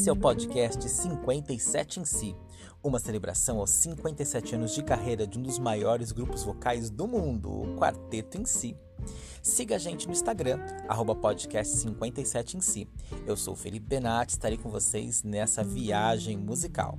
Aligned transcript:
Esse 0.00 0.08
é 0.08 0.12
o 0.14 0.16
podcast 0.16 0.88
57 0.88 2.00
em 2.00 2.06
si, 2.06 2.34
uma 2.82 2.98
celebração 2.98 3.58
aos 3.58 3.68
57 3.68 4.54
anos 4.54 4.74
de 4.74 4.82
carreira 4.82 5.26
de 5.26 5.38
um 5.38 5.42
dos 5.42 5.58
maiores 5.58 6.10
grupos 6.10 6.42
vocais 6.42 6.88
do 6.88 7.06
mundo, 7.06 7.50
o 7.50 7.76
Quarteto 7.76 8.40
em 8.40 8.46
Si. 8.46 8.74
Siga 9.42 9.74
a 9.76 9.78
gente 9.78 10.06
no 10.06 10.14
Instagram, 10.14 10.58
podcast57 11.14 12.54
em 12.54 12.62
si. 12.62 12.88
Eu 13.26 13.36
sou 13.36 13.54
Felipe 13.54 13.88
Benatti, 13.88 14.32
estarei 14.32 14.56
com 14.56 14.70
vocês 14.70 15.22
nessa 15.22 15.62
viagem 15.62 16.38
musical. 16.38 16.98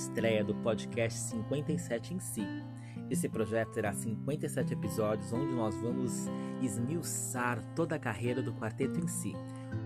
Estreia 0.00 0.42
do 0.42 0.54
podcast 0.54 1.18
57 1.18 2.14
em 2.14 2.18
si. 2.18 2.42
Esse 3.10 3.28
projeto 3.28 3.72
terá 3.72 3.92
57 3.92 4.72
episódios 4.72 5.30
onde 5.32 5.52
nós 5.52 5.74
vamos 5.76 6.26
esmiuçar 6.62 7.62
toda 7.74 7.96
a 7.96 7.98
carreira 7.98 8.40
do 8.40 8.54
quarteto 8.54 8.98
em 8.98 9.08
si. 9.08 9.34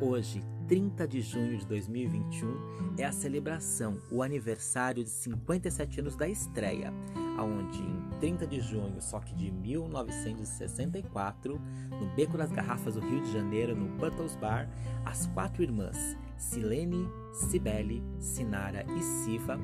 Hoje, 0.00 0.40
30 0.68 1.08
de 1.08 1.20
junho 1.20 1.58
de 1.58 1.66
2021, 1.66 2.94
é 2.98 3.04
a 3.04 3.12
celebração, 3.12 3.98
o 4.10 4.22
aniversário 4.22 5.02
de 5.02 5.10
57 5.10 6.00
anos 6.00 6.16
da 6.16 6.28
estreia, 6.28 6.92
aonde 7.36 7.82
em 7.82 8.08
30 8.20 8.46
de 8.46 8.60
junho, 8.60 9.00
só 9.00 9.18
que 9.20 9.34
de 9.34 9.50
1964, 9.50 11.60
no 11.90 12.14
Beco 12.14 12.38
das 12.38 12.52
Garrafas 12.52 12.94
do 12.94 13.00
Rio 13.00 13.22
de 13.22 13.32
Janeiro, 13.32 13.74
no 13.74 13.88
Buttles 13.96 14.36
Bar, 14.36 14.68
as 15.04 15.26
quatro 15.28 15.62
irmãs, 15.62 16.16
Silene, 16.36 17.08
Cibele, 17.32 18.02
Sinara 18.18 18.84
e 18.96 19.02
Siva, 19.02 19.58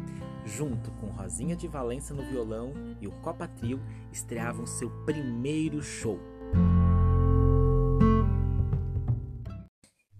junto 0.44 0.90
com 0.92 1.10
Rosinha 1.10 1.56
de 1.56 1.68
Valença 1.68 2.14
no 2.14 2.24
violão 2.24 2.72
e 3.00 3.06
o 3.06 3.12
Copa 3.20 3.46
Trio, 3.46 3.80
estreavam 4.12 4.66
seu 4.66 4.90
primeiro 5.04 5.82
show. 5.82 6.18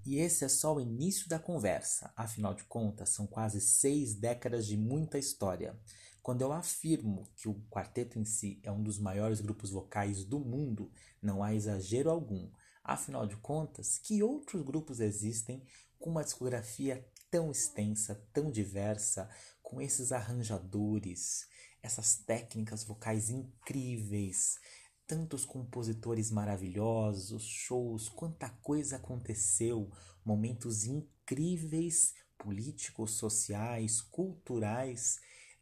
E 0.04 0.18
esse 0.18 0.44
é 0.44 0.48
só 0.48 0.74
o 0.74 0.80
início 0.80 1.28
da 1.28 1.38
conversa, 1.38 2.12
afinal 2.16 2.52
de 2.52 2.64
contas, 2.64 3.10
são 3.10 3.26
quase 3.26 3.60
seis 3.60 4.12
décadas 4.12 4.66
de 4.66 4.76
muita 4.76 5.18
história. 5.18 5.78
Quando 6.20 6.42
eu 6.42 6.52
afirmo 6.52 7.28
que 7.36 7.48
o 7.48 7.54
quarteto 7.70 8.18
em 8.18 8.24
si 8.24 8.60
é 8.62 8.72
um 8.72 8.82
dos 8.82 8.98
maiores 8.98 9.40
grupos 9.40 9.70
vocais 9.70 10.24
do 10.24 10.40
mundo, 10.40 10.90
não 11.22 11.42
há 11.42 11.54
exagero 11.54 12.10
algum. 12.10 12.50
Afinal 12.82 13.26
de 13.26 13.36
contas, 13.36 13.98
que 13.98 14.22
outros 14.22 14.62
grupos 14.62 14.98
existem 14.98 15.62
com 15.98 16.10
uma 16.10 16.24
discografia 16.24 17.06
tão 17.30 17.50
extensa, 17.50 18.20
tão 18.32 18.50
diversa, 18.50 19.30
com 19.70 19.80
esses 19.80 20.10
arranjadores, 20.10 21.46
essas 21.80 22.16
técnicas 22.16 22.82
vocais 22.82 23.30
incríveis, 23.30 24.58
tantos 25.06 25.44
compositores 25.44 26.28
maravilhosos, 26.28 27.44
shows, 27.44 28.08
quanta 28.08 28.48
coisa 28.62 28.96
aconteceu, 28.96 29.88
momentos 30.24 30.84
incríveis, 30.84 32.14
políticos, 32.36 33.12
sociais, 33.12 34.00
culturais 34.00 35.20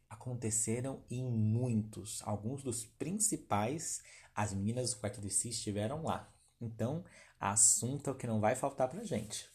aconteceram 0.09 1.05
em 1.07 1.23
muitos, 1.23 2.23
alguns 2.23 2.63
dos 2.63 2.83
principais, 2.83 4.01
as 4.33 4.55
meninas 4.55 4.89
do 4.89 4.99
Quarto 4.99 5.21
de 5.21 5.27
estiveram 5.27 6.01
lá. 6.01 6.33
Então, 6.59 7.05
assunto 7.39 8.09
é 8.09 8.13
o 8.13 8.17
que 8.17 8.25
não 8.25 8.41
vai 8.41 8.55
faltar 8.55 8.89
pra 8.89 9.03
gente. 9.03 9.47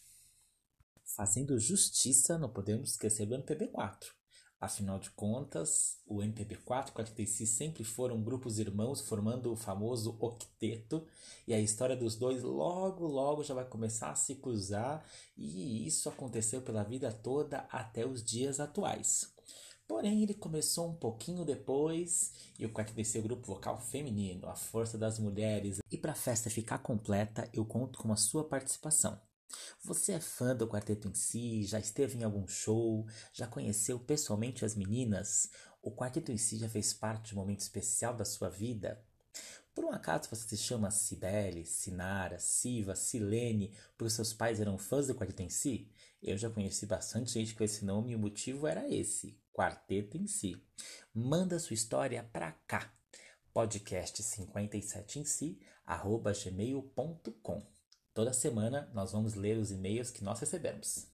Fazendo 1.02 1.58
justiça, 1.58 2.39
não 2.39 2.48
podemos 2.48 2.91
esquecer 2.91 3.27
do 3.27 3.34
MPB4. 3.34 4.14
Afinal 4.60 4.98
de 4.98 5.10
contas, 5.10 5.98
o 6.06 6.19
MPB4 6.19 6.86
e 6.86 6.91
o 6.91 6.92
46 6.92 7.48
sempre 7.48 7.84
foram 7.84 8.22
grupos 8.22 8.58
irmãos 8.58 9.01
formando 9.01 9.52
o 9.52 9.56
famoso 9.56 10.17
octeto, 10.18 11.06
e 11.46 11.52
a 11.52 11.61
história 11.61 11.96
dos 11.96 12.17
dois 12.17 12.42
logo 12.42 13.06
logo 13.06 13.45
já 13.45 13.52
vai 13.52 13.67
começar 13.67 14.11
a 14.11 14.14
se 14.14 14.36
cruzar, 14.36 15.05
e 15.36 15.86
isso 15.86 16.08
aconteceu 16.08 16.62
pela 16.62 16.83
vida 16.83 17.12
toda 17.12 17.67
até 17.70 18.06
os 18.06 18.24
dias 18.24 18.58
atuais. 18.58 19.34
Porém, 19.86 20.23
ele 20.23 20.33
começou 20.33 20.89
um 20.89 20.95
pouquinho 20.95 21.45
depois 21.45 22.33
e 22.58 22.64
o 22.64 22.73
quarteto 22.73 23.17
é 23.17 23.20
o 23.20 23.23
grupo 23.23 23.46
vocal 23.46 23.78
feminino, 23.78 24.48
a 24.48 24.57
força 24.57 24.96
das 24.96 25.18
mulheres. 25.18 25.78
E 25.90 25.98
para 25.98 26.12
a 26.12 26.17
festa 26.17 26.48
ficar 26.48 26.78
completa, 26.78 27.48
eu 27.52 27.67
conto 27.67 27.98
com 27.98 28.11
a 28.11 28.17
sua 28.17 28.45
participação. 28.45 29.20
Você 29.82 30.12
é 30.12 30.20
fã 30.20 30.54
do 30.54 30.66
quarteto 30.66 31.08
em 31.08 31.14
si? 31.14 31.64
Já 31.64 31.78
esteve 31.78 32.18
em 32.18 32.24
algum 32.24 32.46
show? 32.46 33.06
Já 33.32 33.46
conheceu 33.46 33.98
pessoalmente 33.98 34.64
as 34.64 34.74
meninas? 34.74 35.50
O 35.82 35.90
quarteto 35.90 36.32
em 36.32 36.38
si 36.38 36.56
já 36.56 36.68
fez 36.68 36.92
parte 36.92 37.28
de 37.28 37.34
um 37.34 37.38
momento 37.38 37.60
especial 37.60 38.14
da 38.14 38.24
sua 38.24 38.48
vida? 38.48 39.04
Por 39.74 39.84
um 39.84 39.90
acaso 39.90 40.28
você 40.30 40.56
se 40.56 40.56
chama 40.56 40.90
Cibele, 40.90 41.64
Sinara, 41.64 42.38
Siva, 42.38 42.94
Silene, 42.94 43.74
porque 43.98 44.14
seus 44.14 44.32
pais 44.32 44.60
eram 44.60 44.78
fãs 44.78 45.08
do 45.08 45.14
quarteto 45.14 45.42
em 45.42 45.50
si? 45.50 45.90
Eu 46.22 46.38
já 46.38 46.48
conheci 46.48 46.86
bastante 46.86 47.32
gente 47.32 47.54
com 47.54 47.64
esse 47.64 47.84
nome 47.84 48.12
e 48.12 48.16
o 48.16 48.18
motivo 48.18 48.66
era 48.66 48.88
esse, 48.88 49.36
quarteto 49.52 50.16
em 50.16 50.26
si. 50.26 50.56
Manda 51.12 51.58
sua 51.58 51.74
história 51.74 52.22
pra 52.32 52.52
cá. 52.66 52.94
Podcast 53.52 54.22
57 54.22 55.18
em 55.18 55.24
si, 55.24 55.60
arroba 55.84 56.32
gmail.com. 56.32 57.73
Toda 58.14 58.33
semana 58.33 58.89
nós 58.95 59.11
vamos 59.11 59.35
ler 59.35 59.58
os 59.58 59.73
e-mails 59.73 60.08
que 60.08 60.23
nós 60.23 60.39
recebemos. 60.39 61.08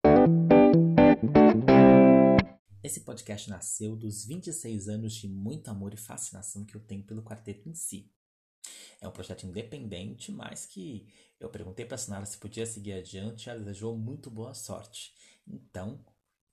Esse 2.81 3.01
podcast 3.01 3.47
nasceu 3.51 3.95
dos 3.95 4.25
26 4.25 4.89
anos 4.89 5.13
de 5.13 5.27
muito 5.27 5.69
amor 5.69 5.93
e 5.93 5.97
fascinação 5.97 6.65
que 6.65 6.73
eu 6.73 6.81
tenho 6.81 7.03
pelo 7.03 7.21
quarteto 7.21 7.69
em 7.69 7.75
si. 7.75 8.11
É 8.99 9.07
um 9.07 9.11
projeto 9.11 9.45
independente, 9.45 10.31
mas 10.31 10.65
que 10.65 11.07
eu 11.39 11.51
perguntei 11.51 11.85
para 11.85 11.93
a 11.93 11.99
Sinara 11.99 12.25
se 12.25 12.39
podia 12.39 12.65
seguir 12.65 12.93
adiante 12.93 13.45
e 13.45 13.49
ela 13.51 13.59
desejou 13.59 13.95
muito 13.95 14.31
boa 14.31 14.55
sorte. 14.55 15.13
Então, 15.45 16.03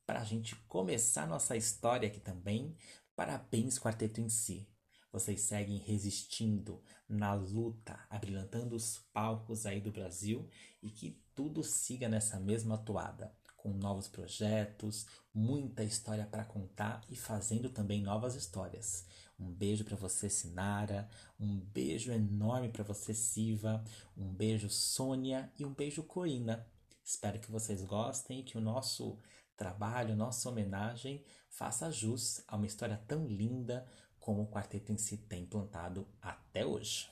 para 0.04 0.20
a 0.20 0.24
gente 0.24 0.54
começar 0.68 1.26
nossa 1.26 1.56
história 1.56 2.06
aqui 2.06 2.20
também, 2.20 2.76
parabéns, 3.16 3.78
quarteto 3.78 4.20
em 4.20 4.28
si. 4.28 4.68
Vocês 5.14 5.42
seguem 5.42 5.78
resistindo 5.78 6.82
na 7.08 7.34
luta, 7.34 8.04
abrilhantando 8.10 8.74
os 8.74 8.98
palcos 9.12 9.64
aí 9.64 9.80
do 9.80 9.92
Brasil 9.92 10.50
e 10.82 10.90
que 10.90 11.22
tudo 11.36 11.62
siga 11.62 12.08
nessa 12.08 12.40
mesma 12.40 12.76
toada, 12.76 13.32
com 13.56 13.68
novos 13.68 14.08
projetos, 14.08 15.06
muita 15.32 15.84
história 15.84 16.26
para 16.26 16.44
contar 16.44 17.00
e 17.08 17.14
fazendo 17.14 17.70
também 17.70 18.02
novas 18.02 18.34
histórias. 18.34 19.06
Um 19.38 19.52
beijo 19.52 19.84
para 19.84 19.94
você, 19.94 20.28
Sinara, 20.28 21.08
um 21.38 21.60
beijo 21.60 22.10
enorme 22.10 22.68
para 22.68 22.82
você, 22.82 23.14
Siva, 23.14 23.84
um 24.16 24.34
beijo, 24.34 24.68
Sônia 24.68 25.48
e 25.56 25.64
um 25.64 25.72
beijo, 25.72 26.02
Corina. 26.02 26.66
Espero 27.04 27.38
que 27.38 27.52
vocês 27.52 27.84
gostem 27.84 28.40
e 28.40 28.42
que 28.42 28.58
o 28.58 28.60
nosso 28.60 29.16
trabalho, 29.56 30.16
nossa 30.16 30.48
homenagem 30.48 31.24
faça 31.48 31.90
jus 31.90 32.42
a 32.48 32.56
uma 32.56 32.66
história 32.66 33.00
tão 33.06 33.26
linda, 33.26 33.86
como 34.24 34.40
o 34.40 34.46
quarteto 34.46 34.90
em 34.90 34.96
si 34.96 35.18
tem 35.18 35.44
plantado 35.44 36.08
até 36.22 36.64
hoje. 36.64 37.10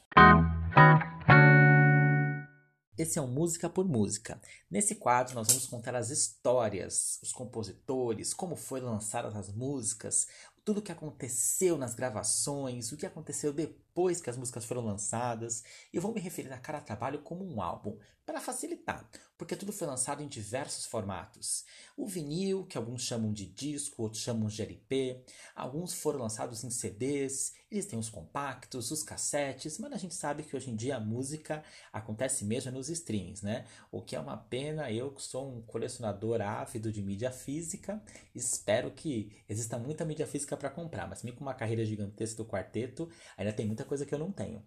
Esse 2.96 3.18
é 3.18 3.22
o 3.22 3.26
Música 3.26 3.68
por 3.68 3.86
Música. 3.86 4.40
Nesse 4.70 4.94
quadro, 4.94 5.34
nós 5.34 5.48
vamos 5.48 5.66
contar 5.66 5.94
as 5.94 6.08
histórias, 6.08 7.18
os 7.22 7.30
compositores, 7.30 8.32
como 8.32 8.56
foram 8.56 8.86
lançadas 8.86 9.36
as 9.36 9.52
músicas, 9.52 10.26
tudo 10.64 10.78
o 10.78 10.82
que 10.82 10.90
aconteceu 10.90 11.76
nas 11.76 11.94
gravações, 11.94 12.90
o 12.90 12.96
que 12.96 13.04
aconteceu 13.04 13.52
depois 13.52 13.82
que 14.22 14.30
as 14.30 14.36
músicas 14.36 14.64
foram 14.64 14.84
lançadas. 14.84 15.62
Eu 15.92 16.00
vou 16.00 16.12
me 16.12 16.20
referir 16.20 16.53
a 16.53 16.58
cada 16.58 16.80
trabalho 16.80 17.20
como 17.22 17.44
um 17.44 17.60
álbum, 17.60 17.98
para 18.25 18.41
facilitar, 18.41 19.08
porque 19.36 19.56
tudo 19.56 19.72
foi 19.72 19.86
lançado 19.86 20.22
em 20.22 20.28
diversos 20.28 20.86
formatos. 20.86 21.64
O 21.97 22.06
vinil, 22.06 22.64
que 22.64 22.78
alguns 22.78 23.02
chamam 23.02 23.32
de 23.32 23.46
disco, 23.46 24.02
outros 24.02 24.22
chamam 24.22 24.46
de 24.46 24.62
LP, 24.62 25.25
alguns 25.56 25.93
foram 25.93 26.20
lançados 26.20 26.62
em 26.62 26.70
CDs, 26.70 27.52
eles 27.70 27.87
têm 27.87 27.99
os 27.99 28.08
compactos, 28.08 28.90
os 28.90 29.02
cassetes, 29.02 29.78
mas 29.78 29.93
a 29.93 29.96
gente 29.96 30.14
sabe 30.14 30.44
que 30.44 30.55
hoje 30.55 30.70
em 30.70 30.76
dia 30.76 30.96
a 30.96 31.00
música 31.00 31.64
acontece 31.93 32.44
mesmo 32.44 32.70
nos 32.70 32.88
streams, 32.88 33.43
né? 33.43 33.66
O 33.90 34.00
que 34.00 34.14
é 34.14 34.20
uma 34.20 34.37
pena, 34.37 34.93
eu 34.93 35.11
que 35.11 35.22
sou 35.22 35.50
um 35.50 35.62
colecionador 35.62 36.40
ávido 36.40 36.93
de 36.93 37.02
mídia 37.02 37.32
física, 37.32 38.00
espero 38.34 38.90
que 38.93 39.32
exista 39.49 39.78
muita 39.78 40.05
mídia 40.05 40.26
física 40.26 40.56
para 40.56 40.70
comprar, 40.70 41.08
mas 41.08 41.22
me 41.22 41.32
com 41.32 41.40
uma 41.40 41.55
carreira 41.55 41.84
gigantesca 41.84 42.37
do 42.37 42.49
quarteto, 42.49 43.08
ainda 43.37 43.52
tem 43.52 43.66
muita 43.66 43.81
coisa 43.84 44.06
que 44.06 44.14
eu 44.14 44.19
não 44.19 44.32
tenho. 44.32 44.64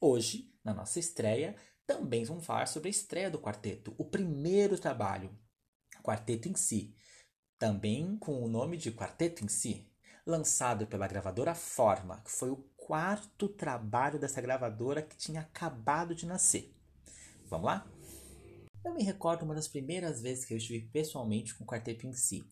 Hoje, 0.00 0.52
na 0.64 0.72
nossa 0.72 0.98
estreia, 0.98 1.56
também 1.86 2.24
vamos 2.24 2.44
falar 2.44 2.66
sobre 2.66 2.88
a 2.88 2.90
estreia 2.90 3.30
do 3.30 3.40
quarteto, 3.40 3.94
o 3.96 4.04
primeiro 4.04 4.78
trabalho, 4.78 5.36
Quarteto 6.02 6.48
em 6.48 6.54
Si, 6.54 6.94
também 7.58 8.16
com 8.18 8.42
o 8.42 8.48
nome 8.48 8.76
de 8.76 8.92
Quarteto 8.92 9.44
em 9.44 9.48
Si, 9.48 9.90
lançado 10.24 10.86
pela 10.86 11.08
gravadora 11.08 11.54
Forma, 11.54 12.20
que 12.22 12.30
foi 12.30 12.50
o 12.50 12.64
quarto 12.76 13.48
trabalho 13.48 14.18
dessa 14.18 14.40
gravadora 14.40 15.02
que 15.02 15.16
tinha 15.16 15.40
acabado 15.40 16.14
de 16.14 16.26
nascer. 16.26 16.74
Vamos 17.46 17.66
lá? 17.66 17.86
Eu 18.84 18.94
me 18.94 19.02
recordo 19.02 19.44
uma 19.44 19.54
das 19.54 19.68
primeiras 19.68 20.22
vezes 20.22 20.44
que 20.44 20.54
eu 20.54 20.58
estive 20.58 20.88
pessoalmente 20.88 21.54
com 21.54 21.64
o 21.64 21.66
quarteto 21.66 22.06
em 22.06 22.12
si 22.12 22.48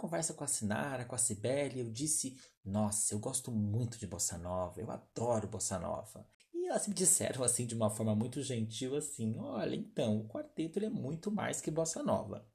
conversa 0.00 0.32
com 0.32 0.42
a 0.42 0.46
Sinara, 0.46 1.04
com 1.04 1.14
a 1.14 1.18
Cibele, 1.18 1.80
eu 1.80 1.90
disse: 1.90 2.34
Nossa, 2.64 3.12
eu 3.12 3.18
gosto 3.18 3.52
muito 3.52 3.98
de 3.98 4.06
bossa 4.06 4.38
nova, 4.38 4.80
eu 4.80 4.90
adoro 4.90 5.46
bossa 5.46 5.78
nova. 5.78 6.26
E 6.54 6.66
elas 6.66 6.88
me 6.88 6.94
disseram 6.94 7.44
assim, 7.44 7.66
de 7.66 7.74
uma 7.74 7.90
forma 7.90 8.14
muito 8.14 8.42
gentil, 8.42 8.96
assim: 8.96 9.36
Olha, 9.38 9.76
então, 9.76 10.18
o 10.18 10.26
quarteto 10.26 10.78
ele 10.78 10.86
é 10.86 10.90
muito 10.90 11.30
mais 11.30 11.60
que 11.60 11.70
bossa 11.70 12.02
nova. 12.02 12.48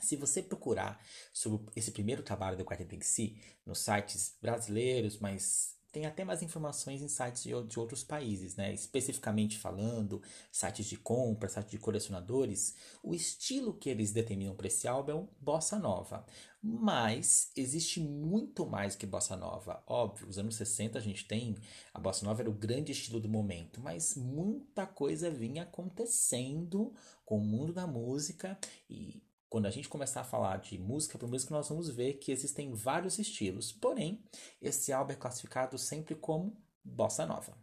Se 0.00 0.16
você 0.16 0.42
procurar 0.42 1.00
sobre 1.32 1.70
esse 1.76 1.92
primeiro 1.92 2.24
trabalho 2.24 2.56
do 2.56 2.64
quarteto 2.64 2.96
em 2.96 3.00
si, 3.00 3.40
nos 3.64 3.78
sites 3.78 4.36
brasileiros, 4.42 5.20
mas 5.20 5.76
tem 5.92 6.06
até 6.06 6.24
mais 6.24 6.42
informações 6.42 7.02
em 7.02 7.08
sites 7.08 7.42
de, 7.42 7.50
de 7.64 7.78
outros 7.78 8.02
países, 8.02 8.56
né? 8.56 8.72
Especificamente 8.72 9.58
falando, 9.58 10.22
sites 10.50 10.86
de 10.86 10.96
compra, 10.96 11.50
sites 11.50 11.70
de 11.70 11.78
colecionadores, 11.78 12.74
o 13.02 13.14
estilo 13.14 13.74
que 13.74 13.90
eles 13.90 14.10
determinam 14.10 14.56
para 14.56 14.66
esse 14.66 14.88
álbum 14.88 15.12
é 15.12 15.14
um 15.14 15.28
bossa 15.38 15.78
nova. 15.78 16.24
Mas 16.62 17.50
existe 17.54 18.00
muito 18.00 18.64
mais 18.64 18.96
que 18.96 19.04
bossa 19.04 19.36
nova. 19.36 19.82
Óbvio, 19.86 20.28
os 20.28 20.38
anos 20.38 20.54
60 20.54 20.98
a 20.98 21.02
gente 21.02 21.26
tem, 21.26 21.56
a 21.92 22.00
bossa 22.00 22.24
nova 22.24 22.40
era 22.40 22.50
o 22.50 22.54
grande 22.54 22.92
estilo 22.92 23.20
do 23.20 23.28
momento, 23.28 23.80
mas 23.80 24.14
muita 24.14 24.86
coisa 24.86 25.30
vinha 25.30 25.64
acontecendo 25.64 26.94
com 27.26 27.38
o 27.38 27.44
mundo 27.44 27.72
da 27.72 27.86
música 27.86 28.58
e 28.88 29.22
quando 29.52 29.66
a 29.66 29.70
gente 29.70 29.86
começar 29.86 30.22
a 30.22 30.24
falar 30.24 30.56
de 30.60 30.78
música 30.78 31.18
por 31.18 31.28
música, 31.28 31.54
nós 31.54 31.68
vamos 31.68 31.90
ver 31.90 32.14
que 32.14 32.32
existem 32.32 32.72
vários 32.72 33.18
estilos. 33.18 33.70
Porém, 33.70 34.24
esse 34.62 34.94
álbum 34.94 35.12
é 35.12 35.14
classificado 35.14 35.76
sempre 35.76 36.14
como 36.14 36.56
bossa 36.82 37.26
nova. 37.26 37.54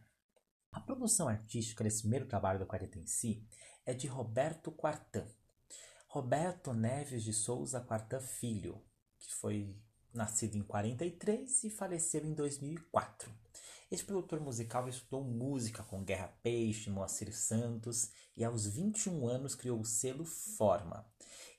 A 0.72 0.80
produção 0.80 1.28
artística 1.28 1.84
desse 1.84 2.02
primeiro 2.02 2.28
trabalho 2.28 2.60
do 2.60 2.68
quarteto 2.68 3.00
em 3.00 3.08
si 3.08 3.44
é 3.88 3.92
de 3.92 4.06
Roberto 4.06 4.72
Quartan. 4.72 5.26
Roberto 6.08 6.76
Neves 6.76 7.24
de 7.24 7.34
Souza 7.34 7.82
Quartan 7.82 8.20
Filho, 8.20 8.80
que 9.18 9.34
foi 9.34 9.76
nascido 10.14 10.60
em 10.60 10.62
43 10.62 11.64
e 11.64 11.72
faleceu 11.72 12.24
em 12.24 12.36
2004. 12.36 13.34
Esse 13.90 14.04
produtor 14.04 14.40
musical 14.40 14.88
estudou 14.88 15.24
música 15.24 15.82
com 15.82 16.04
Guerra 16.04 16.28
Peixe, 16.44 16.92
Moacir 16.92 17.36
Santos 17.36 18.12
e 18.38 18.44
aos 18.44 18.68
21 18.68 19.28
anos 19.28 19.56
criou 19.56 19.80
o 19.80 19.86
selo 19.86 20.24
Forma 20.24 21.04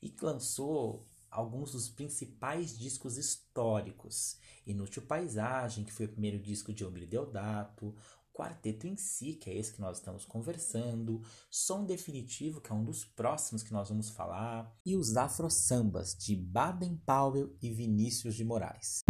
e 0.02 0.14
lançou 0.20 1.06
alguns 1.30 1.72
dos 1.72 1.88
principais 1.88 2.78
discos 2.78 3.16
históricos. 3.16 4.36
Inútil 4.66 5.02
Paisagem, 5.02 5.84
que 5.84 5.92
foi 5.92 6.06
o 6.06 6.10
primeiro 6.10 6.38
disco 6.38 6.72
de 6.72 6.84
Omir 6.84 7.08
Deodato, 7.08 7.94
Quarteto 8.32 8.86
em 8.86 8.96
si, 8.96 9.34
que 9.34 9.50
é 9.50 9.56
esse 9.56 9.74
que 9.74 9.80
nós 9.80 9.98
estamos 9.98 10.24
conversando, 10.24 11.22
Som 11.50 11.84
Definitivo, 11.84 12.60
que 12.60 12.72
é 12.72 12.74
um 12.74 12.84
dos 12.84 13.04
próximos 13.04 13.62
que 13.62 13.72
nós 13.72 13.88
vamos 13.88 14.08
falar, 14.08 14.74
e 14.84 14.96
os 14.96 15.16
Afro 15.16 15.50
Sambas, 15.50 16.14
de 16.14 16.36
Baden 16.36 16.96
Powell 17.04 17.54
e 17.60 17.70
Vinícius 17.70 18.34
de 18.34 18.44
Moraes. 18.44 19.02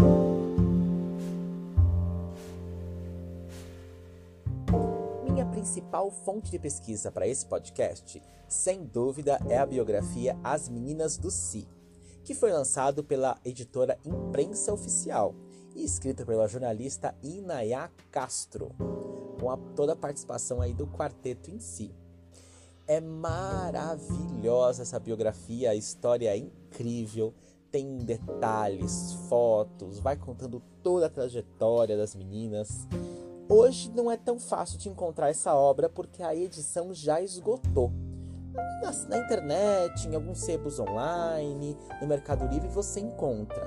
Principal 5.50 6.11
fonte 6.11 6.50
de 6.50 6.58
pesquisa 6.58 7.11
para 7.11 7.26
esse 7.26 7.44
podcast, 7.44 8.23
sem 8.49 8.85
dúvida, 8.85 9.38
é 9.49 9.58
a 9.58 9.67
biografia 9.67 10.38
As 10.43 10.69
Meninas 10.69 11.17
do 11.17 11.31
Si, 11.31 11.69
que 12.25 12.35
foi 12.35 12.52
lançado 12.52 13.02
pela 13.02 13.38
editora 13.44 13.99
Imprensa 14.05 14.73
Oficial 14.73 15.35
e 15.75 15.85
escrita 15.85 16.25
pela 16.25 16.49
jornalista 16.49 17.14
Inaya 17.23 17.91
Castro, 18.11 18.70
com 19.41 19.50
a, 19.50 19.56
toda 19.75 19.93
a 19.93 19.97
participação 19.97 20.61
aí 20.61 20.73
do 20.73 20.87
quarteto 20.87 21.50
em 21.50 21.58
si. 21.58 21.94
É 22.87 23.00
maravilhosa 23.00 24.82
essa 24.82 24.99
biografia, 24.99 25.70
a 25.70 25.75
história 25.75 26.29
é 26.29 26.37
incrível, 26.37 27.35
tem 27.70 27.99
detalhes, 27.99 29.12
fotos, 29.29 30.00
vai 30.00 30.17
contando 30.17 30.61
toda 30.82 31.06
a 31.06 31.11
trajetória 31.11 31.96
das 31.96 32.14
meninas 32.14 32.87
Hoje 33.52 33.91
não 33.91 34.08
é 34.08 34.17
tão 34.17 34.38
fácil 34.38 34.79
de 34.79 34.88
encontrar 34.88 35.29
essa 35.29 35.52
obra 35.56 35.88
porque 35.88 36.23
a 36.23 36.32
edição 36.32 36.94
já 36.94 37.20
esgotou. 37.20 37.91
Na, 38.81 38.93
na, 39.08 39.19
internet, 39.19 40.06
em 40.06 40.14
alguns 40.14 40.38
sebos 40.38 40.79
online, 40.79 41.76
no 42.00 42.06
Mercado 42.06 42.47
Livre 42.47 42.69
você 42.69 43.00
encontra. 43.00 43.67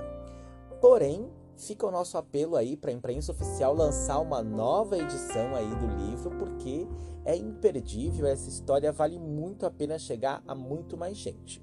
Porém, 0.80 1.30
fica 1.58 1.86
o 1.86 1.92
nosso 1.92 2.18
apelo 2.18 2.56
aí 2.56 2.78
para 2.78 2.92
a 2.92 2.94
imprensa 2.94 3.34
oficial 3.34 3.76
lançar 3.76 4.20
uma 4.20 4.42
nova 4.42 4.98
edição 4.98 5.54
aí 5.54 5.76
do 5.76 5.88
livro 6.06 6.32
porque 6.38 6.88
é 7.26 7.36
imperdível, 7.36 8.26
essa 8.26 8.48
história 8.48 8.90
vale 8.90 9.20
muito 9.20 9.66
a 9.66 9.72
pena 9.72 10.00
chegar 10.00 10.42
a 10.48 10.56
muito 10.56 10.96
mais 10.96 11.18
gente. 11.18 11.62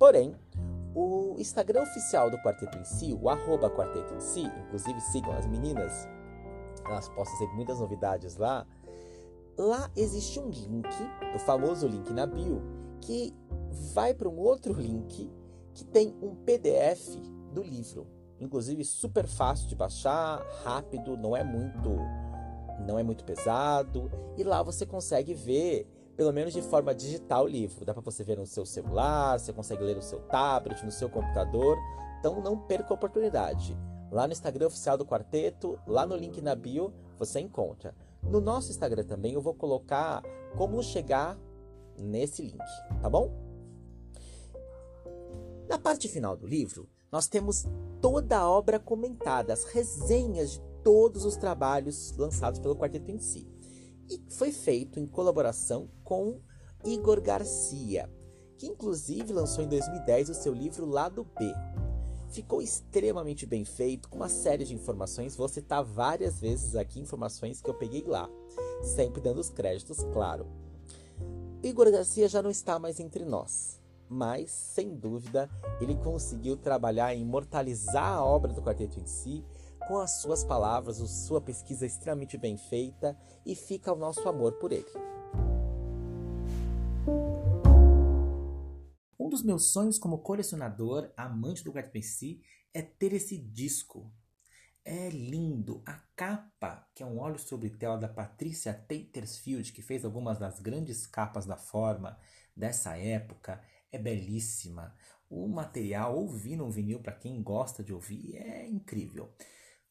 Porém, 0.00 0.34
o 0.96 1.36
Instagram 1.38 1.82
oficial 1.82 2.28
do 2.28 2.38
Quarteto 2.38 2.76
em 2.76 2.84
Si, 2.84 3.14
o 3.14 3.28
arroba 3.28 3.70
Quarteto 3.70 4.14
em 4.14 4.20
Si, 4.20 4.42
inclusive 4.66 5.00
sigam 5.00 5.32
as 5.32 5.46
meninas, 5.46 6.08
elas 6.86 7.08
postam 7.08 7.38
sempre 7.38 7.56
muitas 7.56 7.80
novidades 7.80 8.36
lá. 8.36 8.66
Lá 9.58 9.90
existe 9.96 10.40
um 10.40 10.48
link, 10.48 10.88
o 11.34 11.38
famoso 11.38 11.86
link 11.86 12.10
na 12.12 12.26
bio, 12.26 12.62
que 13.00 13.34
vai 13.94 14.14
para 14.14 14.28
um 14.28 14.38
outro 14.38 14.72
link 14.72 15.30
que 15.74 15.84
tem 15.84 16.14
um 16.22 16.34
PDF 16.34 17.16
do 17.52 17.62
livro. 17.62 18.06
Inclusive 18.40 18.84
super 18.84 19.26
fácil 19.26 19.68
de 19.68 19.76
baixar, 19.76 20.42
rápido, 20.64 21.16
não 21.16 21.36
é 21.36 21.44
muito 21.44 21.90
não 22.86 22.98
é 22.98 23.02
muito 23.02 23.22
pesado 23.22 24.10
e 24.36 24.42
lá 24.42 24.60
você 24.62 24.84
consegue 24.84 25.34
ver 25.34 25.86
pelo 26.16 26.32
menos 26.32 26.52
de 26.52 26.62
forma 26.62 26.94
digital 26.94 27.44
o 27.44 27.48
livro. 27.48 27.84
Dá 27.84 27.94
para 27.94 28.02
você 28.02 28.24
ver 28.24 28.36
no 28.36 28.46
seu 28.46 28.66
celular, 28.66 29.38
você 29.38 29.52
consegue 29.52 29.82
ler 29.82 29.96
no 29.96 30.02
seu 30.02 30.20
tablet, 30.20 30.84
no 30.84 30.90
seu 30.90 31.08
computador. 31.08 31.78
Então 32.18 32.40
não 32.40 32.56
perca 32.56 32.92
a 32.92 32.94
oportunidade. 32.94 33.76
Lá 34.12 34.26
no 34.26 34.34
Instagram 34.34 34.66
oficial 34.66 34.98
do 34.98 35.06
quarteto, 35.06 35.78
lá 35.86 36.04
no 36.04 36.14
link 36.14 36.42
na 36.42 36.54
bio, 36.54 36.92
você 37.18 37.40
encontra. 37.40 37.94
No 38.22 38.42
nosso 38.42 38.70
Instagram 38.70 39.04
também 39.04 39.32
eu 39.32 39.40
vou 39.40 39.54
colocar 39.54 40.22
como 40.54 40.82
chegar 40.82 41.38
nesse 41.98 42.42
link, 42.42 42.62
tá 43.00 43.08
bom? 43.08 43.32
Na 45.66 45.78
parte 45.78 46.08
final 46.08 46.36
do 46.36 46.46
livro, 46.46 46.86
nós 47.10 47.26
temos 47.26 47.64
toda 48.02 48.36
a 48.36 48.50
obra 48.50 48.78
comentada, 48.78 49.54
as 49.54 49.64
resenhas 49.64 50.52
de 50.52 50.60
todos 50.84 51.24
os 51.24 51.36
trabalhos 51.36 52.14
lançados 52.18 52.60
pelo 52.60 52.76
quarteto 52.76 53.10
em 53.10 53.18
si. 53.18 53.48
E 54.10 54.22
foi 54.34 54.52
feito 54.52 55.00
em 55.00 55.06
colaboração 55.06 55.88
com 56.04 56.38
Igor 56.84 57.18
Garcia, 57.22 58.12
que 58.58 58.66
inclusive 58.66 59.32
lançou 59.32 59.64
em 59.64 59.68
2010 59.68 60.28
o 60.28 60.34
seu 60.34 60.52
livro 60.52 60.84
Lado 60.84 61.24
B, 61.38 61.50
Ficou 62.32 62.62
extremamente 62.62 63.44
bem 63.44 63.62
feito, 63.62 64.08
com 64.08 64.16
uma 64.16 64.28
série 64.28 64.64
de 64.64 64.74
informações. 64.74 65.36
Vou 65.36 65.48
citar 65.48 65.84
várias 65.84 66.40
vezes 66.40 66.74
aqui 66.74 66.98
informações 66.98 67.60
que 67.60 67.68
eu 67.68 67.74
peguei 67.74 68.04
lá, 68.06 68.26
sempre 68.82 69.20
dando 69.20 69.38
os 69.38 69.50
créditos, 69.50 69.98
claro. 70.14 70.46
Igor 71.62 71.90
Garcia 71.92 72.26
já 72.28 72.40
não 72.40 72.50
está 72.50 72.78
mais 72.78 72.98
entre 72.98 73.26
nós, 73.26 73.78
mas, 74.08 74.50
sem 74.50 74.96
dúvida, 74.96 75.48
ele 75.78 75.94
conseguiu 75.96 76.56
trabalhar 76.56 77.14
em 77.14 77.20
imortalizar 77.20 78.14
a 78.14 78.24
obra 78.24 78.52
do 78.52 78.62
quarteto 78.62 78.98
em 78.98 79.06
si, 79.06 79.44
com 79.86 79.98
as 79.98 80.22
suas 80.22 80.42
palavras, 80.42 80.96
sua 80.96 81.40
pesquisa 81.40 81.84
extremamente 81.84 82.38
bem 82.38 82.56
feita, 82.56 83.14
e 83.44 83.54
fica 83.54 83.92
o 83.92 83.96
nosso 83.96 84.26
amor 84.26 84.52
por 84.52 84.72
ele. 84.72 84.86
Dos 89.28 89.42
meus 89.42 89.72
sonhos 89.72 89.98
como 89.98 90.18
colecionador, 90.18 91.12
amante 91.16 91.64
do 91.64 91.72
Garth 91.72 91.96
si, 92.02 92.42
é 92.72 92.82
ter 92.82 93.12
esse 93.12 93.36
disco. 93.36 94.12
É 94.84 95.10
lindo. 95.10 95.82
A 95.86 96.00
capa, 96.16 96.88
que 96.94 97.02
é 97.02 97.06
um 97.06 97.18
óleo 97.18 97.38
sobre 97.38 97.70
tela 97.70 97.98
da 97.98 98.08
Patricia 98.08 98.74
Tatersfield, 98.74 99.72
que 99.72 99.82
fez 99.82 100.04
algumas 100.04 100.38
das 100.38 100.58
grandes 100.58 101.06
capas 101.06 101.46
da 101.46 101.56
forma 101.56 102.18
dessa 102.56 102.96
época, 102.96 103.62
é 103.90 103.98
belíssima. 103.98 104.94
O 105.30 105.48
material, 105.48 106.16
ouvir 106.16 106.56
no 106.56 106.70
vinil, 106.70 107.00
para 107.00 107.12
quem 107.12 107.42
gosta 107.42 107.82
de 107.82 107.92
ouvir, 107.92 108.36
é 108.36 108.66
incrível. 108.68 109.32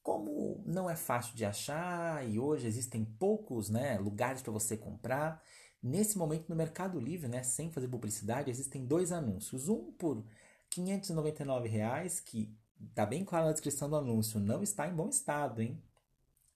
Como 0.03 0.63
não 0.65 0.89
é 0.89 0.95
fácil 0.95 1.35
de 1.35 1.45
achar 1.45 2.27
e 2.27 2.39
hoje 2.39 2.67
existem 2.67 3.05
poucos 3.05 3.69
né, 3.69 3.97
lugares 4.00 4.41
para 4.41 4.51
você 4.51 4.75
comprar, 4.75 5.41
Nesse 5.81 6.17
momento, 6.17 6.47
no 6.47 6.55
Mercado 6.55 7.00
Livre, 7.00 7.27
né, 7.27 7.41
sem 7.41 7.71
fazer 7.71 7.88
publicidade, 7.88 8.51
existem 8.51 8.85
dois 8.85 9.11
anúncios. 9.11 9.67
Um 9.67 9.91
por 9.91 10.23
599 10.69 11.67
reais, 11.67 12.19
que 12.19 12.55
está 12.89 13.05
bem 13.05 13.25
claro 13.25 13.47
na 13.47 13.51
descrição 13.51 13.89
do 13.89 13.95
anúncio, 13.95 14.39
não 14.39 14.61
está 14.61 14.88
em 14.88 14.93
bom 14.93 15.09
estado, 15.09 15.61
hein? 15.61 15.81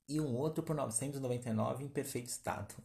E 0.08 0.22
um 0.22 0.36
outro 0.36 0.64
por 0.64 0.76
R$ 0.76 0.84
999 0.84 1.84
em 1.84 1.90
perfeito 1.90 2.28
estado. 2.28 2.76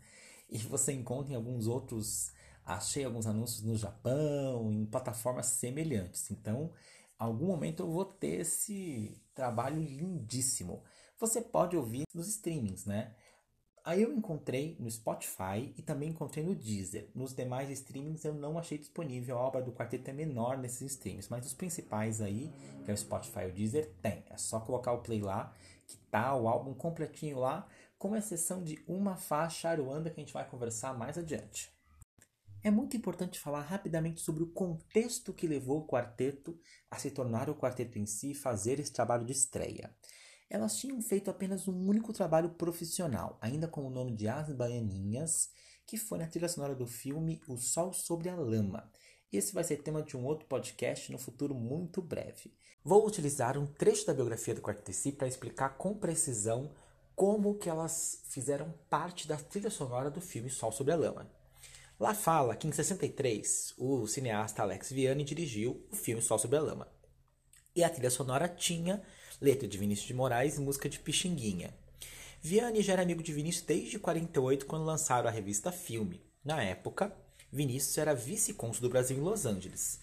E 0.48 0.58
você 0.58 0.92
encontra 0.92 1.32
em 1.32 1.36
alguns 1.36 1.66
outros, 1.66 2.32
achei 2.64 3.04
alguns 3.04 3.26
anúncios 3.26 3.62
no 3.62 3.76
Japão, 3.76 4.72
em 4.72 4.86
plataformas 4.86 5.46
semelhantes. 5.46 6.30
Então, 6.30 6.72
algum 7.18 7.46
momento 7.46 7.82
eu 7.82 7.90
vou 7.90 8.04
ter 8.04 8.40
esse 8.40 9.22
trabalho 9.34 9.80
lindíssimo. 9.82 10.82
Você 11.18 11.42
pode 11.42 11.76
ouvir 11.76 12.04
nos 12.14 12.28
streamings, 12.28 12.86
né? 12.86 13.14
Aí 13.84 14.02
eu 14.02 14.12
encontrei 14.12 14.76
no 14.78 14.90
Spotify 14.90 15.72
e 15.76 15.82
também 15.82 16.10
encontrei 16.10 16.44
no 16.44 16.54
Deezer. 16.54 17.08
Nos 17.14 17.34
demais 17.34 17.70
streamings 17.70 18.24
eu 18.24 18.34
não 18.34 18.58
achei 18.58 18.76
disponível. 18.76 19.38
A 19.38 19.40
obra 19.40 19.62
do 19.62 19.72
quarteto 19.72 20.10
é 20.10 20.12
menor 20.12 20.58
nesses 20.58 20.92
streams, 20.92 21.28
mas 21.30 21.46
os 21.46 21.54
principais 21.54 22.20
aí, 22.20 22.52
que 22.84 22.90
é 22.90 22.94
o 22.94 22.96
Spotify 22.96 23.40
e 23.40 23.46
o 23.46 23.52
Deezer, 23.52 23.90
tem. 24.02 24.22
É 24.28 24.36
só 24.36 24.60
colocar 24.60 24.92
o 24.92 25.02
play 25.02 25.22
lá, 25.22 25.54
que 25.86 25.96
tá 26.10 26.34
o 26.36 26.46
álbum 26.46 26.74
completinho 26.74 27.38
lá, 27.38 27.66
com 27.98 28.14
exceção 28.14 28.62
de 28.62 28.82
uma 28.86 29.16
faixa 29.16 29.68
Aruanda 29.70 30.10
que 30.10 30.20
a 30.20 30.24
gente 30.24 30.34
vai 30.34 30.48
conversar 30.48 30.96
mais 30.96 31.16
adiante. 31.16 31.70
É 32.62 32.70
muito 32.70 32.94
importante 32.94 33.40
falar 33.40 33.62
rapidamente 33.62 34.20
sobre 34.20 34.42
o 34.42 34.52
contexto 34.52 35.32
que 35.32 35.46
levou 35.46 35.78
o 35.78 35.86
quarteto 35.86 36.58
a 36.90 36.98
se 36.98 37.10
tornar 37.10 37.48
o 37.48 37.54
quarteto 37.54 37.98
em 37.98 38.04
si 38.04 38.32
e 38.32 38.34
fazer 38.34 38.78
esse 38.78 38.92
trabalho 38.92 39.24
de 39.24 39.32
estreia. 39.32 39.94
Elas 40.50 40.76
tinham 40.76 41.00
feito 41.00 41.30
apenas 41.30 41.68
um 41.68 41.88
único 41.88 42.12
trabalho 42.12 42.50
profissional, 42.50 43.38
ainda 43.40 43.68
com 43.68 43.86
o 43.86 43.90
nome 43.90 44.10
de 44.10 44.26
As 44.26 44.52
Baianinhas, 44.52 45.48
que 45.86 45.96
foi 45.96 46.18
na 46.18 46.26
trilha 46.26 46.48
sonora 46.48 46.74
do 46.74 46.88
filme 46.88 47.40
O 47.46 47.56
Sol 47.56 47.92
sobre 47.92 48.28
a 48.28 48.34
Lama. 48.34 48.90
Esse 49.32 49.54
vai 49.54 49.62
ser 49.62 49.76
tema 49.76 50.02
de 50.02 50.16
um 50.16 50.24
outro 50.24 50.48
podcast 50.48 51.12
no 51.12 51.18
futuro 51.20 51.54
muito 51.54 52.02
breve. 52.02 52.52
Vou 52.82 53.06
utilizar 53.06 53.56
um 53.56 53.64
trecho 53.64 54.04
da 54.04 54.12
biografia 54.12 54.52
do 54.52 54.60
Quarteto 54.60 54.92
Si 54.92 55.12
para 55.12 55.28
explicar 55.28 55.76
com 55.76 55.94
precisão 55.94 56.72
como 57.14 57.56
que 57.56 57.70
elas 57.70 58.20
fizeram 58.24 58.74
parte 58.88 59.28
da 59.28 59.36
trilha 59.36 59.70
sonora 59.70 60.10
do 60.10 60.20
filme 60.20 60.50
Sol 60.50 60.72
sobre 60.72 60.92
a 60.92 60.96
Lama. 60.96 61.30
Lá 61.98 62.12
fala 62.12 62.56
que 62.56 62.66
em 62.66 62.72
63 62.72 63.74
o 63.78 64.04
cineasta 64.08 64.62
Alex 64.62 64.90
Vianney 64.90 65.24
dirigiu 65.24 65.86
o 65.92 65.94
filme 65.94 66.20
Sol 66.20 66.40
sobre 66.40 66.56
a 66.56 66.62
Lama. 66.62 66.88
E 67.76 67.84
a 67.84 67.90
trilha 67.90 68.10
sonora 68.10 68.48
tinha 68.48 69.00
letra 69.40 69.66
de 69.66 69.78
Vinícius 69.78 70.06
de 70.06 70.14
Moraes 70.14 70.56
e 70.56 70.60
música 70.60 70.88
de 70.88 70.98
Pixinguinha. 70.98 71.72
Vianney 72.42 72.82
já 72.82 72.92
era 72.92 73.02
amigo 73.02 73.22
de 73.22 73.32
Vinícius 73.32 73.64
desde 73.64 73.98
48, 73.98 74.66
quando 74.66 74.84
lançaram 74.84 75.28
a 75.28 75.32
revista 75.32 75.72
Filme. 75.72 76.20
Na 76.44 76.62
época, 76.62 77.14
Vinícius 77.50 77.96
era 77.96 78.14
vice-cônsul 78.14 78.82
do 78.82 78.90
Brasil 78.90 79.16
em 79.16 79.20
Los 79.20 79.46
Angeles. 79.46 80.00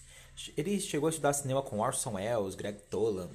Ele 0.56 0.80
chegou 0.80 1.06
a 1.06 1.10
estudar 1.10 1.32
cinema 1.32 1.62
com 1.62 1.78
Orson 1.78 2.14
Welles, 2.14 2.54
Greg 2.54 2.80
Tolan. 2.90 3.30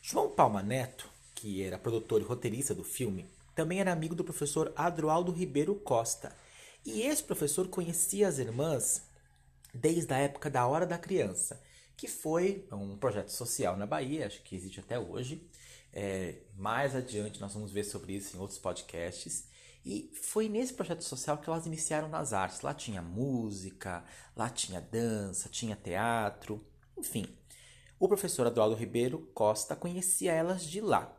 João 0.00 0.30
Palma 0.30 0.62
Neto, 0.62 1.08
que 1.34 1.62
era 1.62 1.78
produtor 1.78 2.20
e 2.20 2.24
roteirista 2.24 2.74
do 2.74 2.84
filme, 2.84 3.26
também 3.54 3.80
era 3.80 3.92
amigo 3.92 4.14
do 4.14 4.24
professor 4.24 4.72
Adroaldo 4.76 5.32
Ribeiro 5.32 5.74
Costa. 5.74 6.32
E 6.84 7.02
esse 7.02 7.22
professor 7.22 7.68
conhecia 7.68 8.26
as 8.26 8.38
irmãs 8.38 9.02
desde 9.74 10.12
a 10.12 10.18
época 10.18 10.48
da 10.48 10.66
Hora 10.66 10.86
da 10.86 10.98
Criança 10.98 11.60
que 12.00 12.08
foi 12.08 12.66
um 12.72 12.96
projeto 12.96 13.28
social 13.28 13.76
na 13.76 13.84
Bahia, 13.84 14.26
acho 14.26 14.40
que 14.40 14.56
existe 14.56 14.80
até 14.80 14.98
hoje. 14.98 15.46
É, 15.92 16.38
mais 16.56 16.96
adiante 16.96 17.38
nós 17.38 17.52
vamos 17.52 17.70
ver 17.70 17.84
sobre 17.84 18.14
isso 18.14 18.34
em 18.34 18.40
outros 18.40 18.58
podcasts. 18.58 19.46
E 19.84 20.10
foi 20.14 20.48
nesse 20.48 20.72
projeto 20.72 21.04
social 21.04 21.36
que 21.36 21.50
elas 21.50 21.66
iniciaram 21.66 22.08
nas 22.08 22.32
artes. 22.32 22.62
Lá 22.62 22.72
tinha 22.72 23.02
música, 23.02 24.02
lá 24.34 24.48
tinha 24.48 24.80
dança, 24.80 25.50
tinha 25.50 25.76
teatro, 25.76 26.66
enfim. 26.96 27.26
O 27.98 28.08
professor 28.08 28.46
Eduardo 28.46 28.74
Ribeiro 28.74 29.30
Costa 29.34 29.76
conhecia 29.76 30.32
elas 30.32 30.64
de 30.64 30.80
lá. 30.80 31.14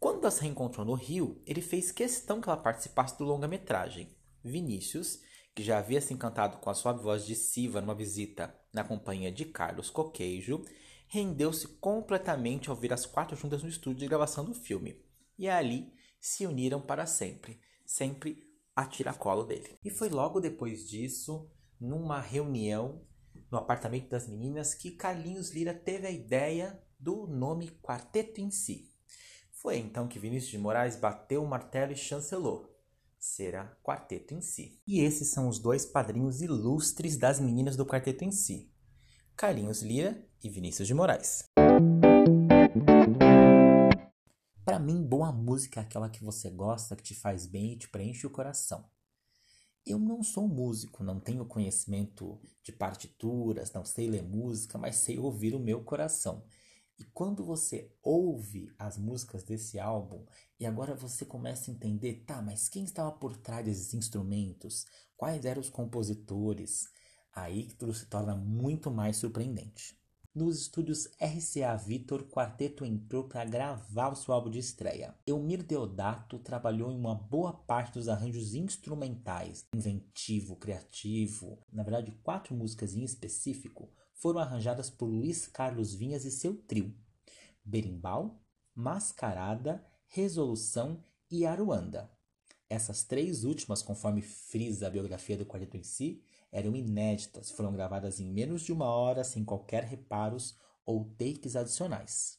Quando 0.00 0.28
se 0.28 0.42
reencontrou 0.42 0.84
no 0.84 0.94
Rio, 0.94 1.40
ele 1.46 1.62
fez 1.62 1.92
questão 1.92 2.40
que 2.40 2.48
ela 2.48 2.58
participasse 2.58 3.16
do 3.16 3.22
longa-metragem. 3.22 4.08
Vinícius 4.42 5.20
que 5.54 5.62
já 5.62 5.78
havia 5.78 6.00
se 6.00 6.14
encantado 6.14 6.58
com 6.58 6.70
a 6.70 6.74
suave 6.74 7.02
voz 7.02 7.26
de 7.26 7.34
Siva 7.34 7.80
numa 7.80 7.94
visita 7.94 8.54
na 8.72 8.84
companhia 8.84 9.32
de 9.32 9.44
Carlos 9.44 9.90
Coqueijo, 9.90 10.64
rendeu-se 11.08 11.66
completamente 11.66 12.70
ao 12.70 12.76
ver 12.76 12.92
as 12.92 13.04
quatro 13.04 13.36
juntas 13.36 13.62
no 13.62 13.68
estúdio 13.68 14.00
de 14.00 14.08
gravação 14.08 14.44
do 14.44 14.54
filme. 14.54 15.04
E 15.36 15.48
ali 15.48 15.92
se 16.20 16.46
uniram 16.46 16.80
para 16.80 17.06
sempre, 17.06 17.60
sempre 17.84 18.46
a 18.76 18.86
tiracolo 18.86 19.44
dele. 19.44 19.76
E 19.84 19.90
foi 19.90 20.08
logo 20.08 20.40
depois 20.40 20.88
disso, 20.88 21.50
numa 21.80 22.20
reunião 22.20 23.04
no 23.50 23.58
apartamento 23.58 24.08
das 24.08 24.28
meninas, 24.28 24.74
que 24.74 24.92
Carlinhos 24.92 25.50
Lira 25.50 25.74
teve 25.74 26.06
a 26.06 26.10
ideia 26.10 26.80
do 26.98 27.26
nome 27.26 27.70
Quarteto 27.82 28.40
em 28.40 28.50
Si. 28.50 28.88
Foi 29.50 29.76
então 29.76 30.06
que 30.06 30.18
Vinícius 30.18 30.52
de 30.52 30.58
Moraes 30.58 30.94
bateu 30.94 31.42
o 31.42 31.48
martelo 31.48 31.92
e 31.92 31.96
chancelou 31.96 32.69
será 33.20 33.76
quarteto 33.82 34.32
em 34.32 34.40
si. 34.40 34.80
E 34.86 35.00
esses 35.00 35.28
são 35.28 35.46
os 35.46 35.58
dois 35.58 35.84
padrinhos 35.84 36.40
ilustres 36.40 37.18
das 37.18 37.38
meninas 37.38 37.76
do 37.76 37.84
quarteto 37.84 38.24
em 38.24 38.32
si: 38.32 38.72
Carlinhos 39.36 39.82
Lira 39.82 40.26
e 40.42 40.48
Vinícius 40.48 40.88
de 40.88 40.94
Moraes. 40.94 41.44
Para 44.64 44.78
mim, 44.78 45.02
boa 45.02 45.30
música 45.30 45.80
é 45.80 45.82
aquela 45.82 46.08
que 46.08 46.24
você 46.24 46.48
gosta, 46.48 46.96
que 46.96 47.02
te 47.02 47.14
faz 47.14 47.46
bem 47.46 47.72
e 47.72 47.76
te 47.76 47.88
preenche 47.88 48.26
o 48.26 48.30
coração. 48.30 48.88
Eu 49.84 49.98
não 49.98 50.22
sou 50.22 50.46
músico, 50.46 51.02
não 51.02 51.18
tenho 51.18 51.44
conhecimento 51.44 52.40
de 52.62 52.70
partituras, 52.70 53.72
não 53.72 53.84
sei 53.84 54.08
ler 54.08 54.22
música, 54.22 54.78
mas 54.78 54.96
sei 54.96 55.18
ouvir 55.18 55.54
o 55.54 55.58
meu 55.58 55.82
coração. 55.82 56.44
E 57.00 57.04
quando 57.14 57.42
você 57.42 57.90
ouve 58.02 58.70
as 58.78 58.98
músicas 58.98 59.42
desse 59.42 59.80
álbum 59.80 60.22
e 60.58 60.66
agora 60.66 60.94
você 60.94 61.24
começa 61.24 61.70
a 61.70 61.74
entender, 61.74 62.24
tá, 62.26 62.42
mas 62.42 62.68
quem 62.68 62.84
estava 62.84 63.10
por 63.10 63.34
trás 63.38 63.64
desses 63.64 63.94
instrumentos? 63.94 64.84
Quais 65.16 65.46
eram 65.46 65.62
os 65.62 65.70
compositores? 65.70 66.90
Aí 67.32 67.72
tudo 67.78 67.94
se 67.94 68.04
torna 68.04 68.36
muito 68.36 68.90
mais 68.90 69.16
surpreendente. 69.16 69.98
Nos 70.34 70.60
estúdios 70.60 71.08
RCA 71.18 71.74
Victor, 71.74 72.24
quarteto 72.24 72.84
entrou 72.84 73.24
para 73.24 73.46
gravar 73.46 74.12
o 74.12 74.16
seu 74.16 74.34
álbum 74.34 74.50
de 74.50 74.58
estreia. 74.58 75.14
Elmir 75.26 75.62
Deodato 75.62 76.38
trabalhou 76.38 76.92
em 76.92 76.98
uma 76.98 77.14
boa 77.14 77.54
parte 77.54 77.94
dos 77.94 78.08
arranjos 78.08 78.54
instrumentais, 78.54 79.66
inventivo, 79.74 80.54
criativo. 80.54 81.58
Na 81.72 81.82
verdade, 81.82 82.12
quatro 82.22 82.54
músicas 82.54 82.94
em 82.94 83.02
específico 83.02 83.88
foram 84.20 84.38
arranjadas 84.38 84.88
por 84.88 85.06
Luiz 85.06 85.46
Carlos 85.46 85.94
Vinhas 85.94 86.24
e 86.24 86.30
seu 86.30 86.54
trio: 86.54 86.94
Berimbau, 87.64 88.40
Mascarada, 88.74 89.84
Resolução 90.06 91.02
e 91.30 91.44
Aruanda. 91.44 92.10
Essas 92.68 93.02
três 93.02 93.44
últimas, 93.44 93.82
conforme 93.82 94.22
frisa 94.22 94.86
a 94.86 94.90
biografia 94.90 95.36
do 95.36 95.46
quarteto 95.46 95.76
em 95.76 95.82
si, 95.82 96.22
eram 96.52 96.76
inéditas, 96.76 97.50
foram 97.50 97.72
gravadas 97.72 98.20
em 98.20 98.26
menos 98.26 98.62
de 98.62 98.72
uma 98.72 98.86
hora, 98.86 99.24
sem 99.24 99.44
qualquer 99.44 99.84
reparos 99.84 100.56
ou 100.84 101.04
takes 101.16 101.56
adicionais. 101.56 102.38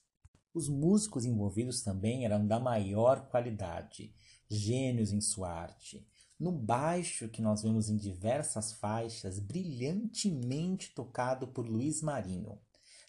Os 0.54 0.70
músicos 0.70 1.26
envolvidos 1.26 1.82
também 1.82 2.26
eram 2.26 2.46
da 2.46 2.60
maior 2.60 3.28
qualidade, 3.30 4.14
gênios 4.50 5.12
em 5.12 5.22
sua 5.22 5.50
arte. 5.50 6.06
No 6.42 6.52
baixo, 6.52 7.30
que 7.30 7.40
nós 7.40 7.62
vemos 7.62 7.88
em 7.88 7.96
diversas 7.96 8.74
faixas, 8.74 9.38
brilhantemente 9.38 10.90
tocado 10.90 11.48
por 11.48 11.70
Luiz 11.70 12.02
Marinho. 12.02 12.58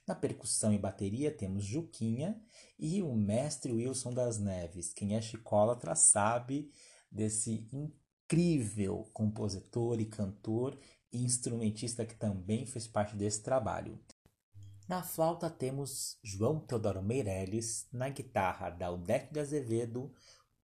Na 0.07 0.15
percussão 0.15 0.71
e 0.71 0.79
bateria 0.79 1.35
temos 1.35 1.65
Juquinha 1.65 2.39
e 2.79 3.03
o 3.03 3.17
mestre 3.17 3.73
Wilson 3.73 4.13
das 4.13 4.39
Neves. 4.39 4.93
Quem 4.93 5.17
é 5.17 5.23
chicólatra 5.23 5.95
sabe 5.95 6.71
desse 7.11 7.67
incrível 7.73 9.09
compositor 9.15 9.99
e 9.99 10.05
cantor 10.05 10.79
e 11.11 11.25
instrumentista 11.25 12.05
que 12.05 12.15
também 12.15 12.67
fez 12.67 12.87
parte 12.87 13.17
desse 13.17 13.43
trabalho. 13.43 13.99
Na 14.87 15.03
flauta 15.03 15.49
temos 15.49 16.19
João 16.23 16.61
Teodoro 16.61 17.03
Meirelles, 17.03 17.89
na 17.91 18.11
guitarra 18.11 18.69
Daldeque 18.69 19.33
de 19.33 19.41
Azevedo, 19.41 20.13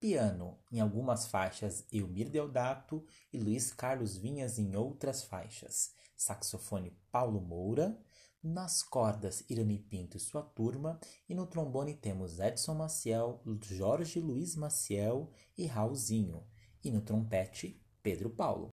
Piano, 0.00 0.56
em 0.70 0.78
algumas 0.78 1.26
faixas, 1.26 1.84
Elmir 1.92 2.30
Deodato 2.30 3.04
e 3.32 3.38
Luiz 3.38 3.72
Carlos 3.72 4.16
Vinhas 4.16 4.56
em 4.56 4.76
outras 4.76 5.24
faixas. 5.24 5.92
Saxofone, 6.16 6.96
Paulo 7.10 7.40
Moura. 7.40 7.98
Nas 8.40 8.80
cordas, 8.80 9.44
Irani 9.50 9.80
Pinto 9.80 10.16
e 10.16 10.20
sua 10.20 10.42
turma. 10.42 11.00
E 11.28 11.34
no 11.34 11.48
trombone 11.48 11.94
temos 11.94 12.38
Edson 12.38 12.74
Maciel, 12.74 13.42
Jorge 13.64 14.20
Luiz 14.20 14.54
Maciel 14.54 15.32
e 15.56 15.66
Raulzinho. 15.66 16.46
E 16.84 16.92
no 16.92 17.00
trompete, 17.00 17.82
Pedro 18.00 18.30
Paulo. 18.30 18.70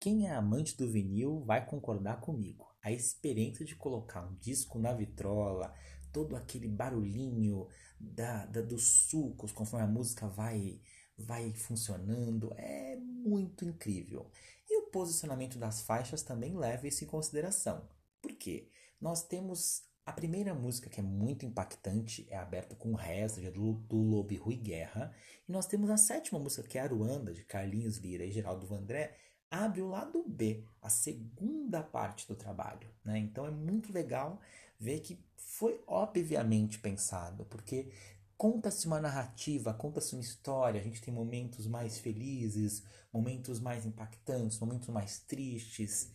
Quem 0.00 0.26
é 0.26 0.32
amante 0.32 0.76
do 0.76 0.90
vinil 0.90 1.44
vai 1.44 1.64
concordar 1.64 2.20
comigo. 2.20 2.66
A 2.82 2.90
experiência 2.90 3.64
de 3.64 3.76
colocar 3.76 4.26
um 4.26 4.34
disco 4.34 4.78
na 4.78 4.92
vitrola, 4.92 5.72
todo 6.14 6.36
aquele 6.36 6.68
barulhinho 6.68 7.66
da, 7.98 8.46
da, 8.46 8.62
dos 8.62 9.08
sucos 9.08 9.52
conforme 9.52 9.84
a 9.84 9.90
música 9.90 10.28
vai, 10.28 10.80
vai 11.18 11.52
funcionando 11.52 12.54
é 12.56 12.96
muito 12.96 13.64
incrível. 13.64 14.30
E 14.70 14.78
o 14.78 14.86
posicionamento 14.86 15.58
das 15.58 15.82
faixas 15.82 16.22
também 16.22 16.56
leva 16.56 16.86
isso 16.86 17.04
em 17.04 17.08
consideração. 17.08 17.86
Por 18.22 18.32
quê? 18.32 18.70
Nós 19.00 19.24
temos 19.26 19.82
a 20.06 20.12
primeira 20.12 20.54
música 20.54 20.88
que 20.88 21.00
é 21.00 21.02
muito 21.02 21.44
impactante, 21.44 22.26
é 22.30 22.36
aberta 22.36 22.76
com 22.76 22.94
resto, 22.94 23.40
do, 23.50 23.72
do 23.72 23.96
Lobo 23.96 24.34
Rui 24.36 24.56
Guerra. 24.56 25.12
E 25.48 25.52
nós 25.52 25.66
temos 25.66 25.90
a 25.90 25.96
sétima 25.96 26.38
música, 26.38 26.68
que 26.68 26.78
é 26.78 26.82
Aruanda, 26.82 27.32
de 27.32 27.44
Carlinhos 27.44 27.96
Lira 27.96 28.24
e 28.24 28.30
Geraldo 28.30 28.66
Vandré, 28.66 29.16
abre 29.50 29.80
o 29.80 29.88
lado 29.88 30.24
B, 30.26 30.64
a 30.82 30.88
segunda 30.88 31.82
parte 31.82 32.26
do 32.26 32.34
trabalho. 32.34 32.88
Né? 33.04 33.18
Então 33.18 33.46
é 33.46 33.50
muito 33.50 33.92
legal 33.92 34.40
ver 34.78 35.00
que 35.00 35.18
foi 35.36 35.82
obviamente 35.86 36.78
pensado, 36.78 37.44
porque 37.46 37.92
conta-se 38.36 38.86
uma 38.86 39.00
narrativa, 39.00 39.72
conta-se 39.72 40.14
uma 40.14 40.22
história, 40.22 40.80
a 40.80 40.84
gente 40.84 41.00
tem 41.00 41.14
momentos 41.14 41.66
mais 41.66 41.98
felizes, 41.98 42.82
momentos 43.12 43.60
mais 43.60 43.86
impactantes, 43.86 44.58
momentos 44.58 44.88
mais 44.88 45.20
tristes. 45.20 46.12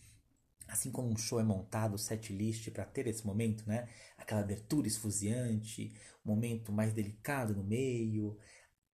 Assim 0.68 0.90
como 0.92 1.10
um 1.10 1.16
show 1.16 1.40
é 1.40 1.42
montado, 1.42 1.98
set 1.98 2.32
list 2.32 2.70
para 2.70 2.84
ter 2.84 3.06
esse 3.08 3.26
momento, 3.26 3.66
né? 3.66 3.88
Aquela 4.16 4.42
abertura 4.42 4.86
esfuziante, 4.86 5.92
momento 6.24 6.70
mais 6.70 6.92
delicado 6.92 7.54
no 7.54 7.64
meio. 7.64 8.38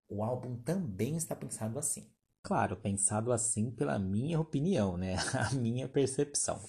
O 0.07 0.23
álbum 0.23 0.55
também 0.61 1.17
está 1.17 1.35
pensado 1.35 1.79
assim. 1.79 2.11
Claro, 2.43 2.75
pensado 2.75 3.31
assim 3.31 3.71
pela 3.71 3.97
minha 3.97 4.39
opinião, 4.39 4.97
né? 4.97 5.15
A 5.33 5.55
minha 5.55 5.87
percepção. 5.87 6.61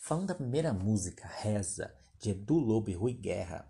Falando 0.00 0.28
da 0.28 0.34
primeira 0.34 0.72
música, 0.72 1.26
Reza, 1.26 1.92
de 2.18 2.30
Edu 2.30 2.58
Lobo 2.58 2.90
e 2.90 2.94
Rui 2.94 3.14
Guerra, 3.14 3.68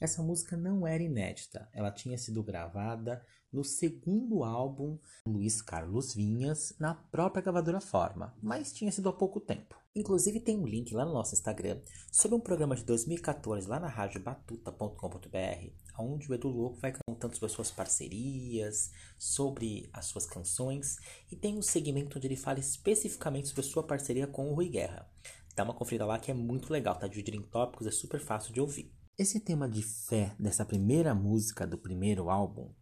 essa 0.00 0.20
música 0.20 0.56
não 0.56 0.84
era 0.84 1.02
inédita, 1.02 1.68
ela 1.72 1.92
tinha 1.92 2.18
sido 2.18 2.42
gravada 2.42 3.24
no 3.52 3.62
segundo 3.62 4.42
álbum 4.42 4.98
Luiz 5.24 5.62
Carlos 5.62 6.14
Vinhas, 6.14 6.74
na 6.78 6.94
própria 6.94 7.42
gravadora 7.42 7.80
Forma, 7.80 8.34
mas 8.42 8.72
tinha 8.72 8.90
sido 8.90 9.08
há 9.08 9.12
pouco 9.12 9.38
tempo. 9.38 9.76
Inclusive 9.94 10.40
tem 10.40 10.58
um 10.58 10.66
link 10.66 10.92
lá 10.94 11.04
no 11.04 11.12
nosso 11.12 11.34
Instagram 11.34 11.80
sobre 12.10 12.34
um 12.36 12.40
programa 12.40 12.74
de 12.74 12.82
2014 12.82 13.68
lá 13.68 13.78
na 13.78 13.88
rádio 13.88 14.22
batuta.com.br, 14.22 15.70
onde 15.98 16.30
o 16.30 16.34
Edu 16.34 16.48
Louco 16.48 16.80
vai 16.80 16.94
contando 17.06 17.34
sobre 17.34 17.46
as 17.46 17.52
suas 17.52 17.70
parcerias, 17.70 18.90
sobre 19.18 19.90
as 19.92 20.06
suas 20.06 20.24
canções, 20.24 20.96
e 21.30 21.36
tem 21.36 21.58
um 21.58 21.62
segmento 21.62 22.16
onde 22.16 22.26
ele 22.26 22.36
fala 22.36 22.58
especificamente 22.58 23.48
sobre 23.48 23.60
a 23.60 23.64
sua 23.64 23.82
parceria 23.82 24.26
com 24.26 24.50
o 24.50 24.54
Rui 24.54 24.70
Guerra. 24.70 25.06
Dá 25.54 25.64
uma 25.64 25.74
conferida 25.74 26.06
lá 26.06 26.18
que 26.18 26.30
é 26.30 26.34
muito 26.34 26.72
legal, 26.72 26.94
tá 26.94 27.06
dividido 27.06 27.36
em 27.36 27.42
tópicos, 27.42 27.86
é 27.86 27.90
super 27.90 28.20
fácil 28.20 28.52
de 28.54 28.60
ouvir. 28.60 28.92
Esse 29.18 29.38
tema 29.38 29.68
de 29.68 29.82
fé 29.82 30.34
dessa 30.38 30.64
primeira 30.64 31.14
música 31.14 31.66
do 31.66 31.76
primeiro 31.76 32.30
álbum 32.30 32.72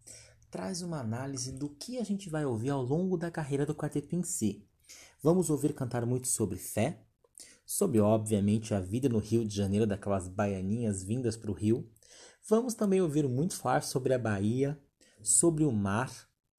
traz 0.51 0.81
uma 0.81 1.01
análise 1.01 1.53
do 1.53 1.69
que 1.69 1.99
a 1.99 2.05
gente 2.05 2.31
vai 2.31 2.45
ouvir 2.45 2.71
ao 2.71 2.83
longo 2.83 3.17
da 3.17 3.31
carreira 3.31 3.67
do 3.67 3.75
quarteto 3.75 4.15
em 4.15 4.23
si. 4.23 4.65
Vamos 5.23 5.51
ouvir 5.51 5.75
cantar 5.75 6.07
muito 6.07 6.29
sobre 6.29 6.57
fé, 6.57 7.05
sobre 7.67 8.01
obviamente 8.01 8.73
a 8.73 8.81
vida 8.81 9.09
no 9.09 9.19
Rio 9.19 9.45
de 9.47 9.55
Janeiro 9.55 9.87
daquelas 9.87 10.29
baianinhas 10.29 11.03
vindas 11.03 11.37
para 11.37 11.51
o 11.51 11.55
Rio. 11.55 11.89
Vamos 12.49 12.75
também 12.75 13.01
ouvir 13.01 13.29
muito 13.29 13.57
falar 13.57 13.83
sobre 13.83 14.15
a 14.15 14.19
Bahia, 14.19 14.81
sobre 15.23 15.65
o 15.65 15.73
mar, 15.73 16.11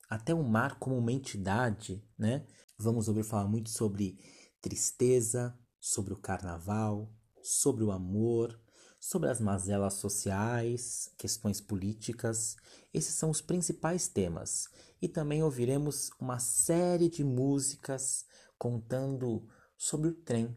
até 0.10 0.34
o 0.34 0.44
mar 0.44 0.78
como 0.78 0.98
uma 0.98 1.12
entidade, 1.12 2.04
né? 2.18 2.46
Vamos 2.78 3.08
ouvir 3.08 3.24
falar 3.24 3.48
muito 3.48 3.70
sobre 3.70 4.18
tristeza, 4.62 5.58
sobre 5.82 6.14
o 6.14 6.18
carnaval, 6.18 7.12
sobre 7.42 7.84
o 7.84 7.92
amor, 7.92 8.58
sobre 9.00 9.30
as 9.30 9.42
mazelas 9.42 9.96
sociais, 9.96 11.12
questões 11.18 11.60
políticas. 11.60 12.56
Esses 12.94 13.16
são 13.16 13.32
os 13.32 13.42
principais 13.42 14.08
temas. 14.08 14.70
E 15.02 15.08
também 15.08 15.42
ouviremos 15.42 16.12
uma 16.20 16.38
série 16.38 17.10
de 17.10 17.24
músicas 17.24 18.26
contando 18.60 19.50
sobre 19.76 20.10
o 20.10 20.14
trem, 20.14 20.56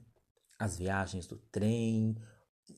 as 0.59 0.77
viagens 0.77 1.27
do 1.27 1.39
trem, 1.51 2.15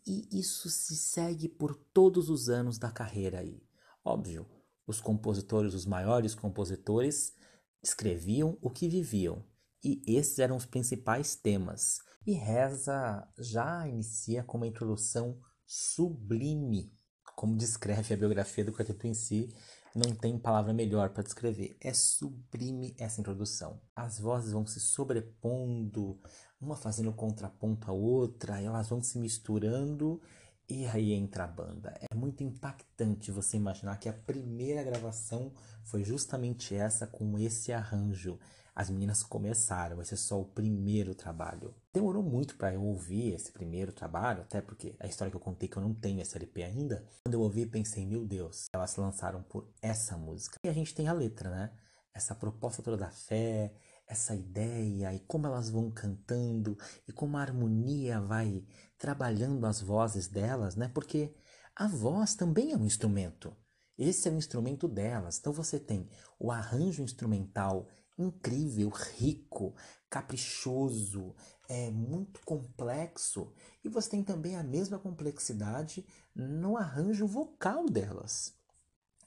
e 0.06 0.28
isso 0.30 0.70
se 0.70 0.96
segue 0.96 1.48
por 1.48 1.74
todos 1.74 2.30
os 2.30 2.48
anos 2.48 2.78
da 2.78 2.92
carreira 2.92 3.40
aí. 3.40 3.60
Óbvio, 4.04 4.46
os 4.86 5.00
compositores, 5.00 5.74
os 5.74 5.84
maiores 5.84 6.36
compositores, 6.36 7.34
escreviam 7.82 8.56
o 8.62 8.70
que 8.70 8.88
viviam, 8.88 9.44
e 9.82 10.02
esses 10.06 10.38
eram 10.38 10.56
os 10.56 10.66
principais 10.66 11.36
temas. 11.36 11.98
E 12.26 12.32
Reza 12.32 13.26
já 13.38 13.86
inicia 13.86 14.42
com 14.42 14.56
uma 14.56 14.66
introdução 14.66 15.38
sublime, 15.64 16.92
como 17.36 17.56
descreve 17.56 18.14
a 18.14 18.16
biografia 18.16 18.64
do 18.64 18.72
quarteto 18.72 19.06
em 19.06 19.14
si, 19.14 19.48
não 19.94 20.14
tem 20.14 20.38
palavra 20.38 20.74
melhor 20.74 21.10
para 21.10 21.22
descrever. 21.22 21.76
É 21.80 21.92
sublime 21.92 22.94
essa 22.98 23.20
introdução. 23.20 23.80
As 23.94 24.18
vozes 24.18 24.52
vão 24.52 24.66
se 24.66 24.78
sobrepondo, 24.78 26.20
uma 26.60 26.76
fazendo 26.76 27.12
contraponto 27.12 27.90
à 27.90 27.94
outra, 27.94 28.60
elas 28.60 28.88
vão 28.88 29.02
se 29.02 29.18
misturando 29.18 30.20
e 30.68 30.84
aí 30.86 31.12
entra 31.12 31.44
a 31.44 31.48
banda. 31.48 31.94
É 32.10 32.14
muito 32.14 32.42
impactante 32.42 33.30
você 33.30 33.56
imaginar 33.56 33.98
que 33.98 34.08
a 34.08 34.12
primeira 34.12 34.82
gravação 34.82 35.52
foi 35.84 36.04
justamente 36.04 36.74
essa 36.74 37.06
com 37.06 37.38
esse 37.38 37.72
arranjo 37.72 38.38
as 38.76 38.90
meninas 38.90 39.22
começaram, 39.22 40.02
esse 40.02 40.12
é 40.12 40.16
só 40.18 40.38
o 40.38 40.44
primeiro 40.44 41.14
trabalho. 41.14 41.74
Demorou 41.94 42.22
muito 42.22 42.56
para 42.56 42.74
eu 42.74 42.82
ouvir 42.82 43.32
esse 43.32 43.50
primeiro 43.50 43.90
trabalho, 43.90 44.42
até 44.42 44.60
porque 44.60 44.94
a 45.00 45.06
história 45.06 45.30
que 45.30 45.36
eu 45.36 45.40
contei 45.40 45.66
que 45.66 45.78
eu 45.78 45.82
não 45.82 45.94
tenho 45.94 46.20
esse 46.20 46.36
LP 46.36 46.62
ainda. 46.62 47.08
Quando 47.24 47.32
eu 47.32 47.40
ouvi, 47.40 47.64
pensei, 47.64 48.04
meu 48.04 48.26
Deus, 48.26 48.66
elas 48.74 48.90
se 48.90 49.00
lançaram 49.00 49.42
por 49.44 49.66
essa 49.80 50.18
música. 50.18 50.58
E 50.62 50.68
a 50.68 50.74
gente 50.74 50.94
tem 50.94 51.08
a 51.08 51.14
letra, 51.14 51.48
né? 51.48 51.72
Essa 52.14 52.34
proposta 52.34 52.82
toda 52.82 52.98
da 52.98 53.10
fé, 53.10 53.74
essa 54.06 54.34
ideia 54.34 55.10
e 55.14 55.20
como 55.20 55.46
elas 55.46 55.70
vão 55.70 55.90
cantando 55.90 56.76
e 57.08 57.12
como 57.12 57.38
a 57.38 57.40
harmonia 57.40 58.20
vai 58.20 58.62
trabalhando 58.98 59.64
as 59.64 59.80
vozes 59.80 60.28
delas, 60.28 60.76
né? 60.76 60.90
Porque 60.92 61.34
a 61.74 61.88
voz 61.88 62.34
também 62.34 62.72
é 62.72 62.76
um 62.76 62.84
instrumento. 62.84 63.56
Esse 63.98 64.28
é 64.28 64.30
o 64.30 64.36
instrumento 64.36 64.86
delas. 64.86 65.38
Então 65.38 65.52
você 65.52 65.80
tem 65.80 66.10
o 66.38 66.50
arranjo 66.50 67.02
instrumental 67.02 67.88
incrível, 68.18 68.88
rico, 68.88 69.74
caprichoso, 70.08 71.34
é 71.68 71.90
muito 71.90 72.40
complexo. 72.44 73.52
E 73.84 73.88
você 73.88 74.10
tem 74.10 74.22
também 74.22 74.56
a 74.56 74.62
mesma 74.62 74.98
complexidade 74.98 76.06
no 76.34 76.76
arranjo 76.76 77.26
vocal 77.26 77.86
delas. 77.86 78.54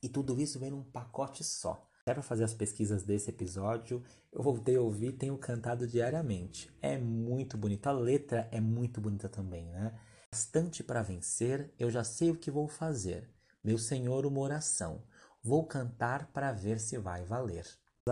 E 0.01 0.09
tudo 0.09 0.39
isso 0.39 0.59
vem 0.59 0.71
num 0.71 0.83
pacote 0.83 1.43
só. 1.43 1.85
Até 2.01 2.13
para 2.13 2.23
fazer 2.23 2.43
as 2.43 2.53
pesquisas 2.53 3.03
desse 3.03 3.29
episódio, 3.29 4.03
eu 4.31 4.41
voltei 4.41 4.75
a 4.75 4.81
ouvir 4.81 5.13
tenho 5.13 5.37
cantado 5.37 5.85
diariamente. 5.85 6.71
É 6.81 6.97
muito 6.97 7.57
bonito. 7.57 7.87
A 7.87 7.91
letra 7.91 8.47
é 8.51 8.59
muito 8.59 9.01
bonita 9.01 9.27
também, 9.27 9.69
né? 9.69 9.99
Bastante 10.31 10.83
para 10.83 11.01
vencer, 11.01 11.73
eu 11.77 11.89
já 11.89 12.03
sei 12.03 12.31
o 12.31 12.37
que 12.37 12.51
vou 12.51 12.67
fazer. 12.67 13.29
Meu 13.63 13.77
Senhor, 13.77 14.25
uma 14.25 14.39
oração. 14.39 15.03
Vou 15.43 15.65
cantar 15.65 16.31
para 16.31 16.51
ver 16.51 16.79
se 16.79 16.97
vai 16.97 17.25
valer 17.25 17.65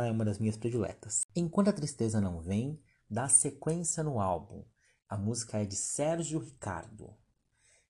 é 0.06 0.12
uma 0.12 0.26
das 0.26 0.40
minhas 0.40 0.58
prediletas. 0.58 1.26
Enquanto 1.36 1.70
a 1.70 1.74
Tristeza 1.74 2.22
Não 2.22 2.42
Vem, 2.42 2.82
dá 3.10 3.28
sequência 3.28 4.04
no 4.04 4.20
álbum. 4.20 4.64
A 5.10 5.18
música 5.18 5.58
é 5.58 5.66
de 5.66 5.76
Sérgio 5.76 6.40
Ricardo. 6.40 7.16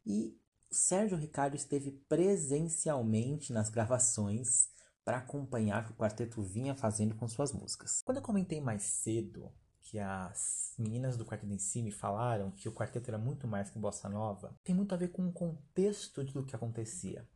E 0.06 0.40
Sérgio 0.72 1.18
Ricardo 1.18 1.56
esteve 1.56 1.92
presencialmente 1.92 3.52
nas 3.52 3.70
gravações 3.70 4.70
para 5.04 5.18
acompanhar 5.18 5.84
o 5.84 5.86
que 5.86 5.92
o 5.94 5.96
quarteto 5.96 6.42
vinha 6.42 6.76
fazendo 6.76 7.16
com 7.16 7.28
suas 7.28 7.54
músicas. 7.54 8.02
Quando 8.04 8.18
eu 8.18 8.24
comentei 8.24 8.60
mais 8.60 8.84
cedo 8.84 9.52
que 9.82 9.98
as 9.98 10.74
meninas 10.78 11.16
do 11.16 11.26
quarteto 11.26 11.54
em 11.54 11.58
si 11.58 11.82
me 11.82 11.92
falaram 11.92 12.52
que 12.52 12.68
o 12.68 12.74
quarteto 12.74 13.10
era 13.10 13.18
muito 13.18 13.48
mais 13.48 13.70
que 13.70 13.80
bossa 13.80 14.10
nova, 14.10 14.54
tem 14.64 14.76
muito 14.76 14.94
a 14.94 14.98
ver 14.98 15.08
com 15.10 15.26
o 15.26 15.32
contexto 15.32 16.24
do 16.26 16.46
que 16.46 16.56
acontecia. 16.56 17.28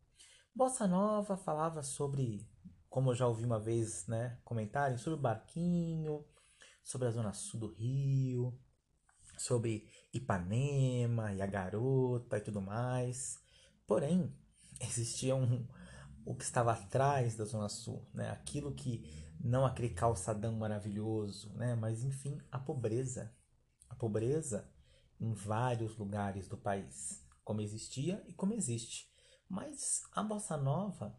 Bossa 0.54 0.86
nova 0.86 1.38
falava 1.38 1.82
sobre 1.82 2.46
como 2.92 3.10
eu 3.10 3.16
já 3.16 3.26
ouvi 3.26 3.46
uma 3.46 3.58
vez, 3.58 4.06
né, 4.06 4.38
comentarem 4.44 4.98
sobre 4.98 5.18
o 5.18 5.22
barquinho, 5.22 6.26
sobre 6.84 7.08
a 7.08 7.12
zona 7.12 7.32
sul 7.32 7.62
do 7.62 7.68
Rio, 7.74 8.54
sobre 9.38 9.90
Ipanema 10.14 11.34
e 11.34 11.42
a 11.42 11.46
garota 11.48 12.38
e 12.38 12.42
tudo 12.42 12.62
mais. 12.62 13.40
Porém, 13.88 14.36
existia 14.82 15.34
um 15.34 15.66
o 16.26 16.36
que 16.36 16.44
estava 16.44 16.74
atrás 16.74 17.36
da 17.38 17.46
zona 17.46 17.70
sul, 17.70 18.06
né? 18.14 18.30
Aquilo 18.30 18.76
que 18.76 19.10
não 19.40 19.66
aquele 19.66 19.90
calçadão 19.90 20.54
maravilhoso, 20.54 21.52
né? 21.54 21.74
Mas 21.76 22.04
enfim, 22.04 22.40
a 22.52 22.60
pobreza. 22.60 23.34
A 23.90 23.96
pobreza 23.96 24.70
em 25.18 25.34
vários 25.34 25.98
lugares 25.98 26.50
do 26.50 26.58
país, 26.58 27.26
como 27.44 27.62
existia 27.62 28.22
e 28.28 28.34
como 28.34 28.54
existe. 28.54 29.10
Mas 29.48 30.02
a 30.12 30.22
bossa 30.22 30.58
nova, 30.58 31.18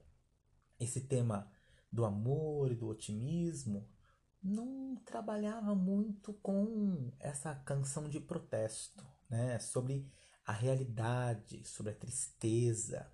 esse 0.78 1.00
tema 1.00 1.50
do 1.92 2.04
amor 2.04 2.72
e 2.72 2.74
do 2.74 2.88
otimismo, 2.88 3.86
não 4.42 4.96
trabalhava 5.04 5.74
muito 5.74 6.32
com 6.34 7.12
essa 7.20 7.54
canção 7.54 8.08
de 8.08 8.18
protesto, 8.18 9.04
né? 9.28 9.58
Sobre 9.58 10.10
a 10.44 10.52
realidade, 10.52 11.62
sobre 11.64 11.92
a 11.92 11.94
tristeza. 11.94 13.06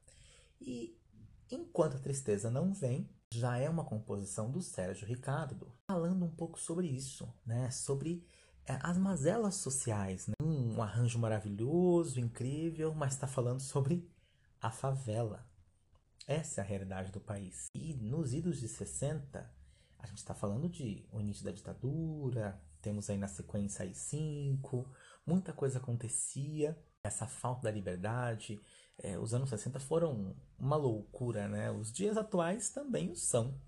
E 0.61 0.97
enquanto 1.51 1.97
a 1.97 2.01
tristeza 2.01 2.51
não 2.51 2.73
vem, 2.73 3.11
já 3.31 3.59
é 3.59 3.69
uma 3.69 3.85
composição 3.85 4.51
do 4.51 4.63
Sérgio 4.63 5.07
Ricardo, 5.07 5.71
falando 5.87 6.25
um 6.25 6.31
pouco 6.31 6.59
sobre 6.59 6.87
isso, 6.87 7.29
né? 7.45 7.71
Sobre 7.71 8.25
é, 8.65 8.79
as 8.83 8.97
mazelas 8.97 9.57
sociais, 9.57 10.27
né? 10.27 10.35
um 10.43 10.81
arranjo 10.83 11.19
maravilhoso, 11.19 12.21
incrível, 12.21 12.95
mas 12.95 13.15
está 13.15 13.27
falando 13.27 13.61
sobre 13.61 14.11
a 14.61 14.71
favela, 14.71 15.48
essa 16.29 16.61
é 16.61 16.65
a 16.65 16.67
realidade 16.67 17.11
do 17.11 17.21
país. 17.21 17.69
E 17.75 17.95
nos 17.95 18.35
idos 18.35 18.61
de 18.61 18.69
60, 18.69 19.51
a 19.99 20.07
gente 20.07 20.19
está 20.19 20.35
falando 20.35 20.69
de 20.69 21.09
o 21.11 21.19
início 21.21 21.43
da 21.43 21.51
ditadura, 21.51 22.63
temos 22.83 23.09
aí 23.09 23.17
na 23.17 23.27
sequência 23.27 23.83
aí 23.83 23.95
cinco, 23.95 24.87
muita 25.27 25.55
coisa 25.55 25.79
acontecia, 25.79 26.79
essa 27.03 27.27
falta 27.27 27.63
da 27.63 27.71
liberdade. 27.71 28.61
É, 28.99 29.19
os 29.19 29.33
anos 29.33 29.49
60 29.49 29.81
foram 29.81 30.37
uma 30.59 30.77
loucura, 30.77 31.49
né? 31.49 31.71
Os 31.71 31.91
dias 31.91 32.19
atuais 32.19 32.69
também 32.69 33.11
o 33.11 33.17
são, 33.17 33.59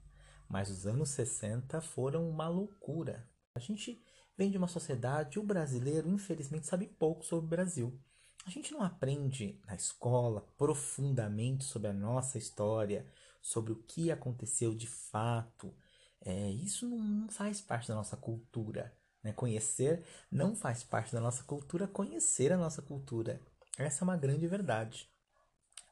mas 0.46 0.68
os 0.68 0.86
anos 0.86 1.08
60 1.10 1.80
foram 1.80 2.28
uma 2.28 2.46
loucura. 2.46 3.26
A 3.54 3.58
gente 3.58 4.04
vem 4.36 4.50
de 4.50 4.58
uma 4.58 4.68
sociedade, 4.68 5.38
o 5.38 5.42
brasileiro, 5.42 6.10
infelizmente, 6.10 6.66
sabe 6.66 6.86
pouco 6.86 7.24
sobre 7.24 7.46
o 7.46 7.48
Brasil. 7.50 7.98
A 8.46 8.50
gente 8.50 8.72
não 8.72 8.82
aprende 8.82 9.60
na 9.66 9.74
escola 9.74 10.40
profundamente 10.56 11.64
sobre 11.64 11.88
a 11.88 11.92
nossa 11.92 12.38
história, 12.38 13.06
sobre 13.40 13.72
o 13.72 13.82
que 13.82 14.10
aconteceu 14.10 14.74
de 14.74 14.86
fato. 14.86 15.74
É, 16.22 16.50
isso 16.50 16.88
não 16.88 17.28
faz 17.28 17.60
parte 17.60 17.88
da 17.88 17.94
nossa 17.94 18.16
cultura. 18.16 18.94
Né? 19.22 19.32
Conhecer 19.32 20.04
não 20.30 20.56
faz 20.56 20.82
parte 20.82 21.12
da 21.12 21.20
nossa 21.20 21.44
cultura, 21.44 21.86
conhecer 21.86 22.52
a 22.52 22.56
nossa 22.56 22.82
cultura. 22.82 23.40
Essa 23.78 24.02
é 24.02 24.04
uma 24.04 24.16
grande 24.16 24.46
verdade. 24.46 25.08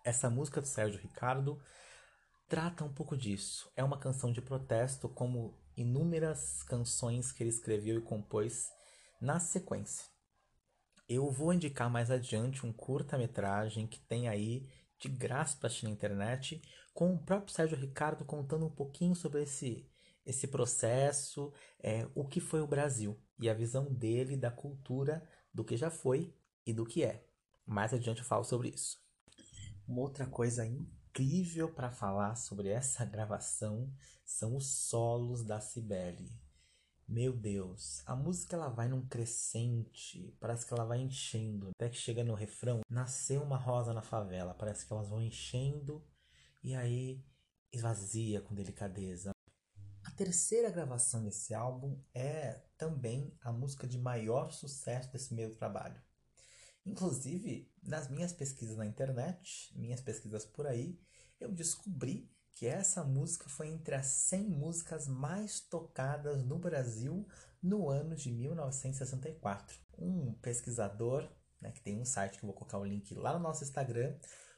Essa 0.05 0.31
música 0.31 0.61
do 0.61 0.67
Sérgio 0.67 1.01
Ricardo 1.01 1.61
trata 2.49 2.85
um 2.85 2.93
pouco 2.93 3.17
disso. 3.17 3.71
É 3.77 3.85
uma 3.85 3.99
canção 3.99 4.33
de 4.33 4.41
protesto, 4.41 5.09
como 5.09 5.55
inúmeras 5.77 6.63
canções 6.63 7.31
que 7.31 7.43
ele 7.43 7.51
escreveu 7.51 7.99
e 7.99 8.03
compôs 8.03 8.69
na 9.21 9.39
sequência. 9.39 10.07
Eu 11.09 11.31
vou 11.31 11.55
indicar 11.55 11.89
mais 11.89 12.11
adiante 12.11 12.67
um 12.67 12.73
curta-metragem 12.73 13.87
que 13.87 13.99
tem 13.99 14.29
aí 14.29 14.69
de 14.99 15.09
graça 15.09 15.57
para 15.57 15.71
na 15.83 15.89
internet, 15.89 16.61
com 16.93 17.15
o 17.15 17.19
próprio 17.19 17.55
Sérgio 17.55 17.79
Ricardo 17.79 18.27
contando 18.27 18.67
um 18.67 18.71
pouquinho 18.71 19.15
sobre 19.15 19.43
esse, 19.43 19.89
esse 20.27 20.47
processo, 20.49 21.51
é, 21.79 22.07
o 22.15 22.27
que 22.27 22.41
foi 22.41 22.61
o 22.61 22.67
Brasil 22.67 23.19
e 23.41 23.49
a 23.49 23.55
visão 23.55 23.91
dele 23.91 24.37
da 24.37 24.51
cultura, 24.51 25.27
do 25.55 25.65
que 25.65 25.79
já 25.79 25.91
foi 25.91 26.35
e 26.67 26.75
do 26.75 26.85
que 26.85 27.03
é. 27.03 27.25
Mais 27.65 27.95
adiante 27.95 28.21
eu 28.21 28.27
falo 28.27 28.45
sobre 28.45 28.69
isso. 28.69 28.99
Uma 29.87 30.03
outra 30.03 30.27
coisa 30.27 30.67
incrível 30.67 31.73
para 31.73 31.91
falar 31.91 32.35
sobre 32.35 32.69
essa 32.69 33.05
gravação 33.07 33.91
são 34.27 34.57
os 34.57 34.67
solos 34.67 35.43
da 35.43 35.59
Cibele. 35.59 36.31
Meu 37.09 37.33
Deus, 37.33 38.03
a 38.05 38.15
música 38.15 38.55
ela 38.55 38.69
vai 38.69 38.87
num 38.87 39.01
crescente, 39.09 40.37
parece 40.39 40.67
que 40.67 40.75
ela 40.75 40.85
vai 40.85 41.01
enchendo, 41.01 41.71
até 41.71 41.89
que 41.89 41.97
chega 41.97 42.23
no 42.23 42.35
refrão, 42.35 42.83
nasceu 42.87 43.43
uma 43.43 43.57
rosa 43.57 43.95
na 43.95 44.03
favela, 44.03 44.53
parece 44.53 44.85
que 44.85 44.93
elas 44.93 45.09
vão 45.09 45.23
enchendo 45.23 46.05
e 46.63 46.75
aí 46.75 47.25
esvazia 47.73 48.43
com 48.43 48.55
delicadeza. 48.55 49.31
A 50.05 50.11
terceira 50.11 50.69
gravação 50.69 51.25
desse 51.25 51.55
álbum 51.55 51.99
é 52.13 52.61
também 52.77 53.35
a 53.41 53.51
música 53.51 53.87
de 53.87 53.99
maior 53.99 54.53
sucesso 54.53 55.11
desse 55.11 55.33
meu 55.33 55.55
trabalho. 55.55 56.03
Inclusive, 56.85 57.73
nas 57.83 58.11
minhas 58.11 58.35
pesquisas 58.35 58.77
na 58.77 58.85
internet, 58.85 59.73
minhas 59.75 60.03
pesquisas 60.03 60.45
por 60.45 60.67
aí, 60.67 61.01
eu 61.41 61.51
descobri 61.51 62.31
que 62.59 62.67
essa 62.67 63.05
música 63.05 63.49
foi 63.49 63.69
entre 63.69 63.95
as 63.95 64.07
100 64.07 64.49
músicas 64.49 65.07
mais 65.07 65.61
tocadas 65.61 66.43
no 66.43 66.59
Brasil 66.59 67.25
no 67.63 67.89
ano 67.89 68.17
de 68.17 68.33
1964. 68.33 69.79
Um 69.97 70.33
pesquisador, 70.33 71.31
né, 71.61 71.71
que 71.71 71.81
tem 71.81 71.97
um 72.01 72.05
site 72.05 72.37
que 72.37 72.45
eu 72.45 72.49
vou 72.49 72.57
colocar 72.57 72.79
o 72.79 72.85
link 72.85 73.15
lá 73.15 73.35
no 73.35 73.39
nosso 73.39 73.63
Instagram, 73.63 74.13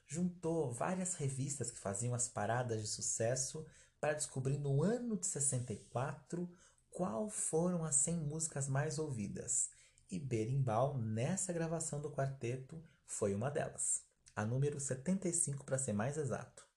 juntou 0.06 0.72
várias 0.72 1.12
revistas 1.12 1.70
que 1.70 1.78
faziam 1.78 2.14
as 2.14 2.26
paradas 2.26 2.80
de 2.80 2.88
sucesso 2.88 3.66
para 4.00 4.14
descobrir 4.14 4.56
no 4.58 4.82
ano 4.82 5.14
de 5.14 5.26
64 5.26 6.50
qual 6.88 7.28
foram 7.28 7.84
as 7.84 7.96
100 7.96 8.16
músicas 8.16 8.66
mais 8.66 8.98
ouvidas. 8.98 9.68
E 10.10 10.18
Berimbau, 10.18 10.96
nessa 10.96 11.52
gravação 11.52 12.00
do 12.00 12.10
quarteto, 12.10 12.82
foi 13.04 13.34
uma 13.34 13.50
delas, 13.50 14.02
a 14.34 14.42
número 14.42 14.80
75 14.80 15.66
para 15.66 15.76
ser 15.76 15.92
mais 15.92 16.16
exato. 16.16 16.69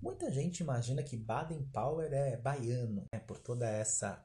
Muita 0.00 0.30
gente 0.30 0.60
imagina 0.60 1.02
que 1.02 1.16
Baden 1.16 1.62
Powell 1.72 2.12
é 2.12 2.36
baiano, 2.36 3.04
né, 3.12 3.18
por 3.20 3.38
toda 3.38 3.68
essa 3.68 4.24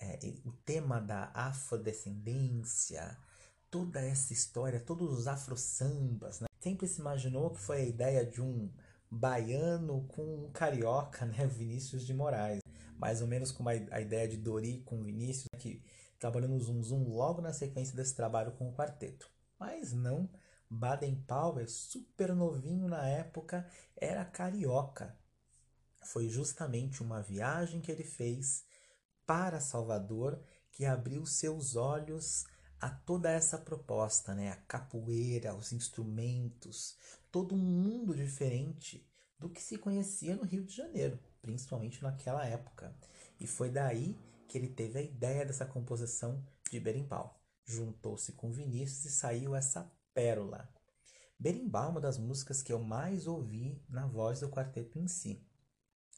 é, 0.00 0.18
o 0.44 0.52
tema 0.52 1.00
da 1.00 1.30
afrodescendência, 1.34 3.16
toda 3.70 4.00
essa 4.00 4.32
história, 4.32 4.80
todos 4.80 5.16
os 5.16 5.26
afro-sambas, 5.28 6.40
né? 6.40 6.46
Sempre 6.58 6.88
se 6.88 7.00
imaginou 7.00 7.50
que 7.50 7.60
foi 7.60 7.82
a 7.82 7.84
ideia 7.84 8.26
de 8.26 8.42
um 8.42 8.70
baiano 9.10 10.06
com 10.08 10.46
um 10.46 10.50
carioca, 10.52 11.24
né, 11.26 11.46
Vinícius 11.46 12.04
de 12.04 12.14
Moraes, 12.14 12.60
mais 12.96 13.22
ou 13.22 13.28
menos 13.28 13.52
como 13.52 13.68
a, 13.68 14.00
ideia 14.00 14.26
de 14.26 14.36
Dori 14.36 14.82
com 14.84 15.02
Vinícius, 15.02 15.46
né, 15.52 15.58
que 15.58 15.82
trabalhou 16.18 16.50
no 16.50 16.60
Zum 16.60 16.82
Zum 16.82 17.04
logo 17.08 17.40
na 17.40 17.52
sequência 17.52 17.94
desse 17.94 18.14
trabalho 18.14 18.52
com 18.52 18.68
o 18.68 18.74
quarteto. 18.74 19.30
Mas 19.58 19.92
não, 19.92 20.28
Baden 20.72 21.16
Powell, 21.26 21.66
super 21.66 22.32
novinho 22.32 22.86
na 22.86 23.04
época, 23.04 23.68
era 23.96 24.24
carioca. 24.24 25.18
Foi 26.04 26.28
justamente 26.28 27.02
uma 27.02 27.20
viagem 27.20 27.80
que 27.80 27.90
ele 27.90 28.04
fez 28.04 28.64
para 29.26 29.60
Salvador 29.60 30.40
que 30.70 30.84
abriu 30.84 31.26
seus 31.26 31.74
olhos 31.74 32.44
a 32.80 32.88
toda 32.88 33.30
essa 33.30 33.58
proposta, 33.58 34.32
né? 34.32 34.50
A 34.52 34.56
capoeira, 34.56 35.54
os 35.54 35.72
instrumentos, 35.72 36.96
todo 37.32 37.54
um 37.54 37.58
mundo 37.58 38.14
diferente 38.14 39.04
do 39.38 39.50
que 39.50 39.60
se 39.60 39.76
conhecia 39.76 40.36
no 40.36 40.44
Rio 40.44 40.64
de 40.64 40.76
Janeiro, 40.76 41.18
principalmente 41.42 42.00
naquela 42.02 42.46
época. 42.46 42.96
E 43.40 43.46
foi 43.46 43.70
daí 43.70 44.16
que 44.46 44.56
ele 44.56 44.68
teve 44.68 44.98
a 44.98 45.02
ideia 45.02 45.44
dessa 45.44 45.66
composição 45.66 46.46
de 46.70 46.78
berimbau. 46.78 47.42
Juntou-se 47.64 48.32
com 48.32 48.52
Vinícius 48.52 49.04
e 49.04 49.10
saiu 49.10 49.54
essa 49.54 49.90
pérola. 50.14 50.68
Berimbau 51.38 51.86
é 51.86 51.88
uma 51.88 52.00
das 52.00 52.18
músicas 52.18 52.62
que 52.62 52.72
eu 52.72 52.78
mais 52.78 53.26
ouvi 53.26 53.82
na 53.88 54.06
voz 54.06 54.40
do 54.40 54.50
quarteto 54.50 54.98
em 54.98 55.08
si. 55.08 55.42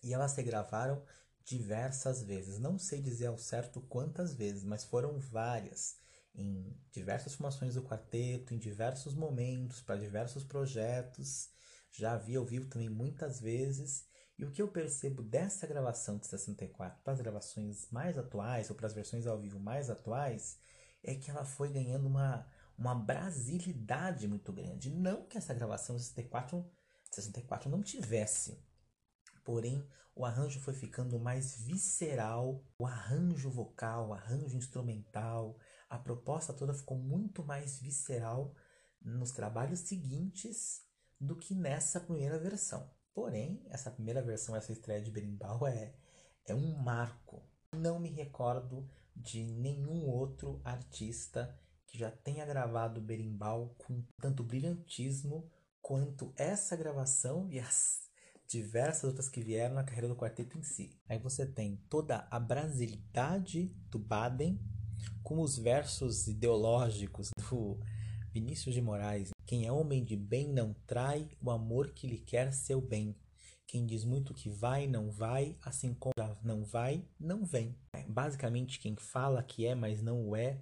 E 0.02 0.12
elas 0.12 0.33
se 0.33 0.42
gravaram 0.42 1.02
diversas 1.44 2.22
vezes. 2.22 2.59
Não 2.59 2.78
sei 2.78 3.00
dizer 3.00 3.26
ao 3.26 3.38
certo 3.38 3.81
quantas 3.83 4.35
vezes, 4.35 4.64
mas 4.64 4.85
foram 4.85 5.18
várias. 5.18 5.96
Em 6.35 6.76
diversas 6.90 7.35
formações 7.35 7.74
do 7.74 7.83
quarteto, 7.83 8.55
em 8.55 8.59
diversos 8.59 9.14
momentos, 9.14 9.81
para 9.81 10.00
diversos 10.00 10.44
projetos. 10.44 11.50
Já 11.92 12.16
vi 12.16 12.37
ao 12.37 12.44
vivo 12.44 12.66
também 12.66 12.88
muitas 12.88 13.38
vezes. 13.40 14.05
E 14.38 14.44
o 14.44 14.50
que 14.50 14.62
eu 14.62 14.68
percebo 14.68 15.22
dessa 15.22 15.66
gravação 15.66 16.18
de 16.18 16.26
64 16.26 17.00
para 17.05 17.12
as 17.12 17.20
gravações 17.20 17.88
mais 17.90 18.18
atuais, 18.18 18.70
ou 18.70 18.76
para 18.76 18.87
as 18.87 18.94
versões 18.94 19.26
ao 19.26 19.38
vivo 19.38 19.61
mais 19.61 19.90
atuais, 19.90 20.59
é 21.02 21.14
que 21.14 21.31
ela 21.31 21.44
foi 21.44 21.68
ganhando 21.68 22.09
uma 22.09 22.46
uma 22.83 22.97
brasilidade 22.97 24.27
muito 24.27 24.53
grande. 24.53 24.90
Não 24.90 25.25
que 25.25 25.38
essa 25.38 25.55
gravação 25.55 25.95
de 25.95 26.03
64, 26.03 26.68
64 27.12 27.71
não 27.71 27.81
tivesse, 27.81 28.61
porém 29.45 29.88
o 30.16 30.25
arranjo 30.25 30.61
foi 30.61 30.75
ficando 30.75 31.18
mais 31.18 31.57
visceral, 31.62 32.62
o 32.77 32.85
arranjo 32.85 33.49
vocal, 33.49 34.09
o 34.09 34.12
arranjo 34.12 34.57
instrumental, 34.57 35.57
a 35.88 35.97
proposta 35.97 36.53
toda 36.53 36.75
ficou 36.75 36.99
muito 36.99 37.45
mais 37.45 37.79
visceral 37.79 38.53
nos 39.01 39.31
trabalhos 39.31 39.81
seguintes 39.81 40.83
do 41.21 41.37
que 41.37 41.55
nessa 41.55 42.01
primeira 42.01 42.38
versão. 42.38 42.90
Porém, 43.14 43.64
essa 43.71 43.92
primeira 43.92 44.21
versão, 44.21 44.57
essa 44.57 44.73
estreia 44.73 45.01
de 45.01 45.11
Berimbau 45.11 45.66
é, 45.66 45.95
é 46.47 46.55
um 46.55 46.77
marco. 46.79 47.49
Não 47.73 48.01
me 48.01 48.11
recordo 48.11 48.88
de 49.14 49.45
nenhum 49.45 50.09
outro 50.09 50.61
artista 50.64 51.57
que 51.92 51.98
já 51.98 52.11
tenha 52.11 52.46
gravado 52.46 53.02
berimbau 53.02 53.74
com 53.76 54.02
tanto 54.18 54.42
brilhantismo 54.42 55.46
quanto 55.83 56.33
essa 56.37 56.74
gravação 56.74 57.46
e 57.50 57.61
as 57.61 58.11
diversas 58.48 59.05
outras 59.05 59.28
que 59.28 59.42
vieram 59.42 59.74
na 59.74 59.85
carreira 59.85 60.09
do 60.09 60.16
quarteto 60.16 60.59
em 60.59 60.62
si. 60.62 60.98
Aí 61.07 61.18
você 61.18 61.44
tem 61.44 61.76
toda 61.90 62.26
a 62.31 62.40
brasilidade 62.40 63.66
do 63.90 63.98
Baden 63.98 64.59
com 65.22 65.40
os 65.40 65.59
versos 65.59 66.28
ideológicos 66.28 67.31
do 67.37 67.78
Vinícius 68.33 68.74
de 68.74 68.81
Moraes. 68.81 69.31
Quem 69.46 69.66
é 69.66 69.72
homem 69.72 70.02
de 70.02 70.16
bem 70.16 70.48
não 70.48 70.74
trai 70.87 71.28
o 71.42 71.50
amor 71.50 71.90
que 71.90 72.07
lhe 72.07 72.18
quer 72.18 72.52
seu 72.55 72.81
bem. 72.81 73.14
Quem 73.66 73.87
diz 73.87 74.05
muito 74.05 74.35
que 74.35 74.48
vai, 74.48 74.87
não 74.87 75.11
vai, 75.11 75.57
assim 75.62 75.94
como 75.94 76.12
não 76.42 76.64
vai, 76.64 77.05
não 77.18 77.44
vem. 77.44 77.74
Basicamente, 78.09 78.78
quem 78.78 78.96
fala 78.96 79.42
que 79.42 79.66
é, 79.66 79.74
mas 79.74 80.02
não 80.02 80.28
o 80.28 80.37
é, 80.37 80.61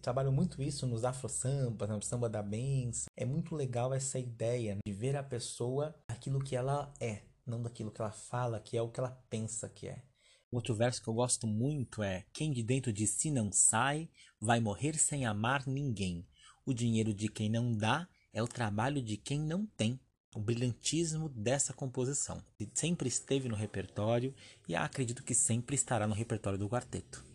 trabalho 0.00 0.32
muito 0.32 0.62
isso 0.62 0.86
nos 0.86 1.04
afro-sambas, 1.04 1.88
no 1.88 2.02
samba 2.02 2.28
da 2.28 2.42
benção. 2.42 3.06
É 3.16 3.24
muito 3.24 3.54
legal 3.54 3.92
essa 3.92 4.18
ideia 4.18 4.76
de 4.84 4.92
ver 4.92 5.16
a 5.16 5.22
pessoa 5.22 5.94
aquilo 6.08 6.42
que 6.42 6.56
ela 6.56 6.92
é, 7.00 7.22
não 7.46 7.62
daquilo 7.62 7.90
que 7.90 8.00
ela 8.00 8.12
fala, 8.12 8.60
que 8.60 8.76
é 8.76 8.82
o 8.82 8.88
que 8.88 9.00
ela 9.00 9.10
pensa 9.28 9.68
que 9.68 9.88
é. 9.88 10.02
Outro 10.50 10.74
verso 10.74 11.02
que 11.02 11.08
eu 11.08 11.14
gosto 11.14 11.46
muito 11.46 12.02
é: 12.02 12.26
Quem 12.32 12.52
de 12.52 12.62
dentro 12.62 12.92
de 12.92 13.06
si 13.06 13.30
não 13.30 13.50
sai, 13.50 14.10
vai 14.38 14.60
morrer 14.60 14.98
sem 14.98 15.24
amar 15.24 15.66
ninguém. 15.66 16.26
O 16.66 16.74
dinheiro 16.74 17.14
de 17.14 17.28
quem 17.28 17.48
não 17.48 17.72
dá 17.72 18.06
é 18.32 18.42
o 18.42 18.48
trabalho 18.48 19.02
de 19.02 19.16
quem 19.16 19.40
não 19.40 19.66
tem. 19.66 19.98
O 20.34 20.40
brilhantismo 20.40 21.28
dessa 21.28 21.72
composição 21.72 22.42
sempre 22.74 23.08
esteve 23.08 23.48
no 23.48 23.56
repertório 23.56 24.34
e 24.68 24.74
acredito 24.74 25.22
que 25.22 25.34
sempre 25.34 25.74
estará 25.74 26.06
no 26.06 26.14
repertório 26.14 26.58
do 26.58 26.68
quarteto. 26.68 27.31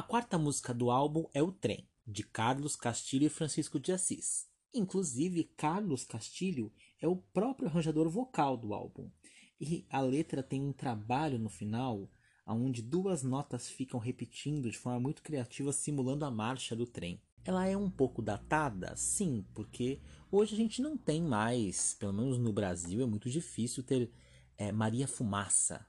A 0.00 0.02
quarta 0.02 0.38
música 0.38 0.72
do 0.72 0.90
álbum 0.90 1.26
é 1.34 1.42
O 1.42 1.52
Trem, 1.52 1.86
de 2.06 2.22
Carlos 2.22 2.74
Castilho 2.74 3.26
e 3.26 3.28
Francisco 3.28 3.78
de 3.78 3.92
Assis. 3.92 4.48
Inclusive, 4.72 5.44
Carlos 5.58 6.04
Castilho 6.04 6.72
é 6.98 7.06
o 7.06 7.16
próprio 7.16 7.68
arranjador 7.68 8.08
vocal 8.08 8.56
do 8.56 8.72
álbum. 8.72 9.10
E 9.60 9.84
a 9.90 10.00
letra 10.00 10.42
tem 10.42 10.62
um 10.62 10.72
trabalho 10.72 11.38
no 11.38 11.50
final 11.50 12.10
onde 12.46 12.80
duas 12.80 13.22
notas 13.22 13.68
ficam 13.68 14.00
repetindo 14.00 14.70
de 14.70 14.78
forma 14.78 14.98
muito 14.98 15.22
criativa, 15.22 15.70
simulando 15.70 16.24
a 16.24 16.30
marcha 16.30 16.74
do 16.74 16.86
trem. 16.86 17.20
Ela 17.44 17.68
é 17.68 17.76
um 17.76 17.90
pouco 17.90 18.22
datada, 18.22 18.96
sim, 18.96 19.44
porque 19.52 20.00
hoje 20.32 20.54
a 20.54 20.56
gente 20.56 20.80
não 20.80 20.96
tem 20.96 21.20
mais, 21.20 21.92
pelo 21.92 22.14
menos 22.14 22.38
no 22.38 22.54
Brasil, 22.54 23.02
é 23.02 23.06
muito 23.06 23.28
difícil 23.28 23.82
ter 23.82 24.10
é, 24.56 24.72
Maria 24.72 25.06
Fumaça. 25.06 25.86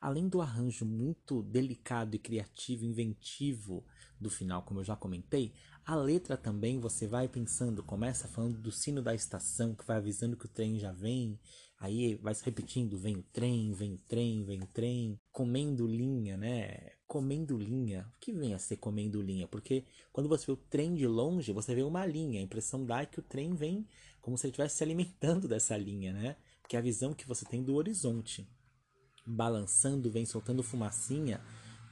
Além 0.00 0.28
do 0.28 0.40
arranjo 0.40 0.84
muito 0.84 1.42
delicado 1.42 2.14
e 2.14 2.18
criativo, 2.18 2.84
inventivo 2.84 3.84
do 4.18 4.30
final, 4.30 4.62
como 4.62 4.80
eu 4.80 4.84
já 4.84 4.96
comentei, 4.96 5.52
a 5.84 5.94
letra 5.94 6.36
também 6.36 6.78
você 6.78 7.06
vai 7.06 7.28
pensando, 7.28 7.82
começa 7.82 8.28
falando 8.28 8.58
do 8.58 8.72
sino 8.72 9.02
da 9.02 9.14
estação 9.14 9.74
que 9.74 9.86
vai 9.86 9.98
avisando 9.98 10.36
que 10.36 10.46
o 10.46 10.48
trem 10.48 10.78
já 10.78 10.92
vem, 10.92 11.38
Aí 11.80 12.14
vai 12.16 12.34
se 12.34 12.44
repetindo, 12.44 12.98
vem 12.98 13.16
o 13.16 13.22
trem, 13.32 13.72
vem 13.72 13.94
o 13.94 13.98
trem, 13.98 14.44
vem 14.44 14.62
o 14.62 14.66
trem, 14.66 15.18
comendo 15.32 15.86
linha, 15.86 16.36
né? 16.36 16.92
Comendo 17.06 17.56
linha. 17.56 18.06
O 18.14 18.20
que 18.20 18.34
vem 18.34 18.52
a 18.52 18.58
ser 18.58 18.76
comendo 18.76 19.22
linha? 19.22 19.48
Porque 19.48 19.86
quando 20.12 20.28
você 20.28 20.44
vê 20.44 20.52
o 20.52 20.56
trem 20.56 20.94
de 20.94 21.06
longe, 21.06 21.54
você 21.54 21.74
vê 21.74 21.82
uma 21.82 22.04
linha. 22.04 22.38
A 22.38 22.42
impressão 22.42 22.84
dá 22.84 23.00
é 23.00 23.06
que 23.06 23.18
o 23.18 23.22
trem 23.22 23.54
vem 23.54 23.88
como 24.20 24.36
se 24.36 24.44
ele 24.46 24.50
estivesse 24.50 24.76
se 24.76 24.84
alimentando 24.84 25.48
dessa 25.48 25.74
linha, 25.74 26.12
né? 26.12 26.36
Porque 26.60 26.76
é 26.76 26.78
a 26.78 26.82
visão 26.82 27.14
que 27.14 27.26
você 27.26 27.46
tem 27.46 27.62
do 27.62 27.74
horizonte. 27.74 28.46
Balançando, 29.30 30.10
vem 30.10 30.26
soltando 30.26 30.62
fumacinha, 30.62 31.40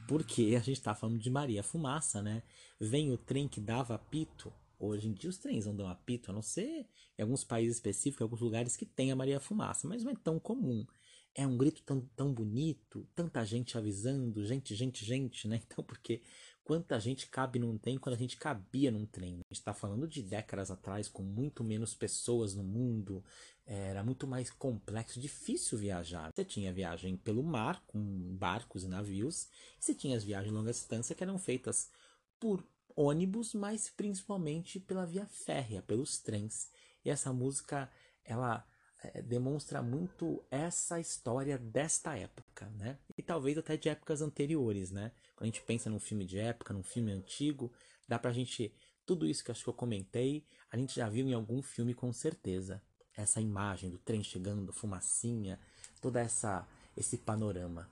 porque 0.06 0.54
a 0.56 0.60
gente 0.60 0.78
está 0.78 0.94
falando 0.94 1.18
de 1.18 1.30
Maria 1.30 1.62
Fumaça, 1.62 2.22
né? 2.22 2.42
Vem 2.80 3.12
o 3.12 3.18
trem 3.18 3.46
que 3.46 3.60
dava 3.60 3.94
apito, 3.94 4.52
Hoje 4.78 5.08
em 5.08 5.12
dia 5.12 5.28
os 5.28 5.38
trens 5.38 5.66
não 5.66 5.74
dão 5.74 5.88
apito, 5.88 6.30
a 6.30 6.34
não 6.34 6.42
ser 6.42 6.86
em 7.18 7.22
alguns 7.22 7.42
países 7.42 7.76
específicos, 7.76 8.20
em 8.20 8.24
alguns 8.24 8.40
lugares 8.40 8.76
que 8.76 8.86
tem 8.86 9.10
a 9.10 9.16
Maria 9.16 9.40
Fumaça, 9.40 9.88
mas 9.88 10.04
não 10.04 10.12
é 10.12 10.14
tão 10.14 10.38
comum. 10.38 10.86
É 11.34 11.46
um 11.46 11.56
grito 11.56 11.82
tão, 11.82 12.00
tão 12.16 12.32
bonito, 12.32 13.06
tanta 13.14 13.44
gente 13.44 13.76
avisando, 13.76 14.44
gente, 14.44 14.74
gente, 14.76 15.04
gente, 15.04 15.48
né? 15.48 15.60
Então, 15.66 15.84
porque 15.84 16.22
quanta 16.68 17.00
gente 17.00 17.28
cabe 17.28 17.58
num 17.58 17.78
trem 17.78 17.96
quando 17.96 18.14
a 18.14 18.18
gente 18.18 18.36
cabia 18.36 18.90
num 18.90 19.06
trem? 19.06 19.36
A 19.36 19.36
gente 19.36 19.52
está 19.52 19.72
falando 19.72 20.06
de 20.06 20.22
décadas 20.22 20.70
atrás, 20.70 21.08
com 21.08 21.22
muito 21.22 21.64
menos 21.64 21.94
pessoas 21.94 22.54
no 22.54 22.62
mundo, 22.62 23.24
era 23.64 24.04
muito 24.04 24.26
mais 24.26 24.50
complexo, 24.50 25.18
difícil 25.18 25.78
viajar. 25.78 26.30
Você 26.30 26.44
tinha 26.44 26.70
viagem 26.70 27.16
pelo 27.16 27.42
mar, 27.42 27.82
com 27.86 27.98
barcos 28.36 28.84
e 28.84 28.86
navios, 28.86 29.44
e 29.80 29.84
você 29.84 29.94
tinha 29.94 30.14
as 30.14 30.22
viagens 30.22 30.50
de 30.50 30.58
longa 30.58 30.70
distância 30.70 31.14
que 31.14 31.24
eram 31.24 31.38
feitas 31.38 31.90
por 32.38 32.62
ônibus, 32.94 33.54
mas 33.54 33.88
principalmente 33.88 34.78
pela 34.78 35.06
via 35.06 35.24
férrea, 35.24 35.80
pelos 35.80 36.18
trens. 36.18 36.68
E 37.02 37.08
essa 37.08 37.32
música, 37.32 37.90
ela 38.22 38.62
é, 39.02 39.22
demonstra 39.22 39.80
muito 39.80 40.44
essa 40.50 41.00
história 41.00 41.56
desta 41.56 42.14
época, 42.14 42.47
né? 42.66 42.98
E 43.16 43.22
talvez 43.22 43.56
até 43.58 43.76
de 43.76 43.88
épocas 43.88 44.20
anteriores, 44.20 44.90
né? 44.90 45.12
Quando 45.36 45.42
a 45.42 45.46
gente 45.46 45.62
pensa 45.62 45.90
num 45.90 46.00
filme 46.00 46.24
de 46.24 46.38
época, 46.38 46.74
num 46.74 46.82
filme 46.82 47.12
antigo, 47.12 47.72
dá 48.06 48.18
pra 48.18 48.32
gente 48.32 48.74
tudo 49.06 49.26
isso 49.26 49.42
que 49.42 49.50
acho 49.50 49.64
que 49.64 49.70
eu 49.70 49.74
comentei, 49.74 50.44
a 50.70 50.76
gente 50.76 50.96
já 50.96 51.08
viu 51.08 51.26
em 51.26 51.34
algum 51.34 51.62
filme 51.62 51.94
com 51.94 52.12
certeza. 52.12 52.82
Essa 53.16 53.40
imagem 53.40 53.90
do 53.90 53.98
trem 53.98 54.22
chegando, 54.22 54.72
fumacinha, 54.72 55.58
toda 56.00 56.20
essa 56.20 56.66
esse 56.96 57.16
panorama. 57.16 57.88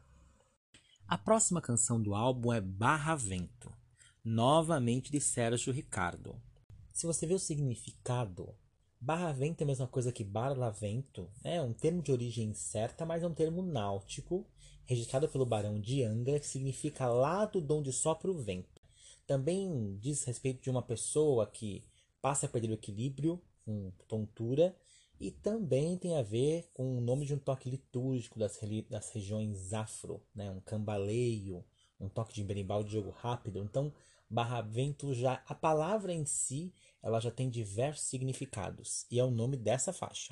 A 1.06 1.16
próxima 1.16 1.60
canção 1.60 2.02
do 2.02 2.14
álbum 2.14 2.52
é 2.52 2.60
Barra 2.60 3.14
Vento 3.14 3.72
novamente 4.26 5.12
de 5.12 5.20
Sérgio 5.20 5.72
Ricardo. 5.72 6.42
Se 6.92 7.06
você 7.06 7.28
vê 7.28 7.34
o 7.34 7.38
significado, 7.38 8.52
barra-vento 9.00 9.60
é 9.60 9.64
a 9.64 9.66
mesma 9.66 9.86
coisa 9.86 10.12
que 10.12 10.24
barlavento, 10.24 11.30
é 11.44 11.60
um 11.60 11.72
termo 11.72 12.02
de 12.02 12.12
origem 12.12 12.48
incerta, 12.48 13.04
mas 13.04 13.22
é 13.22 13.26
um 13.26 13.34
termo 13.34 13.62
náutico, 13.62 14.46
registrado 14.84 15.28
pelo 15.28 15.46
Barão 15.46 15.80
de 15.80 16.02
Angra, 16.02 16.40
que 16.40 16.46
significa 16.46 17.08
lado 17.08 17.60
de 17.60 17.72
onde 17.72 17.92
sopra 17.92 18.30
o 18.30 18.38
vento. 18.38 18.80
Também 19.26 19.98
diz 20.00 20.24
respeito 20.24 20.62
de 20.62 20.70
uma 20.70 20.82
pessoa 20.82 21.46
que 21.46 21.84
passa 22.22 22.46
a 22.46 22.48
perder 22.48 22.70
o 22.70 22.74
equilíbrio 22.74 23.42
com 23.64 23.90
tontura 24.06 24.76
e 25.18 25.30
também 25.30 25.96
tem 25.96 26.16
a 26.16 26.22
ver 26.22 26.70
com 26.72 26.98
o 26.98 27.00
nome 27.00 27.26
de 27.26 27.34
um 27.34 27.38
toque 27.38 27.68
litúrgico 27.68 28.38
das, 28.38 28.58
das 28.88 29.10
regiões 29.10 29.72
afro, 29.72 30.22
né? 30.34 30.50
um 30.50 30.60
cambaleio, 30.60 31.64
um 31.98 32.08
toque 32.08 32.34
de 32.34 32.44
berimbau 32.44 32.84
de 32.84 32.92
jogo 32.92 33.10
rápido. 33.10 33.62
Então, 33.62 33.92
barra 34.28 34.60
vento 34.60 35.14
já 35.14 35.42
a 35.46 35.54
palavra 35.54 36.12
em 36.12 36.24
si 36.24 36.72
ela 37.02 37.20
já 37.20 37.30
tem 37.30 37.48
diversos 37.48 38.06
significados 38.06 39.06
e 39.10 39.18
é 39.18 39.24
o 39.24 39.30
nome 39.30 39.56
dessa 39.56 39.92
faixa. 39.92 40.30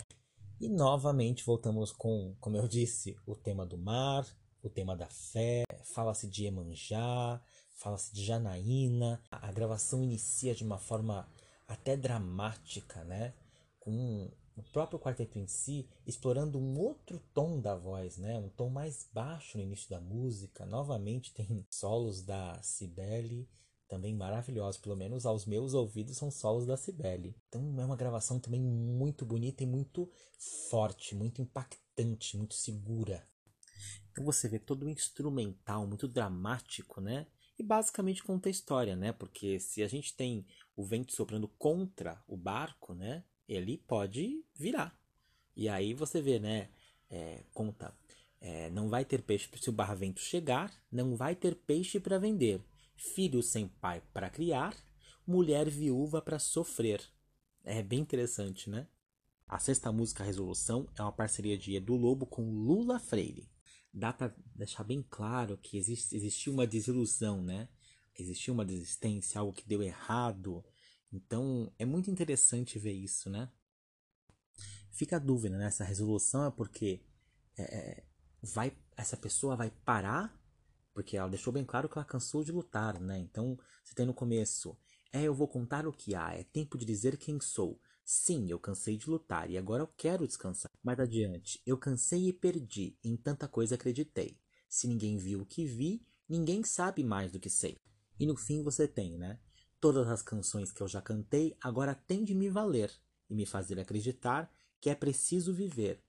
E 0.60 0.68
novamente 0.68 1.44
voltamos 1.44 1.92
com, 1.92 2.34
como 2.40 2.56
eu 2.56 2.66
disse, 2.66 3.16
o 3.26 3.36
tema 3.36 3.64
do 3.64 3.78
mar, 3.78 4.26
o 4.62 4.68
tema 4.68 4.96
da 4.96 5.06
fé, 5.06 5.62
fala-se 5.84 6.28
de 6.28 6.46
Emanjá, 6.46 7.40
fala-se 7.76 8.12
de 8.14 8.24
Janaína. 8.24 9.22
A 9.30 9.52
gravação 9.52 10.02
inicia 10.02 10.54
de 10.54 10.64
uma 10.64 10.78
forma 10.78 11.28
até 11.68 11.96
dramática, 11.96 13.04
né? 13.04 13.34
Com 13.78 14.30
o 14.56 14.62
próprio 14.72 14.98
quarteto 14.98 15.38
em 15.38 15.46
si 15.46 15.88
explorando 16.06 16.58
um 16.58 16.78
outro 16.78 17.20
tom 17.32 17.60
da 17.60 17.74
voz, 17.76 18.16
né? 18.16 18.38
Um 18.38 18.48
tom 18.48 18.70
mais 18.70 19.08
baixo 19.12 19.58
no 19.58 19.64
início 19.64 19.90
da 19.90 20.00
música. 20.00 20.64
Novamente 20.64 21.32
tem 21.34 21.66
solos 21.70 22.22
da 22.22 22.60
Cibele 22.62 23.48
também 23.88 24.14
maravilhosos, 24.14 24.80
pelo 24.80 24.96
menos 24.96 25.26
aos 25.26 25.46
meus 25.46 25.74
ouvidos 25.74 26.16
são 26.16 26.30
solos 26.30 26.66
da 26.66 26.76
Cibele. 26.76 27.36
Então 27.48 27.80
é 27.80 27.84
uma 27.84 27.96
gravação 27.96 28.38
também 28.38 28.60
muito 28.60 29.24
bonita 29.24 29.62
e 29.62 29.66
muito 29.66 30.10
forte, 30.70 31.14
muito 31.14 31.42
impactante, 31.42 32.36
muito 32.36 32.54
segura. 32.54 33.26
Então 34.10 34.24
você 34.24 34.48
vê 34.48 34.58
todo 34.58 34.86
o 34.86 34.90
instrumental, 34.90 35.86
muito 35.86 36.08
dramático, 36.08 37.00
né? 37.00 37.26
E 37.58 37.62
basicamente 37.62 38.22
conta 38.22 38.48
a 38.48 38.50
história, 38.50 38.96
né? 38.96 39.12
Porque 39.12 39.60
se 39.60 39.82
a 39.82 39.88
gente 39.88 40.14
tem 40.14 40.46
o 40.76 40.84
vento 40.84 41.14
soprando 41.14 41.48
contra 41.48 42.22
o 42.26 42.36
barco, 42.36 42.94
né? 42.94 43.24
Ele 43.48 43.78
pode 43.78 44.44
virar. 44.54 44.98
E 45.56 45.68
aí 45.68 45.94
você 45.94 46.20
vê, 46.20 46.38
né? 46.38 46.70
É, 47.10 47.44
conta. 47.52 47.94
É, 48.40 48.70
não 48.70 48.88
vai 48.88 49.04
ter 49.04 49.22
peixe 49.22 49.48
se 49.60 49.70
o 49.70 49.72
barra-vento 49.72 50.20
chegar, 50.20 50.72
não 50.90 51.16
vai 51.16 51.34
ter 51.34 51.54
peixe 51.54 51.98
para 51.98 52.18
vender 52.18 52.62
filho 52.96 53.42
sem 53.42 53.68
pai 53.68 54.02
para 54.12 54.30
criar, 54.30 54.74
mulher 55.26 55.68
viúva 55.68 56.20
para 56.22 56.38
sofrer. 56.38 57.02
É 57.62 57.82
bem 57.82 58.00
interessante, 58.00 58.68
né? 58.68 58.88
A 59.46 59.58
sexta 59.58 59.92
música, 59.92 60.24
Resolução, 60.24 60.88
é 60.98 61.02
uma 61.02 61.12
parceria 61.12 61.56
de 61.56 61.74
Edu 61.74 61.94
Lobo 61.96 62.26
com 62.26 62.50
Lula 62.50 62.98
Freire. 62.98 63.50
Dá 63.92 64.12
para 64.12 64.34
deixar 64.54 64.84
bem 64.84 65.04
claro 65.08 65.56
que 65.58 65.76
existe, 65.76 66.16
existiu 66.16 66.52
uma 66.52 66.66
desilusão, 66.66 67.42
né? 67.42 67.68
Existiu 68.18 68.54
uma 68.54 68.64
desistência, 68.64 69.38
algo 69.38 69.52
que 69.52 69.66
deu 69.66 69.82
errado. 69.82 70.64
Então 71.12 71.72
é 71.78 71.84
muito 71.84 72.10
interessante 72.10 72.78
ver 72.78 72.92
isso, 72.92 73.30
né? 73.30 73.50
Fica 74.90 75.16
a 75.16 75.20
dúvida, 75.20 75.56
né? 75.56 75.66
Essa 75.66 75.84
resolução 75.84 76.46
é 76.46 76.50
porque 76.50 77.04
é, 77.56 77.62
é 77.62 78.04
vai, 78.42 78.76
essa 78.96 79.16
pessoa 79.16 79.56
vai 79.56 79.70
parar 79.70 80.43
porque 80.94 81.16
ela 81.16 81.28
deixou 81.28 81.52
bem 81.52 81.64
claro 81.64 81.88
que 81.88 81.98
ela 81.98 82.04
cansou 82.04 82.44
de 82.44 82.52
lutar, 82.52 83.00
né? 83.00 83.18
Então, 83.18 83.58
você 83.82 83.94
tem 83.94 84.06
no 84.06 84.14
começo: 84.14 84.78
É, 85.12 85.22
eu 85.24 85.34
vou 85.34 85.48
contar 85.48 85.86
o 85.86 85.92
que 85.92 86.14
há, 86.14 86.32
é 86.32 86.44
tempo 86.44 86.78
de 86.78 86.86
dizer 86.86 87.18
quem 87.18 87.40
sou. 87.40 87.80
Sim, 88.04 88.48
eu 88.48 88.58
cansei 88.58 88.96
de 88.96 89.10
lutar 89.10 89.50
e 89.50 89.58
agora 89.58 89.82
eu 89.82 89.88
quero 89.96 90.26
descansar. 90.26 90.70
Mais 90.82 91.00
adiante, 91.00 91.60
eu 91.66 91.76
cansei 91.76 92.28
e 92.28 92.32
perdi, 92.32 92.96
em 93.02 93.16
tanta 93.16 93.48
coisa 93.48 93.74
acreditei. 93.74 94.38
Se 94.68 94.86
ninguém 94.86 95.16
viu 95.16 95.40
o 95.40 95.46
que 95.46 95.64
vi, 95.64 96.06
ninguém 96.28 96.62
sabe 96.62 97.02
mais 97.02 97.32
do 97.32 97.40
que 97.40 97.50
sei. 97.50 97.76
E 98.18 98.26
no 98.26 98.36
fim 98.36 98.62
você 98.62 98.86
tem, 98.86 99.16
né? 99.18 99.40
Todas 99.80 100.08
as 100.08 100.22
canções 100.22 100.70
que 100.70 100.82
eu 100.82 100.88
já 100.88 101.02
cantei 101.02 101.56
agora 101.60 101.94
têm 101.94 102.24
de 102.24 102.34
me 102.34 102.48
valer 102.48 102.92
e 103.28 103.34
me 103.34 103.46
fazer 103.46 103.80
acreditar 103.80 104.52
que 104.80 104.90
é 104.90 104.94
preciso 104.94 105.52
viver. 105.52 106.02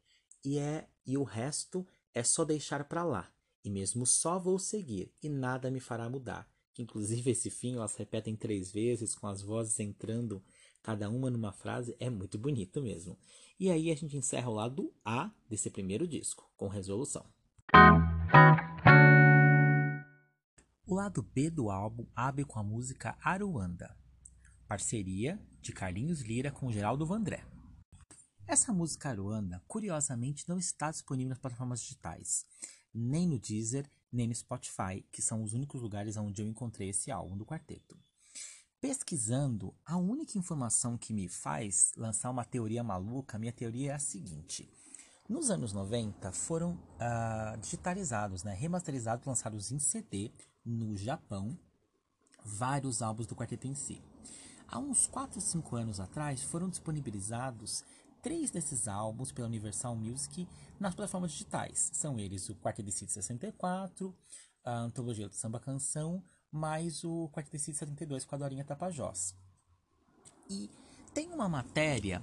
E 0.43 0.59
é 0.59 0.87
e 1.05 1.17
o 1.17 1.23
resto 1.23 1.87
é 2.13 2.23
só 2.23 2.43
deixar 2.43 2.83
para 2.85 3.03
lá 3.03 3.34
e 3.65 3.69
mesmo 3.69 4.05
só 4.05 4.37
vou 4.37 4.59
seguir, 4.59 5.11
e 5.23 5.27
nada 5.27 5.71
me 5.71 5.79
fará 5.79 6.07
mudar. 6.07 6.47
Inclusive, 6.77 7.31
esse 7.31 7.49
fim 7.49 7.75
elas 7.75 7.95
repetem 7.95 8.35
três 8.35 8.71
vezes, 8.71 9.15
com 9.15 9.25
as 9.25 9.41
vozes 9.41 9.79
entrando 9.79 10.43
cada 10.83 11.09
uma 11.09 11.31
numa 11.31 11.51
frase, 11.51 11.95
é 11.99 12.07
muito 12.07 12.37
bonito 12.37 12.79
mesmo. 12.79 13.17
E 13.59 13.71
aí 13.71 13.89
a 13.89 13.95
gente 13.95 14.15
encerra 14.15 14.49
o 14.51 14.53
lado 14.53 14.93
A 15.03 15.31
desse 15.49 15.71
primeiro 15.71 16.07
disco, 16.07 16.47
com 16.55 16.67
resolução. 16.67 17.25
O 20.85 20.93
lado 20.93 21.23
B 21.23 21.49
do 21.49 21.71
álbum 21.71 22.05
abre 22.15 22.45
com 22.45 22.59
a 22.59 22.63
música 22.63 23.17
Aruanda, 23.19 23.97
parceria 24.67 25.41
de 25.59 25.71
Carlinhos 25.71 26.21
Lira 26.21 26.51
com 26.51 26.71
Geraldo 26.71 27.03
Vandré. 27.03 27.43
Essa 28.45 28.71
música 28.71 29.09
Aruanda, 29.09 29.63
curiosamente, 29.67 30.47
não 30.47 30.59
está 30.59 30.91
disponível 30.91 31.29
nas 31.29 31.39
plataformas 31.39 31.81
digitais 31.81 32.45
nem 32.95 33.27
no 33.27 33.37
Deezer, 33.37 33.89
nem 34.11 34.27
no 34.27 34.33
Spotify, 34.33 35.05
que 35.11 35.21
são 35.21 35.43
os 35.43 35.53
únicos 35.53 35.81
lugares 35.81 36.15
onde 36.15 36.41
eu 36.41 36.47
encontrei 36.47 36.89
esse 36.89 37.11
álbum 37.11 37.35
do 37.35 37.45
quarteto. 37.45 37.99
Pesquisando, 38.79 39.75
a 39.85 39.97
única 39.97 40.37
informação 40.37 40.97
que 40.97 41.13
me 41.13 41.27
faz 41.27 41.91
lançar 41.97 42.29
uma 42.29 42.45
teoria 42.45 42.83
maluca, 42.83 43.37
minha 43.37 43.51
teoria 43.51 43.91
é 43.91 43.95
a 43.95 43.99
seguinte. 43.99 44.69
Nos 45.27 45.49
anos 45.49 45.73
90 45.73 46.31
foram 46.31 46.73
uh, 46.73 47.57
digitalizados, 47.59 48.43
né, 48.43 48.53
remasterizados, 48.53 49.25
lançados 49.25 49.71
em 49.71 49.79
CD 49.79 50.31
no 50.63 50.95
Japão, 50.95 51.57
vários 52.43 53.01
álbuns 53.01 53.25
do 53.25 53.35
quarteto 53.35 53.67
em 53.67 53.73
si. 53.73 54.01
Há 54.67 54.77
uns 54.77 55.07
4 55.07 55.37
ou 55.37 55.41
5 55.41 55.75
anos 55.75 55.99
atrás 55.99 56.43
foram 56.43 56.69
disponibilizados 56.69 57.83
três 58.25 58.49
desses 58.49 58.87
álbuns 58.87 59.31
pela 59.31 59.47
Universal 59.47 59.95
Music 59.95 60.47
nas 60.79 60.95
plataformas 60.95 61.31
digitais. 61.31 61.91
São 61.93 62.17
eles 62.17 62.49
o 62.49 62.55
Quarteto 62.55 62.89
de 62.89 62.91
Cid 62.91 63.11
64, 63.11 64.17
a 64.63 64.79
Antologia 64.79 65.29
do 65.29 65.35
Samba 65.35 65.59
Canção, 65.59 66.23
mais 66.51 67.03
o 67.03 67.29
Quarteto 67.29 67.55
de 67.55 67.61
Cid 67.61 67.77
72 67.77 68.25
com 68.25 68.33
a 68.33 68.39
Dorinha 68.39 68.65
Tapajós. 68.65 69.35
E 70.49 70.71
tem 71.13 71.31
uma 71.31 71.47
matéria 71.47 72.19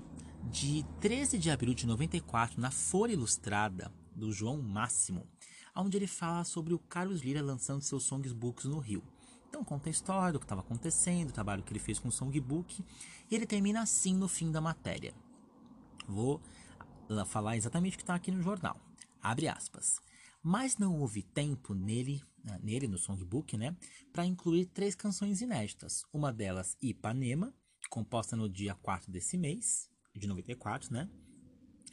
de 0.50 0.84
13 1.00 1.38
de 1.38 1.52
abril 1.52 1.72
de 1.72 1.86
94 1.86 2.60
na 2.60 2.72
Folha 2.72 3.12
Ilustrada 3.12 3.88
do 4.12 4.32
João 4.32 4.60
Máximo, 4.60 5.24
onde 5.72 5.96
ele 5.96 6.08
fala 6.08 6.42
sobre 6.42 6.74
o 6.74 6.80
Carlos 6.80 7.20
Lira 7.20 7.40
lançando 7.40 7.80
seus 7.80 8.02
songbooks 8.02 8.64
no 8.64 8.80
Rio. 8.80 9.04
Então 9.48 9.62
conta 9.62 9.88
a 9.88 9.92
história 9.92 10.32
do 10.32 10.40
que 10.40 10.46
estava 10.46 10.62
acontecendo, 10.62 11.30
o 11.30 11.32
trabalho 11.32 11.62
que 11.62 11.72
ele 11.72 11.78
fez 11.78 12.00
com 12.00 12.08
o 12.08 12.12
songbook, 12.12 12.84
e 13.30 13.34
ele 13.36 13.46
termina 13.46 13.82
assim 13.82 14.16
no 14.16 14.26
fim 14.26 14.50
da 14.50 14.60
matéria. 14.60 15.14
Vou 16.06 16.40
falar 17.26 17.56
exatamente 17.56 17.94
o 17.94 17.98
que 17.98 18.02
está 18.02 18.14
aqui 18.14 18.30
no 18.30 18.42
jornal. 18.42 18.80
Abre 19.20 19.48
aspas. 19.48 20.00
Mas 20.42 20.76
não 20.76 20.98
houve 21.00 21.22
tempo 21.22 21.74
nele, 21.74 22.20
ah, 22.48 22.58
nele 22.60 22.88
no 22.88 22.98
songbook, 22.98 23.56
né, 23.56 23.76
para 24.12 24.26
incluir 24.26 24.66
três 24.66 24.94
canções 24.94 25.40
inéditas. 25.40 26.04
Uma 26.12 26.32
delas, 26.32 26.76
Ipanema, 26.82 27.54
composta 27.88 28.34
no 28.34 28.48
dia 28.48 28.74
4 28.74 29.12
desse 29.12 29.38
mês, 29.38 29.88
de 30.14 30.26
94, 30.26 30.92
né? 30.92 31.08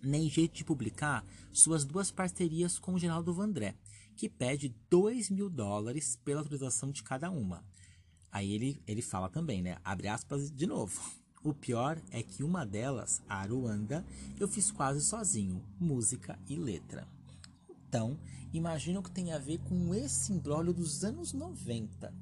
Nem 0.02 0.30
jeito 0.30 0.56
de 0.56 0.63
publicar 0.63 1.26
suas 1.52 1.86
duas 1.86 2.10
parcerias 2.10 2.80
com 2.80 2.93
o 2.93 3.00
Geraldo 3.00 3.34
Vandré, 3.34 3.76
que 4.15 4.30
pede 4.30 4.76
2 4.89 5.30
mil 5.30 5.50
dólares 5.50 6.15
pela 6.24 6.39
autorização 6.39 6.91
de 6.91 7.04
cada 7.04 7.30
uma. 7.30 7.63
Aí 8.32 8.52
ele, 8.52 8.82
ele 8.88 9.02
fala 9.02 9.30
também, 9.30 9.62
né? 9.62 9.78
Abre 9.84 10.08
aspas 10.08 10.50
de 10.52 10.65
novo. 10.65 11.00
O 11.41 11.54
pior 11.54 12.02
é 12.12 12.21
que 12.21 12.43
uma 12.43 12.65
delas, 12.65 13.21
a 13.30 13.38
Aruanda, 13.38 14.06
eu 14.38 14.47
fiz 14.47 14.71
quase 14.71 14.99
sozinho, 14.99 15.63
música 15.80 16.38
e 16.49 16.58
letra. 16.58 17.08
Então, 17.88 18.19
imagino 18.52 19.02
que 19.02 19.10
tem 19.10 19.32
a 19.32 19.38
ver 19.38 19.60
com 19.60 19.95
esse 19.95 20.34
embrólio 20.34 20.73
dos 20.73 21.06
anos 21.06 21.32
90. 21.32 22.13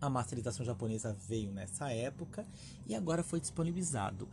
A 0.00 0.08
masterização 0.08 0.64
japonesa 0.64 1.12
veio 1.28 1.52
nessa 1.52 1.92
época 1.92 2.46
e 2.86 2.94
agora 2.94 3.22
foi 3.22 3.40
disponibilizado. 3.40 4.26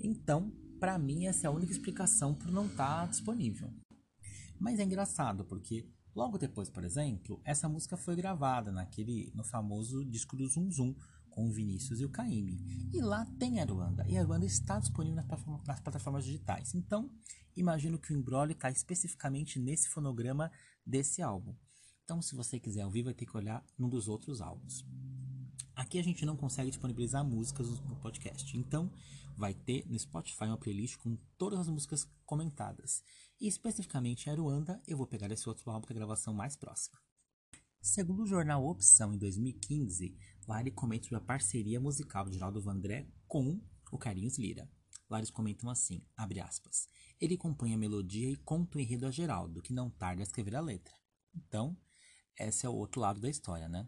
Então, 0.00 0.50
para 0.78 0.98
mim, 0.98 1.26
essa 1.26 1.46
é 1.46 1.48
a 1.48 1.52
única 1.52 1.72
explicação 1.72 2.34
por 2.34 2.50
não 2.50 2.64
estar 2.64 3.02
tá 3.02 3.06
disponível. 3.06 3.70
Mas 4.58 4.80
é 4.80 4.84
engraçado, 4.84 5.44
porque 5.44 5.86
logo 6.14 6.38
depois, 6.38 6.70
por 6.70 6.82
exemplo, 6.82 7.42
essa 7.44 7.68
música 7.68 7.98
foi 7.98 8.16
gravada 8.16 8.72
naquele 8.72 9.30
no 9.34 9.44
famoso 9.44 10.02
disco 10.06 10.34
do 10.34 10.48
Zum 10.48 10.72
Zum, 10.72 10.94
com 11.30 11.48
o 11.48 11.52
Vinícius 11.52 12.00
e 12.00 12.04
o 12.04 12.10
Caime. 12.10 12.60
E 12.92 13.00
lá 13.00 13.24
tem 13.38 13.60
a 13.60 13.64
Ruanda, 13.64 14.04
e 14.08 14.18
a 14.18 14.22
Ruanda 14.22 14.44
está 14.44 14.78
disponível 14.78 15.22
nas 15.66 15.80
plataformas 15.80 16.24
digitais. 16.24 16.74
Então, 16.74 17.10
imagino 17.56 17.98
que 17.98 18.12
o 18.12 18.16
embrólio 18.16 18.52
está 18.52 18.70
especificamente 18.70 19.58
nesse 19.58 19.88
fonograma 19.88 20.50
desse 20.84 21.22
álbum. 21.22 21.54
Então, 22.04 22.20
se 22.20 22.34
você 22.34 22.58
quiser 22.58 22.84
ouvir, 22.84 23.04
vai 23.04 23.14
ter 23.14 23.24
que 23.24 23.36
olhar 23.36 23.64
num 23.78 23.88
dos 23.88 24.08
outros 24.08 24.40
álbuns. 24.40 24.84
Aqui 25.76 25.98
a 25.98 26.02
gente 26.02 26.26
não 26.26 26.36
consegue 26.36 26.70
disponibilizar 26.70 27.24
músicas 27.24 27.68
no 27.68 27.96
podcast, 27.96 28.56
então 28.56 28.92
vai 29.36 29.54
ter 29.54 29.86
no 29.88 29.98
Spotify 29.98 30.44
uma 30.44 30.58
playlist 30.58 30.98
com 30.98 31.16
todas 31.38 31.60
as 31.60 31.68
músicas 31.68 32.06
comentadas. 32.26 33.02
E 33.40 33.48
especificamente 33.48 34.28
a 34.28 34.34
Ruanda, 34.34 34.82
eu 34.86 34.98
vou 34.98 35.06
pegar 35.06 35.30
esse 35.30 35.48
outro 35.48 35.70
álbum 35.70 35.86
que 35.86 35.92
é 35.92 35.96
gravação 35.96 36.34
mais 36.34 36.56
próxima. 36.56 36.98
Segundo 37.80 38.24
o 38.24 38.26
jornal 38.26 38.66
Opção, 38.66 39.14
em 39.14 39.18
2015, 39.18 40.14
ele 40.58 40.72
comenta 40.72 41.04
sobre 41.04 41.18
a 41.18 41.20
parceria 41.20 41.78
musical 41.78 42.24
de 42.24 42.34
Geraldo 42.34 42.60
Vandré 42.60 43.06
com 43.28 43.60
o 43.92 43.96
Carlinhos 43.96 44.36
Lira. 44.36 44.68
Lá 45.08 45.18
eles 45.18 45.30
comentam 45.30 45.70
assim, 45.70 46.02
abre 46.16 46.40
aspas, 46.40 46.88
ele 47.20 47.36
compõe 47.36 47.72
a 47.72 47.78
melodia 47.78 48.28
e 48.28 48.36
conta 48.36 48.78
o 48.78 48.80
enredo 48.80 49.06
a 49.06 49.10
Geraldo, 49.12 49.62
que 49.62 49.72
não 49.72 49.90
tarda 49.90 50.22
a 50.22 50.24
escrever 50.24 50.56
a 50.56 50.60
letra. 50.60 50.94
Então, 51.34 51.76
esse 52.38 52.66
é 52.66 52.68
o 52.68 52.74
outro 52.74 53.00
lado 53.00 53.20
da 53.20 53.28
história, 53.28 53.68
né? 53.68 53.86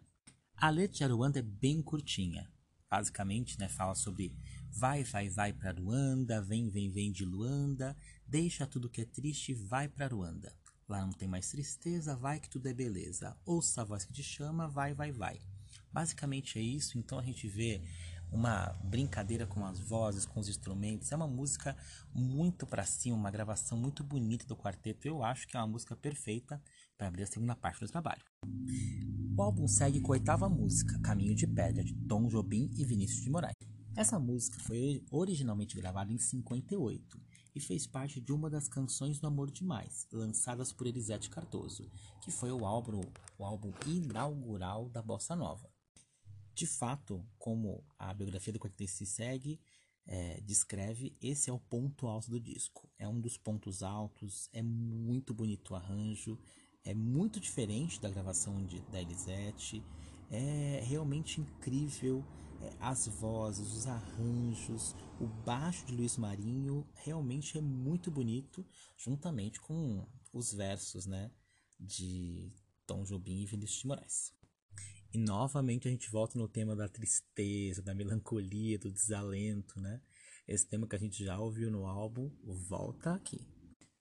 A 0.55 0.69
letra 0.69 0.97
de 0.97 1.03
Aruanda 1.03 1.39
é 1.39 1.41
bem 1.41 1.81
curtinha. 1.81 2.49
Basicamente, 2.89 3.59
né, 3.59 3.67
fala 3.67 3.95
sobre 3.95 4.37
vai, 4.69 5.03
vai, 5.03 5.29
vai 5.29 5.51
para 5.51 5.71
Aruanda, 5.71 6.41
vem, 6.41 6.69
vem, 6.69 6.91
vem 6.91 7.11
de 7.11 7.25
Luanda, 7.25 7.97
deixa 8.25 8.67
tudo 8.67 8.89
que 8.89 9.01
é 9.01 9.05
triste, 9.05 9.53
vai 9.53 9.89
para 9.89 10.05
Aruanda. 10.05 10.55
Lá 10.87 11.05
não 11.05 11.11
tem 11.11 11.27
mais 11.27 11.49
tristeza, 11.49 12.15
vai 12.15 12.39
que 12.39 12.49
tudo 12.49 12.67
é 12.67 12.73
beleza. 12.73 13.35
Ouça 13.45 13.81
a 13.81 13.85
voz 13.85 14.05
que 14.05 14.13
te 14.13 14.21
chama, 14.21 14.67
vai, 14.67 14.93
vai, 14.93 15.11
vai. 15.11 15.41
Basicamente 15.93 16.57
é 16.57 16.61
isso, 16.61 16.97
então 16.97 17.19
a 17.19 17.23
gente 17.23 17.47
vê 17.47 17.81
uma 18.31 18.73
brincadeira 18.83 19.45
com 19.45 19.63
as 19.63 19.79
vozes, 19.79 20.25
com 20.25 20.39
os 20.39 20.49
instrumentos. 20.49 21.11
É 21.11 21.15
uma 21.15 21.27
música 21.27 21.77
muito 22.13 22.65
para 22.65 22.83
cima, 22.83 23.15
uma 23.15 23.29
gravação 23.29 23.77
muito 23.77 24.03
bonita 24.03 24.45
do 24.45 24.55
quarteto. 24.55 25.07
Eu 25.07 25.23
acho 25.23 25.47
que 25.47 25.55
é 25.55 25.59
uma 25.59 25.67
música 25.67 25.95
perfeita 25.95 26.61
para 26.97 27.07
abrir 27.07 27.23
a 27.23 27.27
segunda 27.27 27.55
parte 27.55 27.79
do 27.79 27.87
trabalho. 27.87 28.23
O 29.37 29.41
álbum 29.41 29.67
segue 29.67 30.01
com 30.01 30.11
a 30.11 30.17
oitava 30.17 30.49
música, 30.49 30.99
Caminho 30.99 31.35
de 31.35 31.45
Pedra, 31.45 31.83
de 31.83 31.93
Tom 32.07 32.27
Jobim 32.27 32.71
e 32.75 32.83
Vinícius 32.83 33.21
de 33.21 33.29
Moraes. 33.29 33.55
Essa 33.95 34.19
música 34.19 34.59
foi 34.59 35.05
originalmente 35.11 35.75
gravada 35.75 36.11
em 36.11 36.17
58 36.17 37.21
e 37.55 37.59
fez 37.59 37.85
parte 37.85 38.19
de 38.19 38.31
uma 38.31 38.49
das 38.49 38.67
canções 38.67 39.19
do 39.19 39.27
Amor 39.27 39.51
Demais, 39.51 40.07
lançadas 40.11 40.73
por 40.73 40.87
Elisete 40.87 41.29
Cardoso, 41.29 41.87
que 42.21 42.31
foi 42.31 42.51
o 42.51 42.65
álbum, 42.65 43.01
o 43.37 43.45
álbum 43.45 43.71
inaugural 43.85 44.89
da 44.89 45.01
Bossa 45.01 45.35
Nova. 45.35 45.72
De 46.53 46.67
fato, 46.67 47.25
como 47.39 47.83
a 47.97 48.13
biografia 48.13 48.53
do 48.53 48.59
quarteto 48.59 48.91
se 48.91 49.05
segue, 49.05 49.59
é, 50.05 50.39
descreve, 50.41 51.15
esse 51.21 51.49
é 51.49 51.53
o 51.53 51.59
ponto 51.59 52.07
alto 52.07 52.29
do 52.29 52.39
disco. 52.39 52.89
É 52.99 53.07
um 53.07 53.19
dos 53.19 53.37
pontos 53.37 53.81
altos, 53.81 54.49
é 54.53 54.61
muito 54.61 55.33
bonito 55.33 55.71
o 55.71 55.75
arranjo, 55.75 56.37
é 56.83 56.93
muito 56.93 57.39
diferente 57.39 57.99
da 57.99 58.09
gravação 58.09 58.65
de, 58.65 58.81
da 58.81 59.01
Elisete, 59.01 59.83
é 60.29 60.81
realmente 60.83 61.39
incrível 61.39 62.23
é, 62.61 62.73
as 62.79 63.07
vozes, 63.07 63.71
os 63.73 63.87
arranjos, 63.87 64.95
o 65.19 65.25
baixo 65.25 65.85
de 65.85 65.95
Luiz 65.95 66.17
Marinho 66.17 66.85
realmente 66.93 67.57
é 67.57 67.61
muito 67.61 68.11
bonito, 68.11 68.65
juntamente 68.97 69.59
com 69.59 70.05
os 70.31 70.53
versos, 70.53 71.05
né, 71.05 71.31
de 71.79 72.51
Tom 72.85 73.03
Jobim 73.03 73.41
e 73.41 73.45
Vinícius 73.45 73.81
de 73.81 73.87
Moraes. 73.87 74.42
E 75.13 75.17
novamente 75.19 75.87
a 75.87 75.91
gente 75.91 76.09
volta 76.09 76.39
no 76.39 76.47
tema 76.47 76.75
da 76.75 76.89
tristeza, 76.89 77.83
da 77.83 77.93
melancolia, 77.93 78.79
do 78.79 78.91
desalento, 78.91 79.79
né? 79.79 80.01
Esse 80.47 80.67
tema 80.67 80.87
que 80.87 80.95
a 80.95 80.99
gente 80.99 81.23
já 81.23 81.39
ouviu 81.39 81.69
no 81.69 81.85
álbum 81.85 82.31
volta 82.43 83.13
aqui. 83.13 83.47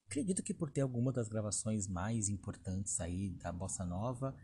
Acredito 0.07 0.43
que 0.43 0.55
por 0.55 0.71
ter 0.71 0.81
alguma 0.81 1.13
das 1.13 1.29
gravações 1.29 1.87
mais 1.87 2.31
importantes 2.31 2.99
aí 2.99 3.29
da 3.29 3.53
bossa 3.53 3.85
nova, 3.85 4.35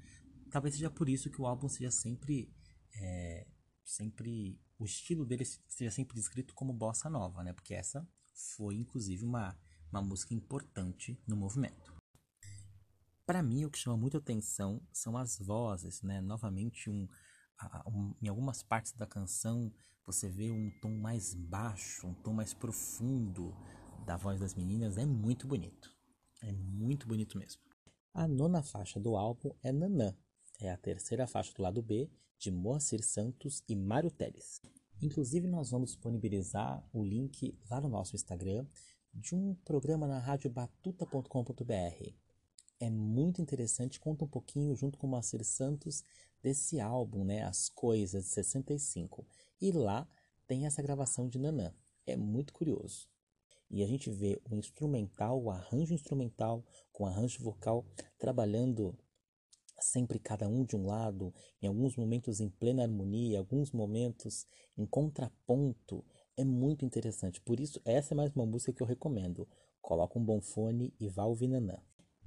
talvez 0.51 0.75
seja 0.75 0.91
por 0.91 1.09
isso 1.09 1.31
que 1.31 1.41
o 1.41 1.47
álbum 1.47 1.71
seja 1.71 1.91
sempre 1.91 2.53
é, 2.95 3.47
sempre 3.83 4.61
o 4.79 4.85
estilo 4.85 5.25
dele 5.25 5.47
seja 5.47 5.91
sempre 5.91 6.15
descrito 6.15 6.55
como 6.55 6.73
bossa 6.75 7.09
nova, 7.09 7.43
né? 7.43 7.55
Porque 7.55 7.73
essa 7.73 8.07
foi 8.57 8.75
inclusive 8.75 9.25
uma, 9.25 9.59
uma 9.91 10.03
música 10.03 10.35
importante 10.35 11.19
no 11.27 11.35
movimento. 11.35 11.98
Para 13.29 13.43
mim, 13.43 13.67
o 13.67 13.71
que 13.71 13.77
chama 13.77 13.95
muita 13.95 14.17
atenção 14.17 14.81
são 14.91 15.15
as 15.15 15.39
vozes, 15.39 16.01
né? 16.01 16.19
Novamente, 16.19 16.89
um, 16.89 17.07
um, 17.87 18.15
em 18.23 18.29
algumas 18.29 18.63
partes 18.63 18.93
da 18.93 19.07
canção 19.07 19.71
você 20.07 20.31
vê 20.31 20.51
um 20.51 20.71
tom 20.81 20.97
mais 20.97 21.35
baixo, 21.35 22.07
um 22.07 22.15
tom 22.15 22.33
mais 22.33 22.55
profundo 22.55 23.55
da 24.07 24.17
voz 24.17 24.41
das 24.41 24.55
meninas. 24.55 24.97
É 24.97 25.05
muito 25.05 25.47
bonito. 25.47 25.95
É 26.41 26.51
muito 26.53 27.07
bonito 27.07 27.37
mesmo. 27.37 27.61
A 28.15 28.27
nona 28.27 28.63
faixa 28.63 28.99
do 28.99 29.15
álbum 29.15 29.55
é 29.63 29.71
Nanã. 29.73 30.17
É 30.59 30.71
a 30.71 30.79
terceira 30.79 31.27
faixa 31.27 31.53
do 31.53 31.63
lado 31.63 31.83
B 31.83 32.11
de 32.39 32.51
Moacir 32.51 33.05
Santos 33.05 33.63
e 33.69 33.77
Mário 33.77 34.11
Teles. 34.11 34.63
Inclusive, 35.03 35.47
nós 35.47 35.71
vamos 35.71 35.91
disponibilizar 35.91 36.83
o 36.95 37.05
link 37.05 37.61
lá 37.71 37.79
no 37.79 37.91
nosso 37.91 38.17
Instagram 38.17 38.67
de 39.13 39.35
um 39.35 39.55
programa 39.67 40.09
na 40.09 40.19
rádio 40.19 40.49
batuta.com.br. 40.49 42.28
É 42.81 42.91
muito 42.91 43.41
interessante, 43.43 44.01
conta 44.01 44.25
um 44.25 44.29
pouquinho 44.29 44.75
junto 44.75 44.99
com 44.99 45.07
o 45.07 45.11
Moacir 45.11 45.45
Santos 45.45 46.03
desse 46.43 46.81
álbum, 46.81 47.25
né, 47.25 47.43
As 47.43 47.69
Coisas, 47.69 48.25
de 48.25 48.31
65. 48.31 49.27
E 49.61 49.73
lá 49.73 50.09
tem 50.47 50.67
essa 50.67 50.83
gravação 50.83 51.29
de 51.29 51.39
Nanã. 51.39 51.75
É 52.07 52.17
muito 52.17 52.53
curioso. 52.53 53.09
e 53.71 53.83
a 53.83 53.87
gente 53.87 54.11
vê 54.11 54.41
o 54.51 54.57
instrumental, 54.57 55.43
o 55.43 55.51
arranjo 55.51 55.95
instrumental 55.95 56.65
com 56.93 57.07
arranjo 57.07 57.43
vocal 57.43 57.85
trabalhando 58.19 58.97
sempre 59.81 60.19
cada 60.19 60.49
um 60.49 60.65
de 60.65 60.77
um 60.77 60.87
lado, 60.87 61.33
em 61.63 61.67
alguns 61.67 61.97
momentos 61.97 62.41
em 62.41 62.49
plena 62.49 62.83
harmonia, 62.83 63.37
em 63.37 63.39
alguns 63.39 63.73
momentos 63.73 64.47
em 64.77 64.87
contraponto, 64.87 66.05
é 66.37 66.45
muito 66.45 66.85
interessante. 66.85 67.41
Por 67.41 67.61
isso, 67.61 67.81
essa 67.85 68.15
é 68.15 68.17
mais 68.17 68.33
uma 68.35 68.47
música 68.47 68.73
que 68.73 68.83
eu 68.83 68.87
recomendo. 68.87 69.49
Coloca 69.81 70.19
um 70.19 70.25
bom 70.25 70.41
fone 70.41 70.93
e 70.99 71.09
vá 71.09 71.25
ouvir 71.25 71.49
Nanã. 71.49 71.79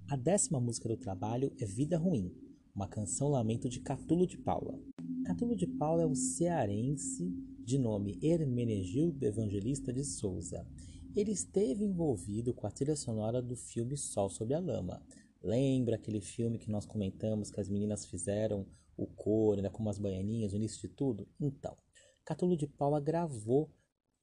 A 0.10 0.16
décima 0.16 0.60
música 0.60 0.90
do 0.90 0.98
trabalho 0.98 1.54
é 1.60 1.66
Vida 1.66 1.98
Ruim, 1.98 2.34
uma 2.76 2.88
canção 2.88 3.30
lamento 3.30 3.70
de 3.70 3.80
Catulo 3.80 4.28
de 4.28 4.38
Paula. 4.38 4.80
Catulo 5.26 5.56
de 5.56 5.66
Paula 5.66 6.04
é 6.04 6.06
um 6.06 6.16
cearense 6.16 7.30
de 7.64 7.78
nome 7.78 8.20
Hermenegildo 8.22 9.26
Evangelista 9.26 9.94
de 9.94 10.04
Souza. 10.04 10.68
Ele 11.16 11.32
esteve 11.32 11.84
envolvido 11.84 12.54
com 12.54 12.68
a 12.68 12.72
trilha 12.72 12.96
sonora 12.96 13.42
do 13.42 13.56
filme 13.56 13.98
Sol 13.98 14.30
sobre 14.30 14.54
a 14.54 14.60
Lama. 14.60 15.02
Lembra 15.42 15.96
aquele 15.96 16.22
filme 16.22 16.58
que 16.58 16.70
nós 16.70 16.86
comentamos 16.86 17.50
que 17.50 17.60
as 17.60 17.70
meninas 17.70 18.06
fizeram 18.06 18.66
o 18.98 19.08
coro, 19.08 19.62
né, 19.62 19.70
como 19.70 19.90
as 19.90 19.98
baianinhas, 19.98 20.54
o 20.54 20.58
início 20.58 20.88
de 20.88 20.94
tudo? 20.94 21.28
Então, 21.40 21.78
Catulo 22.24 22.56
de 22.56 22.68
Paula 22.68 23.00
gravou 23.00 23.72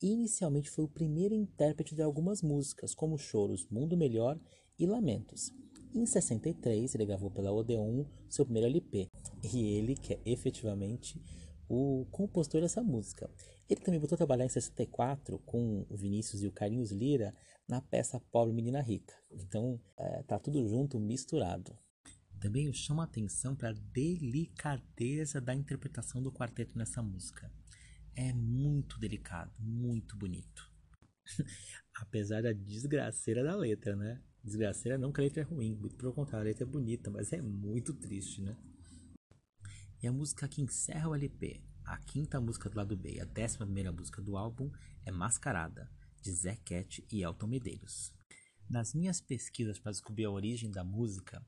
inicialmente 0.01 0.71
foi 0.71 0.85
o 0.85 0.89
primeiro 0.89 1.35
intérprete 1.35 1.95
de 1.95 2.03
algumas 2.03 2.43
músicas, 2.43 2.95
como 2.95 3.19
Choros, 3.19 3.67
Mundo 3.69 3.97
Melhor 3.97 4.39
e 4.79 4.87
Lamentos. 4.87 5.53
Em 5.95 6.05
63, 6.05 6.95
ele 6.95 7.07
gravou 7.07 7.31
pela 7.31 7.51
Odeon 7.51 8.05
seu 8.29 8.45
primeiro 8.45 8.69
LP, 8.69 9.09
e 9.53 9.77
ele 9.77 9.95
que 9.95 10.15
é 10.15 10.21
efetivamente 10.25 11.21
o 11.69 12.07
compositor 12.11 12.61
dessa 12.61 12.83
música. 12.83 13.31
Ele 13.69 13.81
também 13.81 14.01
voltou 14.01 14.17
a 14.17 14.19
trabalhar 14.19 14.45
em 14.45 14.49
64 14.49 15.39
com 15.41 15.87
o 15.89 15.97
Vinícius 15.97 16.43
e 16.43 16.47
o 16.47 16.53
Carlinhos 16.53 16.91
Lira 16.91 17.35
na 17.69 17.81
peça 17.81 18.21
Pobre 18.33 18.55
Menina 18.55 18.81
Rica. 18.81 19.15
Então, 19.31 19.81
é, 19.99 20.23
tá 20.23 20.39
tudo 20.39 20.67
junto, 20.67 20.99
misturado. 20.99 21.77
Também 22.41 22.67
eu 22.67 22.73
chamo 22.73 23.01
a 23.01 23.05
atenção 23.05 23.55
para 23.55 23.71
a 23.71 23.77
delicadeza 23.93 25.41
da 25.41 25.55
interpretação 25.55 26.23
do 26.23 26.33
quarteto 26.33 26.79
nessa 26.79 27.03
música. 27.03 27.53
É 28.15 28.33
muito 28.33 28.99
delicado, 28.99 29.53
muito 29.59 30.17
bonito. 30.17 30.73
Apesar 32.01 32.43
da 32.43 32.53
desgraceira 32.53 33.43
da 33.43 33.55
letra, 33.55 33.95
né? 33.97 34.23
Desgraceira 34.49 34.97
não 34.97 35.13
que 35.13 35.21
a 35.21 35.25
letra 35.25 35.43
é 35.43 35.45
ruim, 35.45 35.75
muito 35.75 35.95
pelo 35.97 36.13
contrário, 36.13 36.47
a 36.47 36.49
letra 36.49 36.65
é 36.65 36.67
bonita, 36.67 37.11
mas 37.11 37.33
é 37.33 37.43
muito 37.43 37.93
triste, 37.93 38.41
né? 38.41 38.57
E 40.03 40.07
a 40.07 40.13
música 40.13 40.49
que 40.49 40.63
encerra 40.63 41.11
o 41.11 41.15
LP, 41.15 41.63
a 41.85 41.99
quinta 41.99 42.41
música 42.41 42.71
do 42.71 42.77
lado 42.77 42.97
B, 42.97 43.21
a 43.21 43.27
décima 43.27 43.67
primeira 43.67 43.93
música 43.93 44.23
do 44.23 44.39
álbum, 44.39 44.71
é 45.05 45.11
Mascarada, 45.11 45.91
de 46.23 46.33
Zé 46.33 46.57
Cat 46.65 47.07
e 47.13 47.23
Elton 47.23 47.47
Medeiros. 47.47 48.15
Nas 48.71 48.95
minhas 48.95 49.21
pesquisas 49.21 49.79
para 49.79 49.93
descobrir 49.93 50.25
a 50.25 50.31
origem 50.31 50.71
da 50.71 50.83
música, 50.83 51.45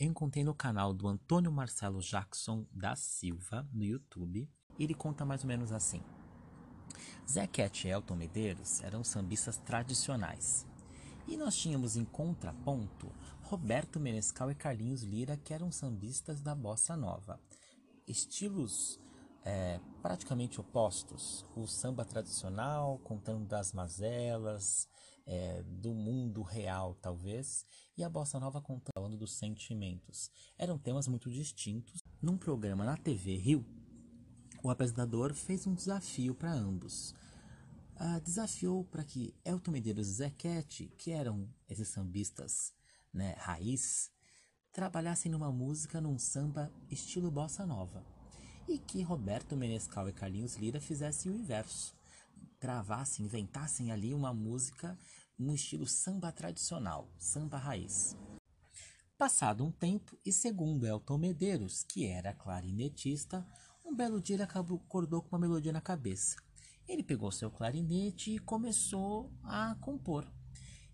encontrei 0.00 0.42
no 0.42 0.54
canal 0.54 0.92
do 0.92 1.06
Antônio 1.06 1.52
Marcelo 1.52 2.00
Jackson 2.00 2.66
da 2.72 2.96
Silva, 2.96 3.68
no 3.72 3.84
YouTube, 3.84 4.48
e 4.78 4.84
ele 4.84 4.94
conta 4.94 5.24
mais 5.24 5.42
ou 5.42 5.48
menos 5.48 5.70
assim. 5.70 6.02
Zé 7.28 7.46
Cat 7.46 7.86
e 7.86 7.90
Elton 7.90 8.16
Medeiros 8.16 8.80
eram 8.82 9.04
sambistas 9.04 9.58
tradicionais, 9.58 10.66
e 11.26 11.36
nós 11.36 11.56
tínhamos 11.56 11.96
em 11.96 12.04
contraponto 12.04 13.12
Roberto 13.42 14.00
Menescal 14.00 14.50
e 14.50 14.54
Carlinhos 14.54 15.02
Lira, 15.02 15.36
que 15.36 15.52
eram 15.52 15.70
sambistas 15.70 16.40
da 16.40 16.54
bossa 16.54 16.96
nova. 16.96 17.40
Estilos 18.06 18.98
é, 19.44 19.80
praticamente 20.00 20.60
opostos. 20.60 21.44
O 21.56 21.66
samba 21.66 22.04
tradicional, 22.04 22.98
contando 23.00 23.46
das 23.46 23.72
mazelas, 23.72 24.88
é, 25.26 25.62
do 25.62 25.94
mundo 25.94 26.42
real, 26.42 26.94
talvez, 27.00 27.66
e 27.96 28.02
a 28.02 28.08
bossa 28.08 28.40
nova 28.40 28.60
contando 28.60 29.16
dos 29.16 29.34
sentimentos. 29.34 30.30
Eram 30.58 30.78
temas 30.78 31.06
muito 31.06 31.30
distintos. 31.30 32.02
Num 32.20 32.36
programa 32.36 32.84
na 32.84 32.96
TV 32.96 33.36
Rio, 33.36 33.66
o 34.62 34.70
apresentador 34.70 35.34
fez 35.34 35.66
um 35.66 35.74
desafio 35.74 36.34
para 36.34 36.52
ambos 36.52 37.14
uh, 38.00 38.20
desafiou 38.20 38.84
para 38.84 39.04
que 39.04 39.34
Elton 39.44 39.70
Medeiros 39.70 40.08
e 40.08 40.12
Zequete, 40.12 40.92
que 40.98 41.10
eram 41.10 41.48
esses 41.68 41.88
sambistas 41.88 42.72
né, 43.12 43.34
raiz, 43.38 44.10
trabalhassem 44.72 45.30
numa 45.30 45.52
música 45.52 46.00
num 46.00 46.18
samba 46.18 46.72
estilo 46.90 47.30
bossa 47.30 47.66
nova 47.66 48.04
e 48.68 48.78
que 48.78 49.02
Roberto 49.02 49.56
Menescal 49.56 50.08
e 50.08 50.12
Carlinhos 50.12 50.56
Lira 50.56 50.80
fizessem 50.80 51.30
o 51.30 51.36
inverso, 51.36 51.94
gravassem, 52.60 53.26
inventassem 53.26 53.90
ali 53.90 54.14
uma 54.14 54.32
música 54.32 54.98
no 55.38 55.54
estilo 55.54 55.86
samba 55.86 56.32
tradicional, 56.32 57.10
samba 57.18 57.58
raiz. 57.58 58.16
Passado 59.18 59.64
um 59.64 59.70
tempo, 59.70 60.16
e 60.24 60.32
segundo 60.32 60.86
Elton 60.86 61.18
Medeiros, 61.18 61.84
que 61.84 62.06
era 62.06 62.32
clarinetista, 62.32 63.46
um 63.84 63.94
belo 63.94 64.20
dia 64.20 64.36
ele 64.36 64.42
acordou 64.42 65.22
com 65.22 65.36
uma 65.36 65.38
melodia 65.38 65.72
na 65.72 65.80
cabeça. 65.80 66.36
Ele 66.88 67.02
pegou 67.02 67.30
seu 67.30 67.50
clarinete 67.50 68.34
e 68.34 68.38
começou 68.38 69.32
a 69.42 69.74
compor. 69.80 70.26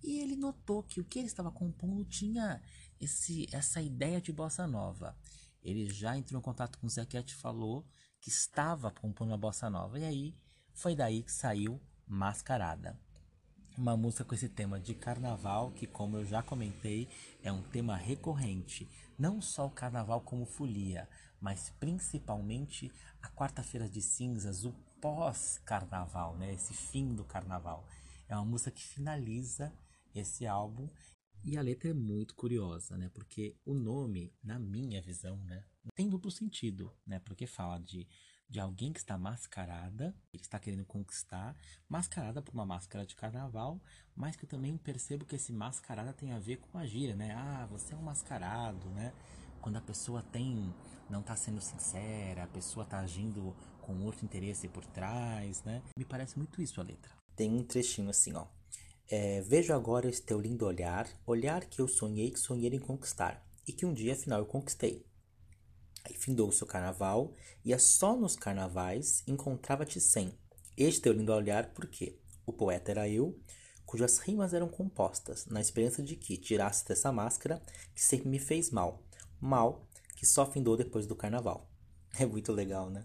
E 0.03 0.18
ele 0.20 0.36
notou 0.36 0.82
que 0.82 1.01
o 1.01 1.05
que 1.05 1.18
ele 1.18 1.26
estava 1.26 1.51
compondo 1.51 2.05
tinha 2.05 2.62
esse, 3.01 3.47
essa 3.53 3.80
ideia 3.80 4.20
de 4.20 4.32
bossa 4.32 4.66
nova. 4.66 5.16
Ele 5.62 5.89
já 5.89 6.16
entrou 6.16 6.41
em 6.41 6.45
contato 6.45 6.78
com 6.78 6.86
o 6.86 6.91
Zequete 6.91 7.34
e 7.34 7.36
falou 7.36 7.84
que 8.20 8.28
estava 8.28 8.91
compondo 8.91 9.30
uma 9.30 9.39
bossa 9.39 9.68
nova. 9.68 9.99
E 9.99 10.05
aí 10.05 10.34
foi 10.72 10.95
daí 10.95 11.22
que 11.22 11.32
saiu 11.32 11.80
Mascarada. 12.07 12.99
Uma 13.76 13.97
música 13.97 14.24
com 14.24 14.34
esse 14.34 14.49
tema 14.49 14.80
de 14.80 14.95
carnaval, 14.95 15.70
que, 15.70 15.86
como 15.86 16.16
eu 16.16 16.24
já 16.24 16.43
comentei, 16.43 17.09
é 17.43 17.53
um 17.53 17.62
tema 17.62 17.97
recorrente. 17.97 18.89
Não 19.16 19.41
só 19.41 19.66
o 19.66 19.70
carnaval 19.70 20.20
como 20.20 20.45
folia, 20.45 21.09
mas 21.41 21.70
principalmente 21.78 22.91
a 23.22 23.28
quarta-feira 23.28 23.89
de 23.89 24.03
cinzas, 24.03 24.64
o 24.64 24.74
pós-carnaval, 25.01 26.36
né? 26.36 26.53
Esse 26.53 26.74
fim 26.74 27.14
do 27.14 27.24
carnaval. 27.24 27.86
É 28.28 28.34
uma 28.36 28.44
música 28.44 28.70
que 28.70 28.82
finaliza 28.82 29.72
esse 30.14 30.46
álbum 30.46 30.88
e 31.44 31.57
a 31.57 31.62
letra 31.62 31.90
é 31.90 31.94
muito 31.94 32.34
curiosa, 32.34 32.96
né? 32.96 33.11
Porque 33.14 33.57
o 33.64 33.74
nome, 33.74 34.32
na 34.42 34.59
minha 34.59 35.01
visão, 35.01 35.36
né, 35.44 35.64
tem 35.94 36.09
duplo 36.09 36.30
sentido, 36.30 36.92
né? 37.07 37.20
Porque 37.20 37.46
fala 37.46 37.78
de 37.78 38.07
de 38.49 38.59
alguém 38.59 38.92
que 38.92 38.99
está 38.99 39.18
mascarada, 39.18 40.16
ele 40.32 40.42
está 40.42 40.59
querendo 40.59 40.84
conquistar, 40.86 41.55
mascarada 41.86 42.40
por 42.40 42.55
uma 42.55 42.64
máscara 42.64 43.05
de 43.05 43.14
carnaval, 43.14 43.78
mas 44.16 44.36
que 44.36 44.44
eu 44.44 44.49
também 44.49 44.76
percebo 44.78 45.26
que 45.26 45.36
esse 45.36 45.53
mascarada 45.53 46.14
tem 46.14 46.32
a 46.32 46.38
ver 46.38 46.57
com 46.57 46.78
a 46.78 46.86
gíria, 46.86 47.14
né? 47.14 47.34
Ah, 47.34 47.66
você 47.70 47.92
é 47.92 47.96
um 47.96 48.03
mascarado, 48.03 48.88
né? 48.90 49.12
Quando 49.61 49.76
a 49.76 49.82
pessoa 49.82 50.22
tem 50.22 50.74
não 51.11 51.20
está 51.20 51.36
sendo 51.36 51.61
sincera, 51.61 52.44
a 52.44 52.46
pessoa 52.46 52.84
está 52.84 53.01
agindo 53.01 53.55
com 53.89 54.05
outro 54.05 54.22
interesse 54.22 54.68
por 54.68 54.84
trás, 54.84 55.64
né? 55.64 55.82
Me 55.97 56.05
parece 56.05 56.36
muito 56.36 56.61
isso 56.61 56.78
a 56.78 56.84
letra. 56.84 57.11
Tem 57.34 57.51
um 57.51 57.64
trechinho 57.64 58.11
assim, 58.11 58.34
ó. 58.34 58.47
É, 59.11 59.41
Vejo 59.41 59.72
agora 59.72 60.11
esse 60.11 60.20
teu 60.20 60.39
lindo 60.39 60.66
olhar, 60.66 61.09
olhar 61.26 61.64
que 61.64 61.80
eu 61.80 61.89
sonhei 61.89 62.30
que 62.30 62.39
sonhei 62.39 62.68
em 62.68 62.78
conquistar, 62.78 63.43
e 63.66 63.72
que 63.72 63.86
um 63.86 63.95
dia 63.95 64.12
afinal 64.12 64.41
eu 64.41 64.47
conquistei. 64.47 65.07
Aí 66.05 66.14
findou 66.14 66.51
o 66.51 66.53
seu 66.53 66.66
carnaval, 66.66 67.32
e 67.64 67.72
é 67.72 67.78
só 67.78 68.14
nos 68.14 68.36
carnavais 68.36 69.22
encontrava-te 69.26 70.03
sem. 70.03 70.34
Este 70.76 71.01
teu 71.01 71.14
lindo 71.14 71.32
olhar, 71.32 71.72
porque 71.72 72.20
o 72.45 72.53
poeta 72.53 72.91
era 72.91 73.09
eu, 73.09 73.41
cujas 73.86 74.18
rimas 74.18 74.53
eram 74.53 74.68
compostas, 74.68 75.47
na 75.47 75.62
esperança 75.62 76.03
de 76.03 76.14
que 76.14 76.36
tirasse 76.36 76.86
dessa 76.86 77.11
máscara 77.11 77.62
que 77.95 78.03
sempre 78.03 78.28
me 78.28 78.39
fez 78.39 78.70
mal. 78.70 79.03
Mal 79.41 79.89
que 80.14 80.26
só 80.26 80.45
findou 80.45 80.76
depois 80.76 81.07
do 81.07 81.16
carnaval. 81.16 81.66
É 82.18 82.26
muito 82.26 82.53
legal, 82.53 82.91
né? 82.91 83.05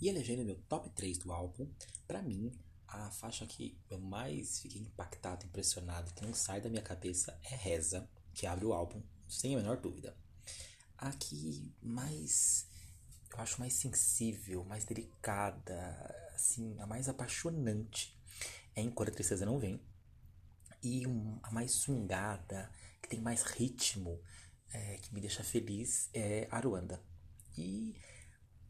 E 0.00 0.08
elegendo 0.08 0.44
meu 0.44 0.56
top 0.68 0.88
3 0.90 1.18
do 1.18 1.32
álbum, 1.32 1.68
para 2.06 2.22
mim, 2.22 2.52
a 2.88 3.10
faixa 3.10 3.46
que 3.46 3.78
eu 3.90 3.98
mais 3.98 4.60
fiquei 4.60 4.80
impactado, 4.80 5.46
impressionado, 5.46 6.12
que 6.14 6.24
não 6.24 6.34
sai 6.34 6.60
da 6.60 6.70
minha 6.70 6.82
cabeça 6.82 7.38
é 7.44 7.54
Reza, 7.54 8.08
que 8.32 8.46
abre 8.46 8.64
o 8.64 8.72
álbum, 8.72 9.02
sem 9.28 9.54
a 9.54 9.58
menor 9.58 9.76
dúvida. 9.76 10.16
A 10.96 11.12
que 11.12 11.72
mais 11.82 12.66
eu 13.32 13.38
acho 13.38 13.60
mais 13.60 13.74
sensível, 13.74 14.64
mais 14.64 14.84
delicada, 14.84 16.32
assim, 16.34 16.78
a 16.80 16.86
mais 16.86 17.08
apaixonante 17.08 18.18
é 18.74 18.82
Enquanto 18.82 19.10
a 19.10 19.14
Tristeza 19.14 19.46
Não 19.46 19.58
Vem. 19.58 19.80
E 20.82 21.06
um, 21.06 21.38
a 21.42 21.50
mais 21.50 21.72
sungada, 21.72 22.70
que 23.00 23.08
tem 23.08 23.20
mais 23.20 23.42
ritmo, 23.42 24.20
é, 24.72 24.96
que 24.96 25.14
me 25.14 25.20
deixa 25.20 25.44
feliz, 25.44 26.08
é 26.14 26.48
Aruanda. 26.50 27.02
E 27.56 27.94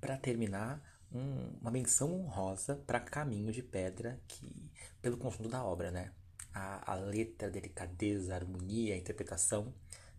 para 0.00 0.16
terminar, 0.18 0.82
um, 1.12 1.58
uma 1.60 1.70
menção 1.70 2.12
honrosa 2.12 2.76
para 2.86 3.00
Caminho 3.00 3.52
de 3.52 3.62
Pedra, 3.62 4.20
que 4.28 4.70
pelo 5.02 5.16
conjunto 5.16 5.48
da 5.48 5.64
obra, 5.64 5.90
né? 5.90 6.12
A, 6.52 6.92
a 6.92 6.94
letra, 6.94 7.48
a 7.48 7.50
delicadeza, 7.50 8.32
a 8.32 8.36
harmonia, 8.36 8.94
a 8.94 8.98
interpretação. 8.98 9.72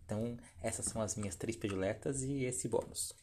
Então, 0.04 0.36
essas 0.60 0.86
são 0.86 1.00
as 1.00 1.16
minhas 1.16 1.36
três 1.36 1.56
prediletas 1.56 2.22
e 2.22 2.44
esse 2.44 2.68
bônus. 2.68 3.14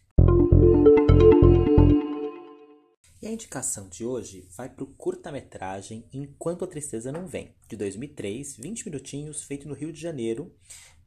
E 3.22 3.28
a 3.28 3.32
indicação 3.32 3.90
de 3.90 4.06
hoje 4.06 4.48
vai 4.56 4.70
para 4.70 4.84
o 4.84 4.88
curta-metragem 4.88 6.06
Enquanto 6.14 6.64
a 6.64 6.68
Tristeza 6.68 7.12
Não 7.12 7.28
Vem, 7.28 7.54
de 7.68 7.76
2003, 7.76 8.56
20 8.56 8.86
minutinhos, 8.86 9.44
feito 9.44 9.68
no 9.68 9.74
Rio 9.74 9.92
de 9.92 10.00
Janeiro 10.00 10.56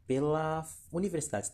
pela 0.05 0.67
Universidade 0.91 1.47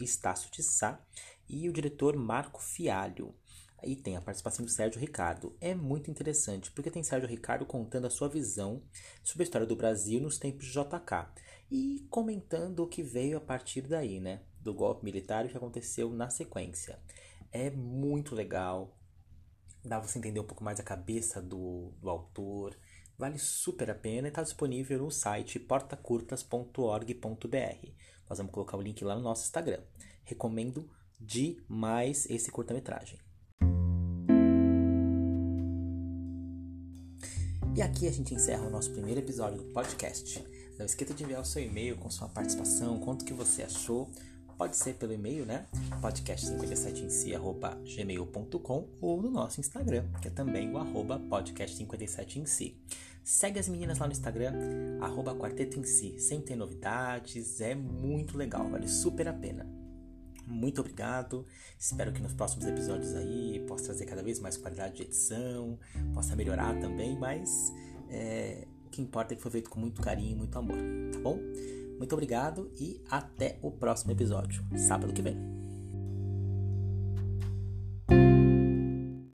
Estácio 0.00 0.50
de 0.50 0.62
Sá 0.62 1.00
e 1.48 1.68
o 1.68 1.72
diretor 1.72 2.16
Marco 2.16 2.62
Fialho. 2.62 3.34
Aí 3.78 3.94
tem 3.94 4.16
a 4.16 4.20
participação 4.20 4.64
do 4.64 4.70
Sérgio 4.70 5.00
Ricardo. 5.00 5.54
É 5.60 5.74
muito 5.74 6.10
interessante, 6.10 6.70
porque 6.70 6.90
tem 6.90 7.02
Sérgio 7.02 7.28
Ricardo 7.28 7.66
contando 7.66 8.06
a 8.06 8.10
sua 8.10 8.28
visão 8.28 8.82
sobre 9.22 9.42
a 9.42 9.44
história 9.44 9.66
do 9.66 9.76
Brasil 9.76 10.20
nos 10.20 10.38
tempos 10.38 10.66
de 10.66 10.72
JK 10.72 11.28
e 11.70 12.06
comentando 12.08 12.80
o 12.80 12.88
que 12.88 13.02
veio 13.02 13.36
a 13.36 13.40
partir 13.40 13.82
daí, 13.82 14.18
né? 14.18 14.40
Do 14.60 14.72
golpe 14.72 15.04
militar 15.04 15.44
e 15.44 15.48
o 15.48 15.50
que 15.50 15.56
aconteceu 15.56 16.10
na 16.10 16.30
sequência. 16.30 16.98
É 17.52 17.70
muito 17.70 18.34
legal, 18.34 18.96
dá 19.84 20.00
você 20.00 20.18
entender 20.18 20.40
um 20.40 20.46
pouco 20.46 20.64
mais 20.64 20.80
a 20.80 20.84
cabeça 20.84 21.42
do, 21.42 21.92
do 22.00 22.08
autor. 22.08 22.76
Vale 23.18 23.38
super 23.38 23.90
a 23.90 23.94
pena 23.94 24.28
e 24.28 24.30
está 24.30 24.42
disponível 24.42 24.98
no 24.98 25.10
site 25.10 25.58
portacurtas.org.br. 25.58 27.88
Nós 28.28 28.38
vamos 28.38 28.52
colocar 28.52 28.76
o 28.76 28.82
link 28.82 29.02
lá 29.04 29.14
no 29.14 29.22
nosso 29.22 29.44
Instagram. 29.44 29.82
Recomendo 30.24 30.90
demais 31.20 32.26
esse 32.28 32.50
curta-metragem. 32.50 33.25
E 37.76 37.82
aqui 37.82 38.08
a 38.08 38.10
gente 38.10 38.34
encerra 38.34 38.66
o 38.66 38.70
nosso 38.70 38.90
primeiro 38.90 39.20
episódio 39.20 39.58
do 39.58 39.64
podcast. 39.64 40.42
Não 40.78 40.86
esqueça 40.86 41.12
de 41.12 41.22
enviar 41.22 41.42
o 41.42 41.44
seu 41.44 41.62
e-mail 41.62 41.98
com 41.98 42.08
sua 42.08 42.26
participação, 42.26 42.98
quanto 42.98 43.22
que 43.22 43.34
você 43.34 43.64
achou. 43.64 44.10
Pode 44.56 44.76
ser 44.76 44.94
pelo 44.94 45.12
e-mail, 45.12 45.44
né? 45.44 45.66
podcast57emsi.gmail.com 46.00 48.88
ou 48.98 49.20
no 49.20 49.30
nosso 49.30 49.60
Instagram, 49.60 50.06
que 50.22 50.28
é 50.28 50.30
também 50.30 50.72
o 50.72 50.78
arroba 50.78 51.20
podcast57emsi. 51.20 52.76
Segue 53.22 53.58
as 53.58 53.68
meninas 53.68 53.98
lá 53.98 54.06
no 54.06 54.12
Instagram, 54.12 54.54
arroba 55.02 55.34
quarteto 55.34 55.78
em 55.78 55.84
si, 55.84 56.18
sem 56.18 56.40
ter 56.40 56.56
novidades, 56.56 57.60
é 57.60 57.74
muito 57.74 58.38
legal, 58.38 58.70
vale 58.70 58.88
super 58.88 59.28
a 59.28 59.34
pena. 59.34 59.85
Muito 60.46 60.80
obrigado, 60.80 61.44
espero 61.78 62.12
que 62.12 62.22
nos 62.22 62.32
próximos 62.32 62.66
episódios 62.66 63.14
aí 63.14 63.64
possa 63.66 63.86
trazer 63.86 64.06
cada 64.06 64.22
vez 64.22 64.38
mais 64.38 64.56
qualidade 64.56 64.94
de 64.94 65.02
edição, 65.02 65.78
possa 66.14 66.36
melhorar 66.36 66.78
também, 66.78 67.18
mas 67.18 67.72
é, 68.08 68.66
o 68.86 68.90
que 68.90 69.02
importa 69.02 69.34
é 69.34 69.36
que 69.36 69.42
foi 69.42 69.50
feito 69.50 69.68
com 69.68 69.80
muito 69.80 70.00
carinho 70.00 70.30
e 70.30 70.34
muito 70.36 70.56
amor, 70.56 70.78
tá 71.12 71.18
bom? 71.18 71.38
Muito 71.98 72.12
obrigado 72.12 72.70
e 72.78 73.02
até 73.10 73.58
o 73.60 73.70
próximo 73.70 74.12
episódio, 74.12 74.64
sábado 74.76 75.12
que 75.12 75.22
vem. 75.22 75.65